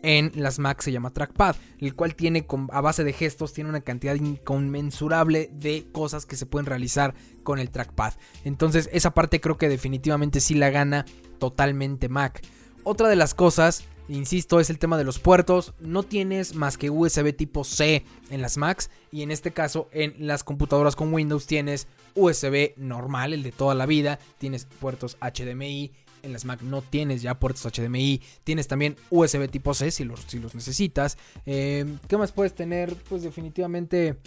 en 0.02 0.32
las 0.36 0.60
Mac 0.60 0.82
se 0.82 0.92
llama 0.92 1.12
trackpad, 1.12 1.56
el 1.80 1.96
cual 1.96 2.16
tiene 2.16 2.46
a 2.72 2.82
base 2.82 3.04
de 3.04 3.14
gestos 3.14 3.54
tiene 3.54 3.70
una 3.70 3.82
cantidad 3.82 4.16
inconmensurable 4.16 5.50
de 5.54 5.88
cosas 5.92 6.26
que 6.26 6.36
se 6.36 6.46
pueden 6.46 6.66
realizar 6.66 7.16
con 7.44 7.60
el 7.60 7.70
trackpad. 7.70 8.14
Entonces 8.44 8.90
esa 8.94 9.14
parte 9.14 9.42
creo 9.42 9.58
que 9.58 9.70
definitivamente 9.70 10.40
sí 10.40 10.56
la 10.56 10.70
gana 10.70 11.06
totalmente 11.40 12.10
Mac. 12.10 12.42
Otra 12.84 13.10
de 13.10 13.16
las 13.16 13.34
cosas, 13.34 13.84
insisto, 14.08 14.60
es 14.60 14.70
el 14.70 14.80
tema 14.80 14.98
de 14.98 15.04
los 15.04 15.20
puertos. 15.20 15.74
No 15.80 16.04
tienes 16.04 16.56
más 16.56 16.78
que 16.78 16.90
USB 16.90 17.36
tipo 17.36 17.64
C 17.64 18.06
en 18.30 18.42
las 18.42 18.58
Macs 18.58 18.90
y 19.12 19.22
en 19.22 19.32
este 19.32 19.52
caso 19.52 19.90
en 19.92 20.16
las 20.28 20.44
computadoras 20.44 20.96
con 20.96 21.14
Windows 21.14 21.46
tienes 21.46 21.88
USB 22.16 22.74
normal, 22.78 23.34
el 23.34 23.44
de 23.44 23.52
toda 23.52 23.76
la 23.76 23.86
vida, 23.86 24.20
tienes 24.40 24.66
puertos 24.66 25.18
HDMI 25.22 25.92
en 26.24 26.34
las 26.34 26.46
Mac 26.46 26.62
no 26.62 26.82
tienes 26.82 27.22
ya 27.22 27.40
puertos 27.40 27.66
HDMI. 27.72 28.22
Tienes 28.44 28.68
también 28.68 28.96
USB 29.10 29.50
tipo 29.50 29.74
C 29.74 29.92
si 29.92 30.04
los, 30.04 30.22
si 30.22 30.40
los 30.40 30.56
necesitas. 30.56 31.18
Eh, 31.46 31.86
¿Qué 32.08 32.18
más 32.18 32.32
puedes 32.32 32.54
tener? 32.54 32.96
Pues 33.10 33.24
definitivamente... 33.24 34.18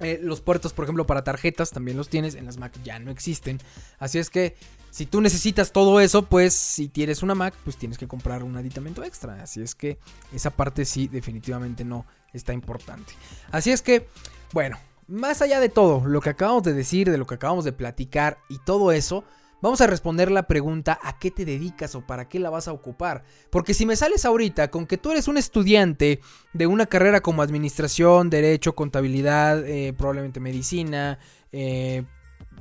Eh, 0.00 0.18
los 0.22 0.40
puertos, 0.40 0.72
por 0.72 0.84
ejemplo, 0.84 1.06
para 1.06 1.24
tarjetas 1.24 1.70
también 1.70 1.96
los 1.96 2.08
tienes, 2.08 2.34
en 2.34 2.46
las 2.46 2.56
Mac 2.56 2.72
ya 2.82 2.98
no 2.98 3.10
existen. 3.10 3.58
Así 3.98 4.18
es 4.18 4.30
que 4.30 4.56
si 4.90 5.06
tú 5.06 5.20
necesitas 5.20 5.72
todo 5.72 6.00
eso, 6.00 6.24
pues 6.24 6.54
si 6.54 6.88
tienes 6.88 7.22
una 7.22 7.34
Mac, 7.34 7.54
pues 7.64 7.76
tienes 7.76 7.98
que 7.98 8.08
comprar 8.08 8.42
un 8.42 8.56
aditamento 8.56 9.04
extra. 9.04 9.42
Así 9.42 9.60
es 9.62 9.74
que 9.74 9.98
esa 10.32 10.50
parte 10.50 10.84
sí 10.84 11.08
definitivamente 11.08 11.84
no 11.84 12.06
está 12.32 12.52
importante. 12.52 13.12
Así 13.52 13.70
es 13.70 13.82
que, 13.82 14.08
bueno, 14.52 14.78
más 15.06 15.42
allá 15.42 15.60
de 15.60 15.68
todo, 15.68 16.06
lo 16.06 16.20
que 16.20 16.30
acabamos 16.30 16.62
de 16.62 16.72
decir, 16.72 17.10
de 17.10 17.18
lo 17.18 17.26
que 17.26 17.34
acabamos 17.34 17.64
de 17.64 17.72
platicar 17.72 18.38
y 18.48 18.58
todo 18.58 18.92
eso, 18.92 19.24
Vamos 19.62 19.80
a 19.80 19.86
responder 19.86 20.30
la 20.30 20.46
pregunta 20.46 20.98
¿a 21.02 21.18
qué 21.18 21.30
te 21.30 21.44
dedicas 21.44 21.94
o 21.94 22.06
para 22.06 22.28
qué 22.28 22.38
la 22.38 22.50
vas 22.50 22.66
a 22.68 22.72
ocupar? 22.72 23.24
Porque 23.50 23.74
si 23.74 23.84
me 23.84 23.96
sales 23.96 24.24
ahorita 24.24 24.70
con 24.70 24.86
que 24.86 24.96
tú 24.96 25.10
eres 25.10 25.28
un 25.28 25.36
estudiante 25.36 26.20
de 26.52 26.66
una 26.66 26.86
carrera 26.86 27.20
como 27.20 27.42
administración, 27.42 28.30
derecho, 28.30 28.74
contabilidad, 28.74 29.66
eh, 29.66 29.92
probablemente 29.92 30.40
medicina, 30.40 31.18
eh, 31.52 32.04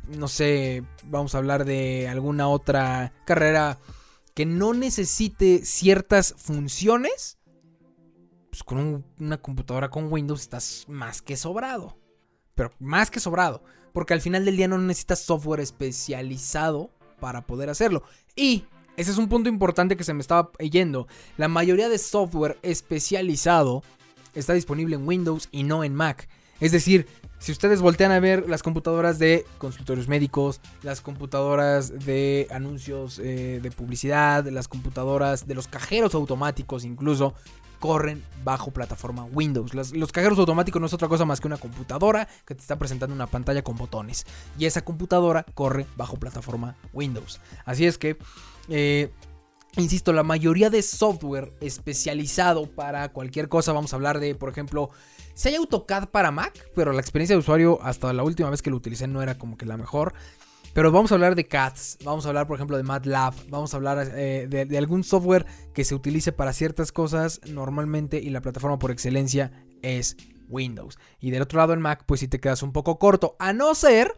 no 0.07 0.27
sé, 0.27 0.83
vamos 1.05 1.35
a 1.35 1.38
hablar 1.38 1.65
de 1.65 2.07
alguna 2.07 2.47
otra 2.49 3.13
carrera 3.25 3.77
que 4.33 4.45
no 4.45 4.73
necesite 4.73 5.65
ciertas 5.65 6.33
funciones, 6.38 7.38
pues 8.49 8.63
con 8.63 9.05
una 9.19 9.38
computadora 9.38 9.89
con 9.89 10.12
Windows 10.12 10.41
estás 10.41 10.85
más 10.88 11.21
que 11.21 11.38
sobrado. 11.38 11.97
Pero 12.55 12.71
más 12.79 13.09
que 13.09 13.19
sobrado. 13.19 13.63
Porque 13.93 14.13
al 14.13 14.21
final 14.21 14.45
del 14.45 14.58
día 14.58 14.67
no 14.67 14.78
necesitas 14.78 15.19
software 15.19 15.60
especializado 15.60 16.89
para 17.19 17.41
poder 17.41 17.69
hacerlo. 17.69 18.04
Y 18.36 18.65
ese 18.97 19.12
es 19.12 19.17
un 19.17 19.30
punto 19.30 19.49
importante 19.49 19.95
que 19.95 20.04
se 20.04 20.13
me 20.13 20.21
estaba 20.21 20.52
yendo. 20.60 21.08
La 21.38 21.47
mayoría 21.47 21.89
de 21.89 21.97
software 21.97 22.58
especializado 22.63 23.84
está 24.34 24.54
disponible 24.54 24.95
en 24.95 25.08
Windows 25.08 25.47
y 25.52 25.63
no 25.63 25.84
en 25.84 25.95
Mac. 25.95 26.28
Es 26.60 26.73
decir, 26.73 27.08
si 27.39 27.54
ustedes 27.54 27.82
voltean 27.82 28.12
a 28.12 28.19
ver 28.19 28.49
las 28.49 28.62
computadoras 28.62 29.17
de 29.17 29.45
consultorios 29.58 30.10
médicos, 30.10 30.60
las 30.84 30.99
computadoras 30.99 32.06
de 32.06 32.47
anuncios 32.52 33.17
eh, 33.19 33.62
de 33.63 33.71
publicidad, 33.71 34.45
las 34.47 34.67
computadoras 34.67 35.47
de 35.47 35.56
los 35.56 35.69
cajeros 35.69 36.13
automáticos 36.15 36.84
incluso, 36.84 37.34
corren 37.79 38.23
bajo 38.43 38.71
plataforma 38.71 39.25
Windows. 39.25 39.73
Los, 39.73 40.11
cajeros 40.11 40.37
automáticos 40.39 40.79
no 40.79 40.87
es 40.87 40.93
otra 40.93 41.07
cosa 41.07 41.25
más 41.25 41.39
que 41.39 41.47
una 41.47 41.57
computadora 41.57 42.27
que 42.45 42.55
te 42.55 42.61
está 42.61 42.77
presentando 42.77 43.15
una 43.15 43.27
pantalla 43.27 43.63
con 43.63 43.77
botones. 43.77 44.25
Y 44.57 44.65
esa 44.65 44.83
computadora 44.83 45.45
corre 45.53 45.85
bajo 45.97 46.17
plataforma 46.17 46.75
Windows. 46.93 47.39
Así 47.65 47.85
es 47.85 47.97
que... 47.97 48.17
Eh, 48.67 49.11
insisto, 49.77 50.13
la 50.13 50.23
mayoría 50.23 50.69
de 50.69 50.81
software 50.81 51.53
especializado 51.61 52.65
para 52.67 53.09
cualquier 53.09 53.49
cosa, 53.49 53.71
vamos 53.71 53.93
a 53.93 53.95
hablar 53.95 54.19
de, 54.19 54.35
por 54.35 54.49
ejemplo, 54.49 54.89
si 55.33 55.49
hay 55.49 55.55
AutoCAD 55.55 56.09
para 56.09 56.31
Mac, 56.31 56.53
pero 56.75 56.91
la 56.91 57.01
experiencia 57.01 57.35
de 57.35 57.39
usuario 57.39 57.79
hasta 57.81 58.11
la 58.13 58.23
última 58.23 58.49
vez 58.49 58.61
que 58.61 58.69
lo 58.69 58.75
utilicé 58.75 59.07
no 59.07 59.21
era 59.21 59.37
como 59.37 59.57
que 59.57 59.65
la 59.65 59.77
mejor. 59.77 60.13
Pero 60.73 60.91
vamos 60.91 61.12
a 61.12 61.15
hablar 61.15 61.36
de 61.36 61.47
CATs, 61.47 61.97
vamos 62.03 62.25
a 62.25 62.29
hablar 62.29 62.47
por 62.47 62.55
ejemplo 62.55 62.77
de 62.77 62.84
MATLAB, 62.84 63.34
vamos 63.49 63.73
a 63.73 63.77
hablar 63.77 64.12
eh, 64.15 64.47
de, 64.47 64.77
algún 64.77 65.03
software 65.03 65.45
que 65.73 65.84
se 65.84 65.95
utilice 65.95 66.32
para 66.32 66.53
ciertas 66.53 66.91
cosas 66.91 67.41
normalmente 67.47 68.19
y 68.19 68.29
la 68.29 68.41
plataforma 68.41 68.77
por 68.77 68.91
excelencia 68.91 69.51
es 69.82 70.15
Windows. 70.47 70.97
Y 71.19 71.32
del 71.32 71.41
otro 71.41 71.58
lado 71.58 71.73
en 71.73 71.82
Mac 71.82 72.03
pues 72.05 72.19
si 72.19 72.27
te 72.27 72.39
quedas 72.39 72.63
un 72.63 72.71
poco 72.71 72.99
corto, 72.99 73.36
a 73.39 73.53
no 73.53 73.73
ser 73.73 74.13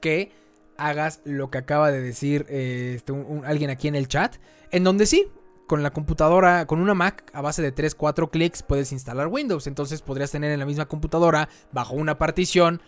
que 0.00 0.32
hagas 0.76 1.20
lo 1.24 1.50
que 1.50 1.58
acaba 1.58 1.90
de 1.90 2.00
decir 2.00 2.46
eh, 2.48 2.94
este, 2.96 3.12
alguien 3.44 3.70
aquí 3.70 3.88
en 3.88 3.96
el 3.96 4.06
chat, 4.06 4.36
en 4.70 4.84
donde 4.84 5.06
sí, 5.06 5.26
con 5.66 5.82
la 5.82 5.90
computadora, 5.90 6.66
con 6.66 6.80
una 6.80 6.94
Mac 6.94 7.30
a 7.34 7.42
base 7.42 7.60
de 7.60 7.72
3, 7.72 7.94
4 7.94 8.30
clics 8.30 8.62
puedes 8.62 8.92
instalar 8.92 9.26
Windows. 9.26 9.66
Entonces 9.66 10.00
podrías 10.00 10.30
tener 10.30 10.50
en 10.52 10.60
la 10.60 10.66
misma 10.66 10.86
computadora, 10.86 11.48
bajo 11.72 11.94
una 11.94 12.18
partición, 12.18 12.80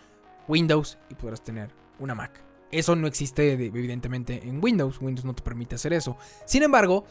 Windows 0.47 0.97
y 1.09 1.15
podrás 1.15 1.43
tener 1.43 1.69
una 1.99 2.15
Mac. 2.15 2.50
Eso 2.71 2.95
no 2.95 3.07
existe 3.07 3.51
evidentemente 3.51 4.41
en 4.43 4.63
Windows. 4.63 4.99
Windows 5.01 5.25
no 5.25 5.35
te 5.35 5.43
permite 5.43 5.75
hacer 5.75 5.93
eso. 5.93 6.17
Sin 6.45 6.63
embargo, 6.63 7.05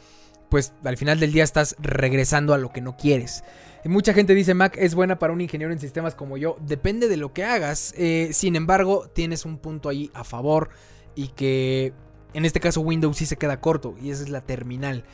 pues 0.48 0.72
al 0.84 0.96
final 0.96 1.20
del 1.20 1.32
día 1.32 1.44
estás 1.44 1.76
regresando 1.78 2.52
a 2.52 2.58
lo 2.58 2.72
que 2.72 2.80
no 2.80 2.96
quieres. 2.96 3.44
Mucha 3.84 4.12
gente 4.12 4.34
dice 4.34 4.52
Mac 4.52 4.76
es 4.78 4.94
buena 4.94 5.18
para 5.18 5.32
un 5.32 5.40
ingeniero 5.40 5.72
en 5.72 5.78
sistemas 5.78 6.14
como 6.14 6.36
yo. 6.36 6.56
Depende 6.60 7.08
de 7.08 7.16
lo 7.16 7.32
que 7.32 7.44
hagas. 7.44 7.94
Eh, 7.96 8.30
sin 8.32 8.56
embargo, 8.56 9.08
tienes 9.14 9.44
un 9.44 9.58
punto 9.58 9.88
ahí 9.88 10.10
a 10.12 10.24
favor 10.24 10.70
y 11.14 11.28
que 11.28 11.92
en 12.34 12.44
este 12.44 12.60
caso 12.60 12.80
Windows 12.80 13.16
sí 13.16 13.26
se 13.26 13.36
queda 13.36 13.60
corto 13.60 13.94
y 14.00 14.10
esa 14.10 14.22
es 14.22 14.28
la 14.28 14.42
terminal. 14.42 15.04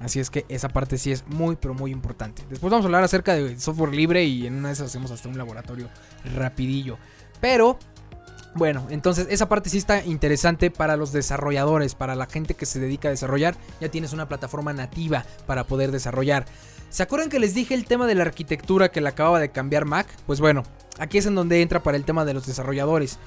Así 0.00 0.18
es 0.18 0.30
que 0.30 0.46
esa 0.48 0.70
parte 0.70 0.96
sí 0.96 1.12
es 1.12 1.26
muy, 1.26 1.56
pero 1.56 1.74
muy 1.74 1.90
importante. 1.90 2.42
Después 2.48 2.70
vamos 2.70 2.84
a 2.84 2.88
hablar 2.88 3.04
acerca 3.04 3.34
de 3.34 3.58
software 3.60 3.94
libre 3.94 4.24
y 4.24 4.46
en 4.46 4.54
una 4.54 4.68
de 4.68 4.74
esas 4.74 4.86
hacemos 4.86 5.10
hasta 5.10 5.28
un 5.28 5.36
laboratorio 5.36 5.88
rapidillo. 6.34 6.96
Pero 7.40 7.78
bueno, 8.54 8.86
entonces 8.90 9.28
esa 9.30 9.48
parte 9.48 9.70
sí 9.70 9.78
está 9.78 10.04
interesante 10.04 10.70
para 10.70 10.96
los 10.96 11.12
desarrolladores, 11.12 11.94
para 11.94 12.16
la 12.16 12.26
gente 12.26 12.54
que 12.54 12.66
se 12.66 12.80
dedica 12.80 13.08
a 13.08 13.12
desarrollar. 13.12 13.56
Ya 13.80 13.90
tienes 13.90 14.12
una 14.12 14.28
plataforma 14.28 14.72
nativa 14.72 15.24
para 15.46 15.64
poder 15.64 15.92
desarrollar. 15.92 16.46
¿Se 16.88 17.04
acuerdan 17.04 17.28
que 17.28 17.38
les 17.38 17.54
dije 17.54 17.74
el 17.74 17.84
tema 17.84 18.08
de 18.08 18.16
la 18.16 18.24
arquitectura 18.24 18.90
que 18.90 19.00
le 19.00 19.08
acababa 19.08 19.38
de 19.38 19.50
cambiar 19.50 19.84
Mac? 19.84 20.08
Pues 20.26 20.40
bueno, 20.40 20.64
aquí 20.98 21.18
es 21.18 21.26
en 21.26 21.36
donde 21.36 21.62
entra 21.62 21.82
para 21.82 21.96
el 21.96 22.04
tema 22.04 22.24
de 22.24 22.34
los 22.34 22.46
desarrolladores. 22.46 23.18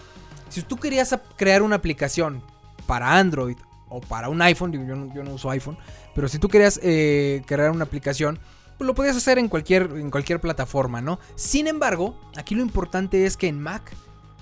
Si 0.50 0.62
tú 0.62 0.76
querías 0.76 1.18
crear 1.38 1.62
una 1.62 1.78
aplicación 1.78 2.44
para 2.86 3.18
Android 3.18 3.56
o 3.88 4.02
para 4.02 4.28
un 4.28 4.42
iPhone, 4.42 4.72
digo, 4.72 4.84
yo 4.84 4.96
no, 4.96 5.14
yo 5.14 5.24
no 5.24 5.36
uso 5.36 5.50
iPhone, 5.50 5.78
pero 6.14 6.28
si 6.28 6.38
tú 6.38 6.50
querías 6.50 6.80
eh, 6.84 7.42
crear 7.46 7.72
una 7.72 7.86
aplicación, 7.86 8.40
pues 8.78 8.86
lo 8.86 8.94
podías 8.94 9.16
hacer 9.16 9.38
en 9.38 9.48
cualquier, 9.48 9.84
en 9.96 10.12
cualquier 10.12 10.42
plataforma, 10.42 11.00
¿no? 11.00 11.20
Sin 11.36 11.68
embargo, 11.68 12.20
aquí 12.36 12.56
lo 12.56 12.62
importante 12.62 13.26
es 13.26 13.38
que 13.38 13.48
en 13.48 13.62
Mac 13.62 13.94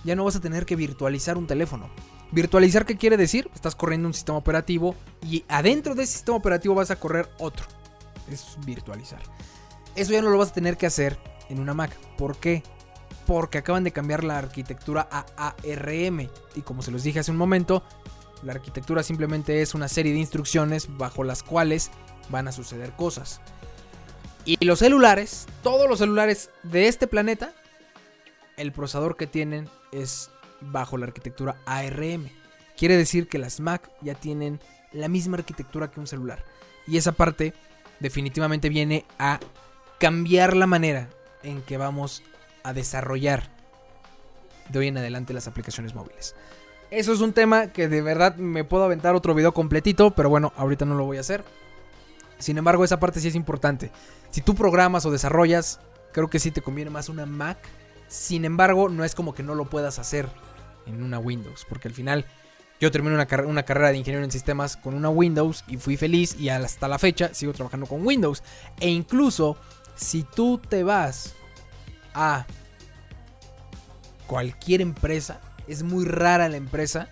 ya 0.04 0.16
no 0.16 0.26
vas 0.26 0.36
a 0.36 0.42
tener 0.42 0.66
que 0.66 0.76
virtualizar 0.76 1.38
un 1.38 1.48
teléfono. 1.48 1.90
Virtualizar, 2.32 2.86
¿qué 2.86 2.98
quiere 2.98 3.18
decir? 3.18 3.50
Estás 3.54 3.76
corriendo 3.76 4.08
un 4.08 4.14
sistema 4.14 4.38
operativo 4.38 4.96
y 5.22 5.44
adentro 5.48 5.96
de 5.96 6.04
ese 6.04 6.14
sistema 6.14 6.38
operativo 6.38 6.76
vas 6.76 6.92
a 6.92 6.96
correr 6.96 7.30
otro. 7.40 7.66
Es 8.30 8.58
virtualizar. 8.66 9.22
Eso 9.96 10.14
ya 10.14 10.22
no 10.22 10.30
lo 10.30 10.38
vas 10.38 10.50
a 10.50 10.54
tener 10.54 10.78
que 10.78 10.86
hacer 10.86 11.20
en 11.50 11.60
una 11.60 11.74
Mac. 11.74 11.96
¿Por 12.18 12.38
qué? 12.38 12.64
Porque 13.28 13.58
acaban 13.58 13.84
de 13.84 13.92
cambiar 13.92 14.24
la 14.24 14.38
arquitectura 14.38 15.08
a 15.12 15.26
ARM. 15.38 16.30
Y 16.56 16.62
como 16.62 16.82
se 16.82 16.92
los 16.92 17.04
dije 17.04 17.20
hace 17.20 17.32
un 17.32 17.38
momento, 17.38 17.84
la 18.44 18.54
arquitectura 18.54 19.04
simplemente 19.04 19.62
es 19.62 19.76
una 19.76 19.88
serie 19.88 20.14
de 20.14 20.20
instrucciones 20.20 20.98
bajo 20.98 21.24
las 21.24 21.44
cuales 21.44 21.92
van 22.30 22.48
a 22.48 22.52
suceder 22.52 22.94
cosas. 22.94 23.42
Y 24.46 24.64
los 24.66 24.80
celulares, 24.80 25.46
todos 25.62 25.88
los 25.88 26.00
celulares 26.00 26.50
de 26.64 26.88
este 26.88 27.08
planeta, 27.08 27.54
el 28.58 28.72
procesador 28.72 29.18
que 29.18 29.28
tienen 29.28 29.70
es 29.92 30.30
bajo 30.60 30.98
la 30.98 31.06
arquitectura 31.06 31.58
ARM. 31.66 32.30
Quiere 32.78 32.98
decir 32.98 33.28
que 33.28 33.38
las 33.38 33.60
Mac 33.60 33.92
ya 34.02 34.16
tienen 34.16 34.60
la 34.92 35.08
misma 35.08 35.38
arquitectura 35.38 35.92
que 35.92 36.00
un 36.00 36.08
celular. 36.08 36.44
Y 36.88 36.98
esa 36.98 37.12
parte 37.12 37.54
definitivamente 38.00 38.70
viene 38.70 39.06
a 39.20 39.40
cambiar 40.00 40.56
la 40.56 40.68
manera 40.68 41.10
en 41.44 41.62
que 41.62 41.78
vamos 41.78 42.24
a 42.64 42.74
desarrollar 42.74 43.50
de 44.70 44.80
hoy 44.80 44.88
en 44.88 44.98
adelante 44.98 45.34
las 45.34 45.48
aplicaciones 45.48 45.94
móviles. 45.94 46.36
Eso 46.90 47.14
es 47.14 47.22
un 47.22 47.34
tema 47.34 47.68
que 47.68 47.88
de 47.88 48.02
verdad 48.02 48.36
me 48.36 48.64
puedo 48.64 48.84
aventar 48.84 49.16
otro 49.16 49.34
video 49.34 49.54
completito, 49.54 50.12
pero 50.12 50.30
bueno, 50.30 50.52
ahorita 50.58 50.86
no 50.86 50.96
lo 50.96 51.06
voy 51.06 51.18
a 51.18 51.22
hacer. 51.22 51.44
Sin 52.38 52.58
embargo, 52.58 52.84
esa 52.84 53.00
parte 53.00 53.20
sí 53.20 53.28
es 53.28 53.36
importante. 53.36 53.92
Si 54.32 54.42
tú 54.42 54.56
programas 54.56 55.06
o 55.06 55.12
desarrollas, 55.12 55.80
creo 56.12 56.30
que 56.30 56.40
sí 56.40 56.52
te 56.52 56.62
conviene 56.62 56.90
más 56.90 57.08
una 57.08 57.26
Mac. 57.26 57.60
Sin 58.12 58.44
embargo, 58.44 58.90
no 58.90 59.06
es 59.06 59.16
como 59.16 59.34
que 59.34 59.42
no 59.42 59.56
lo 59.56 59.70
puedas 59.70 59.98
hacer 59.98 60.28
en 60.86 61.02
una 61.02 61.18
Windows, 61.18 61.66
porque 61.70 61.88
al 61.88 61.94
final 61.94 62.26
yo 62.82 62.92
terminé 62.92 63.16
una, 63.16 63.64
carrera 63.64 63.92
de 63.92 63.98
ingeniero 63.98 64.26
en 64.26 64.32
sistemas 64.32 64.76
con 64.76 64.96
una 64.96 65.10
Windows 65.10 65.64
y 65.66 65.78
fui 65.78 65.96
feliz 65.96 66.36
y 66.38 66.50
hasta 66.50 66.90
la 66.90 67.00
fecha 67.00 67.34
sigo 67.34 67.54
trabajando 67.54 67.86
con 67.86 68.06
Windows. 68.06 68.44
E 68.82 68.90
incluso 68.90 69.56
si 69.96 70.24
tú 70.24 70.58
te 70.58 70.84
vas 70.84 71.36
a 72.14 72.46
cualquier 74.28 74.82
empresa, 74.82 75.40
es 75.66 75.82
muy 75.82 76.04
rara 76.04 76.50
la 76.50 76.58
empresa 76.58 77.08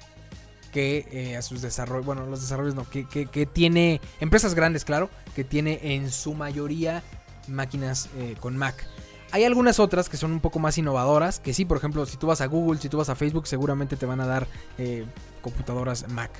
que 0.74 1.08
eh, 1.14 1.38
a 1.38 1.41
sus 1.41 1.62
desarrollos, 1.62 2.06
bueno, 2.06 2.26
los 2.26 2.41
desarrollos 2.41 2.76
no, 2.76 2.89
que, 2.89 3.06
que, 3.06 3.45
tiene 3.45 4.02
empresas 4.20 4.54
grandes, 4.54 4.84
claro, 4.84 5.10
que 5.34 5.45
tiene 5.45 5.80
en 5.95 6.12
su 6.12 6.34
mayoría 6.34 7.04
máquinas 7.47 8.10
eh, 8.18 8.36
con 8.41 8.58
Mac. 8.58 8.86
Hay 9.32 9.43
algunas 9.43 9.80
otras 9.80 10.09
que 10.09 10.17
son 10.17 10.32
un 10.32 10.39
poco 10.39 10.59
más 10.59 10.77
innovadoras, 10.77 11.39
que 11.39 11.53
sí, 11.53 11.65
por 11.65 11.77
ejemplo, 11.77 12.05
si 12.05 12.17
tú 12.17 12.27
vas 12.27 12.41
a 12.41 12.47
Google, 12.47 12.80
si 12.80 12.89
tú 12.89 12.97
vas 12.97 13.09
a 13.09 13.15
Facebook, 13.15 13.47
seguramente 13.47 13.95
te 13.95 14.05
van 14.05 14.21
a 14.21 14.25
dar 14.25 14.47
eh, 14.77 15.05
computadoras 15.41 16.07
Mac. 16.09 16.32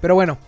Pero 0.00 0.14
bueno, 0.14 0.38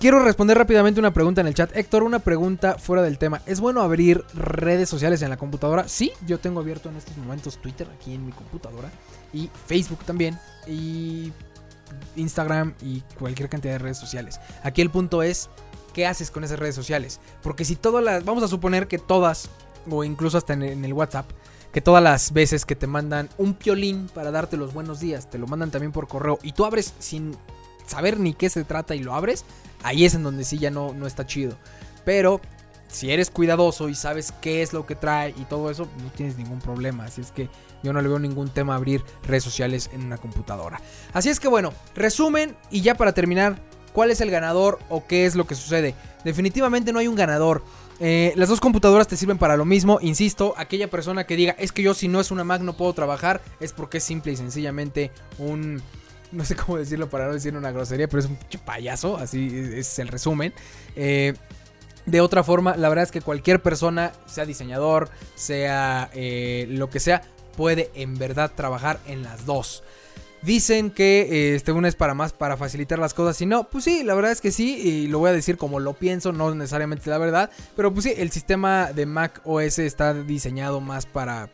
quiero 0.00 0.24
responder 0.24 0.58
rápidamente 0.58 0.98
una 0.98 1.12
pregunta 1.12 1.40
en 1.40 1.46
el 1.46 1.54
chat. 1.54 1.76
Héctor, 1.76 2.02
una 2.02 2.18
pregunta 2.18 2.78
fuera 2.78 3.02
del 3.02 3.18
tema. 3.18 3.42
¿Es 3.46 3.60
bueno 3.60 3.82
abrir 3.82 4.24
redes 4.34 4.88
sociales 4.88 5.22
en 5.22 5.30
la 5.30 5.36
computadora? 5.36 5.86
Sí, 5.88 6.12
yo 6.26 6.38
tengo 6.38 6.60
abierto 6.60 6.88
en 6.88 6.96
estos 6.96 7.16
momentos 7.16 7.58
Twitter 7.58 7.86
aquí 7.94 8.14
en 8.14 8.26
mi 8.26 8.32
computadora 8.32 8.90
y 9.32 9.50
Facebook 9.66 10.04
también 10.04 10.38
y 10.66 11.32
Instagram 12.16 12.74
y 12.82 13.02
cualquier 13.18 13.48
cantidad 13.48 13.74
de 13.74 13.78
redes 13.78 13.98
sociales. 13.98 14.40
Aquí 14.62 14.80
el 14.80 14.90
punto 14.90 15.22
es, 15.22 15.48
¿qué 15.94 16.06
haces 16.06 16.30
con 16.30 16.44
esas 16.44 16.58
redes 16.58 16.74
sociales? 16.74 17.20
Porque 17.42 17.64
si 17.64 17.76
todas 17.76 18.02
las, 18.02 18.24
vamos 18.24 18.42
a 18.42 18.48
suponer 18.48 18.88
que 18.88 18.98
todas 18.98 19.48
o 19.88 20.04
incluso 20.04 20.38
hasta 20.38 20.52
en, 20.52 20.84
el 20.84 20.92
WhatsApp, 20.92 21.30
que 21.72 21.80
todas 21.80 22.02
las 22.02 22.32
veces 22.32 22.64
que 22.64 22.74
te 22.74 22.86
mandan 22.86 23.28
un 23.38 23.54
piolín 23.54 24.08
para 24.12 24.30
darte 24.30 24.56
los 24.56 24.74
buenos 24.74 25.00
días, 25.00 25.30
te 25.30 25.38
lo 25.38 25.46
mandan 25.46 25.70
también 25.70 25.92
por 25.92 26.08
correo 26.08 26.38
y 26.42 26.52
tú 26.52 26.64
abres 26.64 26.94
sin 26.98 27.36
saber 27.86 28.18
ni 28.18 28.34
qué 28.34 28.50
se 28.50 28.64
trata 28.64 28.94
y 28.94 29.00
lo 29.00 29.14
abres, 29.14 29.44
ahí 29.82 30.04
es 30.04 30.14
en 30.14 30.22
donde 30.22 30.44
sí 30.44 30.58
ya 30.58 30.70
no, 30.70 30.92
no 30.94 31.06
está 31.06 31.26
chido. 31.26 31.56
Pero 32.04 32.40
si 32.90 33.10
eres 33.10 33.30
cuidadoso 33.30 33.88
y 33.88 33.94
sabes 33.94 34.32
qué 34.40 34.62
es 34.62 34.72
lo 34.72 34.84
que 34.84 34.96
trae 34.96 35.30
y 35.36 35.44
todo 35.44 35.70
eso, 35.70 35.88
no 36.02 36.10
tienes 36.10 36.36
ningún 36.36 36.58
problema. 36.58 37.04
Así 37.04 37.20
es 37.20 37.30
que 37.30 37.48
yo 37.82 37.92
no 37.92 38.02
le 38.02 38.08
veo 38.08 38.18
ningún 38.18 38.48
tema 38.48 38.74
abrir 38.74 39.04
redes 39.22 39.44
sociales 39.44 39.90
en 39.92 40.04
una 40.04 40.18
computadora. 40.18 40.80
Así 41.12 41.28
es 41.28 41.40
que 41.40 41.48
bueno, 41.48 41.72
resumen 41.94 42.56
y 42.70 42.80
ya 42.80 42.96
para 42.96 43.12
terminar, 43.12 43.60
¿cuál 43.92 44.10
es 44.10 44.20
el 44.20 44.30
ganador 44.30 44.78
o 44.88 45.06
qué 45.06 45.24
es 45.24 45.36
lo 45.36 45.46
que 45.46 45.54
sucede? 45.54 45.94
Definitivamente 46.24 46.92
no 46.92 46.98
hay 46.98 47.08
un 47.08 47.14
ganador. 47.16 47.62
Eh, 48.00 48.32
las 48.34 48.48
dos 48.48 48.60
computadoras 48.60 49.06
te 49.06 49.16
sirven 49.16 49.36
para 49.36 49.58
lo 49.58 49.66
mismo, 49.66 49.98
insisto, 50.00 50.54
aquella 50.56 50.88
persona 50.88 51.26
que 51.26 51.36
diga, 51.36 51.54
es 51.58 51.70
que 51.70 51.82
yo 51.82 51.92
si 51.92 52.08
no 52.08 52.18
es 52.18 52.30
una 52.30 52.44
Mac 52.44 52.62
no 52.62 52.74
puedo 52.74 52.94
trabajar, 52.94 53.42
es 53.60 53.72
porque 53.74 53.98
es 53.98 54.04
simple 54.04 54.32
y 54.32 54.36
sencillamente 54.36 55.10
un... 55.38 55.82
No 56.32 56.44
sé 56.44 56.54
cómo 56.56 56.78
decirlo 56.78 57.10
para 57.10 57.26
no 57.26 57.34
decir 57.34 57.56
una 57.56 57.72
grosería, 57.72 58.08
pero 58.08 58.20
es 58.20 58.26
un 58.26 58.38
payaso, 58.64 59.16
así 59.16 59.50
es 59.74 59.98
el 59.98 60.08
resumen. 60.08 60.54
Eh, 60.96 61.34
de 62.06 62.20
otra 62.20 62.42
forma, 62.42 62.76
la 62.76 62.88
verdad 62.88 63.04
es 63.04 63.10
que 63.10 63.20
cualquier 63.20 63.60
persona, 63.60 64.12
sea 64.26 64.46
diseñador, 64.46 65.10
sea 65.34 66.08
eh, 66.14 66.66
lo 66.70 66.88
que 66.88 67.00
sea, 67.00 67.22
puede 67.56 67.90
en 67.94 68.16
verdad 68.16 68.52
trabajar 68.54 69.00
en 69.06 69.22
las 69.22 69.44
dos. 69.44 69.82
Dicen 70.42 70.90
que 70.90 71.54
este 71.54 71.70
uno 71.72 71.86
es 71.86 71.94
para 71.94 72.14
más 72.14 72.32
para 72.32 72.56
facilitar 72.56 72.98
las 72.98 73.12
cosas 73.12 73.40
y 73.42 73.46
no, 73.46 73.68
pues 73.68 73.84
sí, 73.84 74.02
la 74.02 74.14
verdad 74.14 74.32
es 74.32 74.40
que 74.40 74.50
sí, 74.50 74.76
y 74.76 75.06
lo 75.06 75.18
voy 75.18 75.30
a 75.30 75.34
decir 75.34 75.58
como 75.58 75.80
lo 75.80 75.92
pienso, 75.92 76.32
no 76.32 76.54
necesariamente 76.54 77.10
la 77.10 77.18
verdad, 77.18 77.50
pero 77.76 77.92
pues 77.92 78.04
sí, 78.04 78.14
el 78.16 78.30
sistema 78.30 78.92
de 78.92 79.04
Mac 79.04 79.42
OS 79.44 79.78
está 79.80 80.14
diseñado 80.14 80.80
más 80.80 81.04
para 81.04 81.50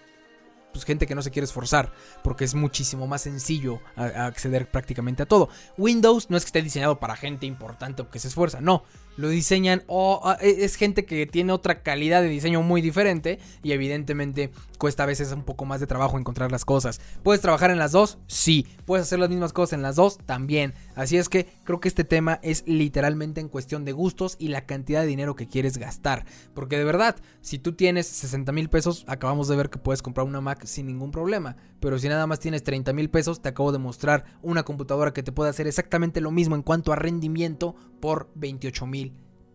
pues, 0.73 0.85
gente 0.85 1.07
que 1.07 1.15
no 1.15 1.23
se 1.23 1.31
quiere 1.31 1.47
esforzar, 1.47 1.91
porque 2.23 2.45
es 2.45 2.55
muchísimo 2.55 3.07
más 3.07 3.23
sencillo 3.23 3.81
acceder 3.97 4.71
prácticamente 4.71 5.23
a 5.23 5.27
todo. 5.27 5.49
Windows 5.79 6.29
no 6.29 6.37
es 6.37 6.45
que 6.45 6.49
esté 6.49 6.63
diseñado 6.63 7.01
para 7.01 7.17
gente 7.17 7.47
importante 7.47 8.03
o 8.03 8.11
que 8.11 8.19
se 8.19 8.29
esfuerza, 8.29 8.61
no, 8.61 8.85
lo 9.17 9.29
diseñan 9.29 9.83
o 9.87 10.21
ah, 10.25 10.39
e, 10.41 10.65
es 10.65 10.77
gente 10.77 11.05
que 11.05 11.27
tiene 11.27 11.53
otra 11.53 11.83
calidad 11.83 12.23
de 12.23 12.29
diseño 12.29 12.63
muy 12.63 12.83
diferente 12.83 13.39
y 13.63 13.73
evidentemente 13.73 14.51
cuesta 14.79 15.05
a 15.05 15.07
veces 15.07 15.33
un 15.33 15.43
poco 15.43 15.65
más 15.65 15.81
de 15.81 15.87
trabajo 15.87 16.19
encontrar 16.19 16.53
las 16.53 16.65
cosas. 16.65 17.01
¿Puedes 17.23 17.41
trabajar 17.41 17.71
en 17.71 17.79
las 17.79 17.93
dos? 17.93 18.19
Sí. 18.27 18.67
¿Puedes 18.85 19.07
hacer 19.07 19.19
las 19.19 19.31
mismas 19.31 19.53
cosas 19.53 19.75
en 19.75 19.83
las 19.83 19.97
dos? 19.97 20.19
También. 20.27 20.75
Así 20.95 21.17
es 21.17 21.29
que 21.29 21.47
creo 21.65 21.81
que 21.81 21.89
este 21.89 22.05
tema 22.05 22.39
es 22.43 22.63
literalmente 22.67 23.41
en 23.41 23.49
cuestión 23.49 23.85
de 23.85 23.93
gustos 23.93 24.37
y 24.39 24.49
la 24.49 24.67
cantidad 24.67 25.01
de 25.01 25.07
dinero 25.07 25.35
que 25.35 25.49
quieres 25.49 25.79
gastar. 25.79 26.25
Porque 26.55 26.79
de 26.79 26.85
verdad, 26.85 27.17
si 27.41 27.59
tú 27.59 27.73
tienes 27.73 28.07
60 28.07 28.53
mil 28.53 28.69
pesos, 28.69 29.05
acabamos 29.09 29.49
de 29.49 29.57
ver 29.57 29.71
que 29.71 29.79
puedes 29.79 30.03
comprar 30.03 30.27
una 30.27 30.41
Mac 30.41 30.65
sin 30.67 30.87
ningún 30.87 31.11
problema. 31.11 31.57
Pero 31.81 31.99
si 31.99 32.09
nada 32.09 32.27
más 32.27 32.41
tienes 32.41 32.63
30 32.63 32.93
mil 32.93 33.11
pesos, 33.11 33.43
te 33.43 33.49
acabo 33.49 33.73
de 33.73 33.79
mostrar 33.79 34.25
una 34.43 34.63
computadora 34.63 35.13
que 35.13 35.23
te 35.23 35.33
puede 35.33 35.51
hacer 35.51 35.67
exactamente 35.67 36.21
lo 36.21 36.31
mismo 36.31 36.55
en 36.55 36.63
cuanto 36.63 36.93
a 36.93 36.97
rendimiento 36.97 37.75
por 38.01 38.31
28 38.35 38.87
mil 38.87 39.06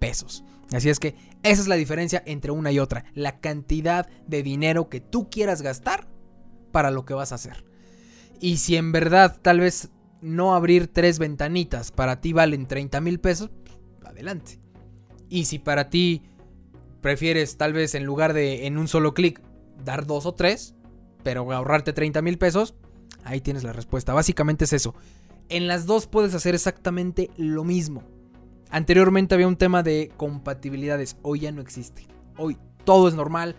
pesos. 0.01 0.43
Así 0.73 0.89
es 0.89 0.99
que 0.99 1.15
esa 1.43 1.61
es 1.61 1.67
la 1.67 1.75
diferencia 1.75 2.23
entre 2.25 2.51
una 2.51 2.71
y 2.71 2.79
otra. 2.79 3.05
La 3.13 3.39
cantidad 3.39 4.09
de 4.25 4.41
dinero 4.41 4.89
que 4.89 4.99
tú 4.99 5.29
quieras 5.29 5.61
gastar 5.61 6.07
para 6.71 6.89
lo 6.89 7.05
que 7.05 7.13
vas 7.13 7.31
a 7.31 7.35
hacer. 7.35 7.63
Y 8.39 8.57
si 8.57 8.75
en 8.75 8.91
verdad 8.91 9.37
tal 9.41 9.59
vez 9.59 9.89
no 10.21 10.55
abrir 10.55 10.87
tres 10.87 11.19
ventanitas 11.19 11.91
para 11.91 12.19
ti 12.19 12.33
valen 12.33 12.67
30 12.67 12.99
mil 12.99 13.19
pesos, 13.19 13.51
adelante. 14.03 14.59
Y 15.29 15.45
si 15.45 15.59
para 15.59 15.89
ti 15.89 16.23
prefieres 17.01 17.57
tal 17.57 17.73
vez 17.73 17.93
en 17.93 18.03
lugar 18.03 18.33
de 18.33 18.65
en 18.65 18.79
un 18.79 18.87
solo 18.87 19.13
clic 19.13 19.39
dar 19.85 20.07
dos 20.07 20.25
o 20.25 20.33
tres, 20.33 20.73
pero 21.23 21.51
ahorrarte 21.51 21.93
30 21.93 22.23
mil 22.23 22.39
pesos, 22.39 22.73
ahí 23.23 23.39
tienes 23.39 23.63
la 23.63 23.73
respuesta. 23.73 24.13
Básicamente 24.13 24.65
es 24.65 24.73
eso. 24.73 24.95
En 25.49 25.67
las 25.67 25.85
dos 25.85 26.07
puedes 26.07 26.33
hacer 26.33 26.55
exactamente 26.55 27.29
lo 27.37 27.63
mismo. 27.63 28.03
Anteriormente 28.71 29.35
había 29.35 29.49
un 29.49 29.57
tema 29.57 29.83
de 29.83 30.11
compatibilidades, 30.15 31.17
hoy 31.21 31.41
ya 31.41 31.51
no 31.51 31.61
existe. 31.61 32.07
Hoy 32.37 32.57
todo 32.85 33.09
es 33.09 33.13
normal, 33.13 33.55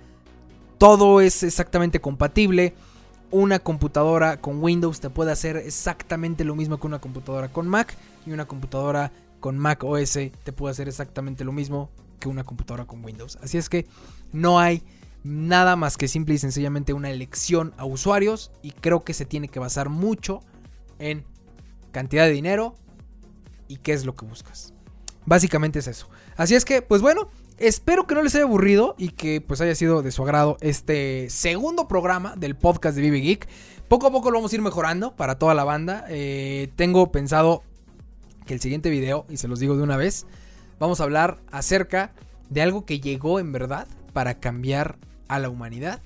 todo 0.78 1.20
es 1.20 1.42
exactamente 1.42 2.00
compatible. 2.00 2.74
Una 3.30 3.58
computadora 3.58 4.40
con 4.40 4.62
Windows 4.62 5.00
te 5.00 5.10
puede 5.10 5.30
hacer 5.30 5.58
exactamente 5.58 6.44
lo 6.44 6.54
mismo 6.54 6.80
que 6.80 6.86
una 6.86 6.98
computadora 6.98 7.48
con 7.48 7.68
Mac 7.68 7.94
y 8.26 8.32
una 8.32 8.46
computadora 8.46 9.12
con 9.40 9.58
Mac 9.58 9.84
OS 9.84 10.12
te 10.12 10.52
puede 10.52 10.72
hacer 10.72 10.88
exactamente 10.88 11.44
lo 11.44 11.52
mismo 11.52 11.90
que 12.18 12.28
una 12.28 12.44
computadora 12.44 12.86
con 12.86 13.04
Windows. 13.04 13.38
Así 13.42 13.58
es 13.58 13.68
que 13.68 13.86
no 14.32 14.58
hay 14.58 14.82
nada 15.24 15.76
más 15.76 15.98
que 15.98 16.08
simple 16.08 16.34
y 16.34 16.38
sencillamente 16.38 16.94
una 16.94 17.10
elección 17.10 17.74
a 17.76 17.84
usuarios 17.84 18.50
y 18.62 18.72
creo 18.72 19.04
que 19.04 19.12
se 19.12 19.26
tiene 19.26 19.48
que 19.48 19.60
basar 19.60 19.88
mucho 19.88 20.40
en 20.98 21.24
cantidad 21.90 22.24
de 22.24 22.32
dinero 22.32 22.76
y 23.68 23.76
qué 23.76 23.92
es 23.92 24.06
lo 24.06 24.16
que 24.16 24.24
buscas. 24.24 24.72
Básicamente 25.27 25.79
es 25.79 25.87
eso. 25.87 26.09
Así 26.37 26.55
es 26.55 26.64
que, 26.64 26.83
pues 26.83 27.03
bueno, 27.03 27.29
espero 27.59 28.07
que 28.07 28.14
no 28.14 28.23
les 28.23 28.35
haya 28.35 28.45
aburrido 28.45 28.95
y 28.99 29.11
que 29.11 29.41
pues 29.41 29.61
haya 29.61 29.75
sido 29.75 30.03
de 30.03 30.11
su 30.11 30.23
agrado 30.23 30.57
este 30.61 31.31
segundo 31.31 31.87
programa 31.87 32.35
del 32.37 32.57
podcast 32.57 32.97
de 32.97 33.03
Vive 33.03 33.20
Geek. 33.20 33.49
Poco 33.89 34.07
a 34.07 34.11
poco 34.11 34.31
lo 34.31 34.39
vamos 34.39 34.53
a 34.53 34.57
ir 34.57 34.62
mejorando 34.62 35.14
para 35.14 35.39
toda 35.39 35.55
la 35.55 35.64
banda. 35.64 36.05
Eh, 36.09 36.70
tengo 36.77 37.12
pensado 37.12 37.62
que 38.47 38.55
el 38.55 38.61
siguiente 38.61 38.91
video, 38.91 39.27
y 39.29 39.37
se 39.37 39.49
los 39.49 39.61
digo 39.61 39.77
de 39.77 39.83
una 39.83 39.97
vez, 39.97 40.27
vamos 40.81 41.01
a 41.01 41.05
hablar 41.05 41.41
acerca 41.53 42.12
de 42.51 42.62
algo 42.62 42.85
que 42.85 43.01
llegó 43.01 43.39
en 43.39 43.53
verdad 43.53 43.87
para 44.12 44.41
cambiar 44.41 44.99
a 45.29 45.39
la 45.39 45.49
humanidad 45.49 46.01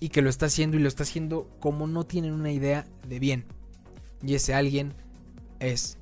y 0.00 0.10
que 0.10 0.22
lo 0.22 0.30
está 0.30 0.46
haciendo 0.46 0.76
y 0.76 0.80
lo 0.80 0.88
está 0.88 1.02
haciendo 1.02 1.48
como 1.60 1.86
no 1.86 2.04
tienen 2.04 2.32
una 2.32 2.52
idea 2.52 2.86
de 3.08 3.18
bien. 3.18 3.46
Y 4.22 4.34
ese 4.34 4.54
alguien 4.54 4.94
es 5.60 5.98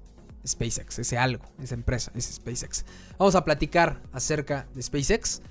SpaceX, 0.47 0.99
ese 0.99 1.19
algo, 1.19 1.45
esa 1.63 1.75
empresa, 1.75 2.13
es 2.15 2.27
SpaceX. 2.27 2.85
Vamos 3.19 3.35
a 3.35 3.45
platicar 3.45 4.01
acerca 4.13 4.67
de 4.75 4.83
SpaceX. 4.83 5.43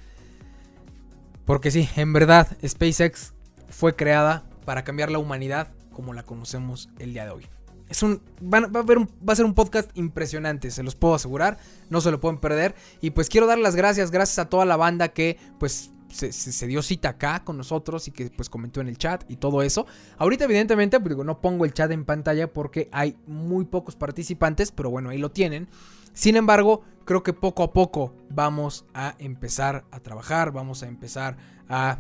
Porque 1.46 1.72
sí, 1.72 1.90
en 1.96 2.14
verdad, 2.14 2.48
SpaceX 2.66 3.34
fue 3.70 3.96
creada 3.96 4.44
para 4.66 4.84
cambiar 4.84 5.12
la 5.12 5.20
humanidad 5.20 5.70
como 5.92 6.14
la 6.14 6.24
conocemos 6.24 6.90
el 7.00 7.14
día 7.14 7.26
de 7.26 7.32
hoy. 7.32 7.48
Es 7.90 8.04
un, 8.04 8.22
a 8.54 8.60
va 8.62 9.34
a 9.34 9.36
ser 9.36 9.46
un 9.46 9.54
podcast 9.54 9.90
impresionante, 9.96 10.72
se 10.72 10.82
los 10.82 10.96
puedo 10.96 11.14
asegurar, 11.14 11.58
no 11.90 12.00
se 12.00 12.10
lo 12.10 12.22
pueden 12.22 12.40
perder. 12.40 12.74
Y 13.02 13.10
pues 13.10 13.28
quiero 13.28 13.48
dar 13.48 13.58
las 13.58 13.76
gracias, 13.76 14.12
gracias 14.12 14.40
a 14.40 14.50
toda 14.50 14.66
la 14.66 14.78
banda 14.78 15.10
que 15.10 15.38
pues 15.60 15.92
se, 16.12 16.68
dio 16.68 16.82
cita 16.82 17.10
acá 17.10 17.44
con 17.44 17.58
nosotros 17.58 18.08
y 18.08 18.12
que 18.12 18.30
pues 18.30 18.50
comentó 18.50 18.82
en 18.82 18.88
el 18.88 18.98
chat 18.98 19.24
y 19.30 19.38
todo 19.38 19.62
eso. 19.62 19.86
Ahorita 20.18 20.46
evidentemente 20.46 21.00
pues, 21.00 21.10
digo, 21.10 21.24
no 21.24 21.42
pongo 21.42 21.66
el 21.66 21.74
chat 21.74 21.92
en 21.92 22.06
pantalla 22.06 22.52
porque 22.52 22.90
hay 22.92 23.18
muy 23.28 23.66
pocos 23.66 23.96
participantes, 23.96 24.72
pero 24.72 24.90
bueno, 24.90 25.10
ahí 25.10 25.18
lo 25.18 25.32
tienen. 25.32 25.68
Sin 26.14 26.36
embargo, 26.36 26.82
creo 27.06 27.24
que 27.24 27.34
poco 27.34 27.64
a 27.64 27.74
poco 27.74 28.14
vamos 28.30 28.86
a 28.94 29.16
empezar 29.20 29.86
a 29.92 30.00
trabajar, 30.00 30.52
vamos 30.52 30.84
a 30.84 30.88
empezar 30.88 31.38
a 31.70 32.00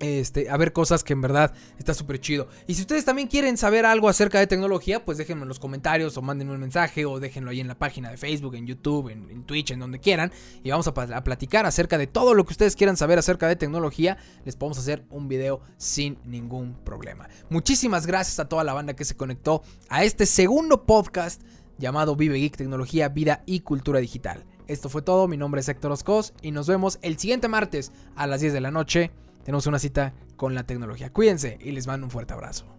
este, 0.00 0.50
a 0.50 0.56
ver 0.56 0.72
cosas 0.72 1.04
que 1.04 1.12
en 1.12 1.20
verdad 1.20 1.54
está 1.78 1.94
súper 1.94 2.20
chido. 2.20 2.48
Y 2.66 2.74
si 2.74 2.82
ustedes 2.82 3.04
también 3.04 3.28
quieren 3.28 3.56
saber 3.56 3.86
algo 3.86 4.08
acerca 4.08 4.38
de 4.38 4.46
tecnología, 4.46 5.04
pues 5.04 5.18
déjenme 5.18 5.42
en 5.42 5.48
los 5.48 5.58
comentarios 5.58 6.16
o 6.16 6.22
mándenme 6.22 6.52
un 6.52 6.60
mensaje 6.60 7.04
o 7.06 7.20
déjenlo 7.20 7.50
ahí 7.50 7.60
en 7.60 7.68
la 7.68 7.78
página 7.78 8.10
de 8.10 8.16
Facebook, 8.16 8.54
en 8.54 8.66
YouTube, 8.66 9.08
en, 9.08 9.44
Twitch, 9.44 9.70
en 9.70 9.80
donde 9.80 10.00
quieran. 10.00 10.32
Y 10.62 10.70
vamos 10.70 10.88
a, 10.88 10.90
a, 10.90 11.24
platicar 11.24 11.66
acerca 11.66 11.98
de 11.98 12.06
todo 12.06 12.34
lo 12.34 12.44
que 12.44 12.52
ustedes 12.52 12.76
quieran 12.76 12.96
saber 12.96 13.18
acerca 13.18 13.48
de 13.48 13.56
tecnología. 13.56 14.18
Les 14.44 14.56
podemos 14.56 14.78
hacer 14.78 15.04
un 15.10 15.28
video 15.28 15.60
sin 15.76 16.18
ningún 16.24 16.74
problema. 16.84 17.28
Muchísimas 17.50 18.06
gracias 18.06 18.38
a 18.40 18.48
toda 18.48 18.64
la 18.64 18.72
banda 18.72 18.94
que 18.94 19.04
se 19.04 19.16
conectó 19.16 19.62
a 19.88 20.04
este 20.04 20.26
segundo 20.26 20.84
podcast 20.84 21.42
llamado 21.78 22.16
Vive 22.16 22.38
Geek 22.38 22.56
Tecnología, 22.56 23.08
Vida 23.08 23.42
y 23.46 23.60
Cultura 23.60 24.00
Digital. 24.00 24.44
Esto 24.66 24.88
fue 24.88 25.02
todo, 25.02 25.28
mi 25.28 25.36
nombre 25.36 25.60
es 25.60 25.68
Héctor 25.68 25.92
Oscos 25.92 26.32
y 26.40 26.50
nos 26.50 26.66
vemos 26.66 26.98
el 27.02 27.18
siguiente 27.18 27.48
martes 27.48 27.92
a 28.16 28.26
las 28.26 28.40
10 28.40 28.54
de 28.54 28.60
la 28.62 28.70
noche 28.70 29.10
tenemos 29.44 29.66
una 29.66 29.78
cita 29.78 30.12
con 30.36 30.54
la 30.54 30.64
tecnología. 30.64 31.12
Cuídense 31.12 31.58
y 31.60 31.72
les 31.72 31.86
mando 31.86 32.06
un 32.06 32.10
fuerte 32.10 32.32
abrazo. 32.32 32.74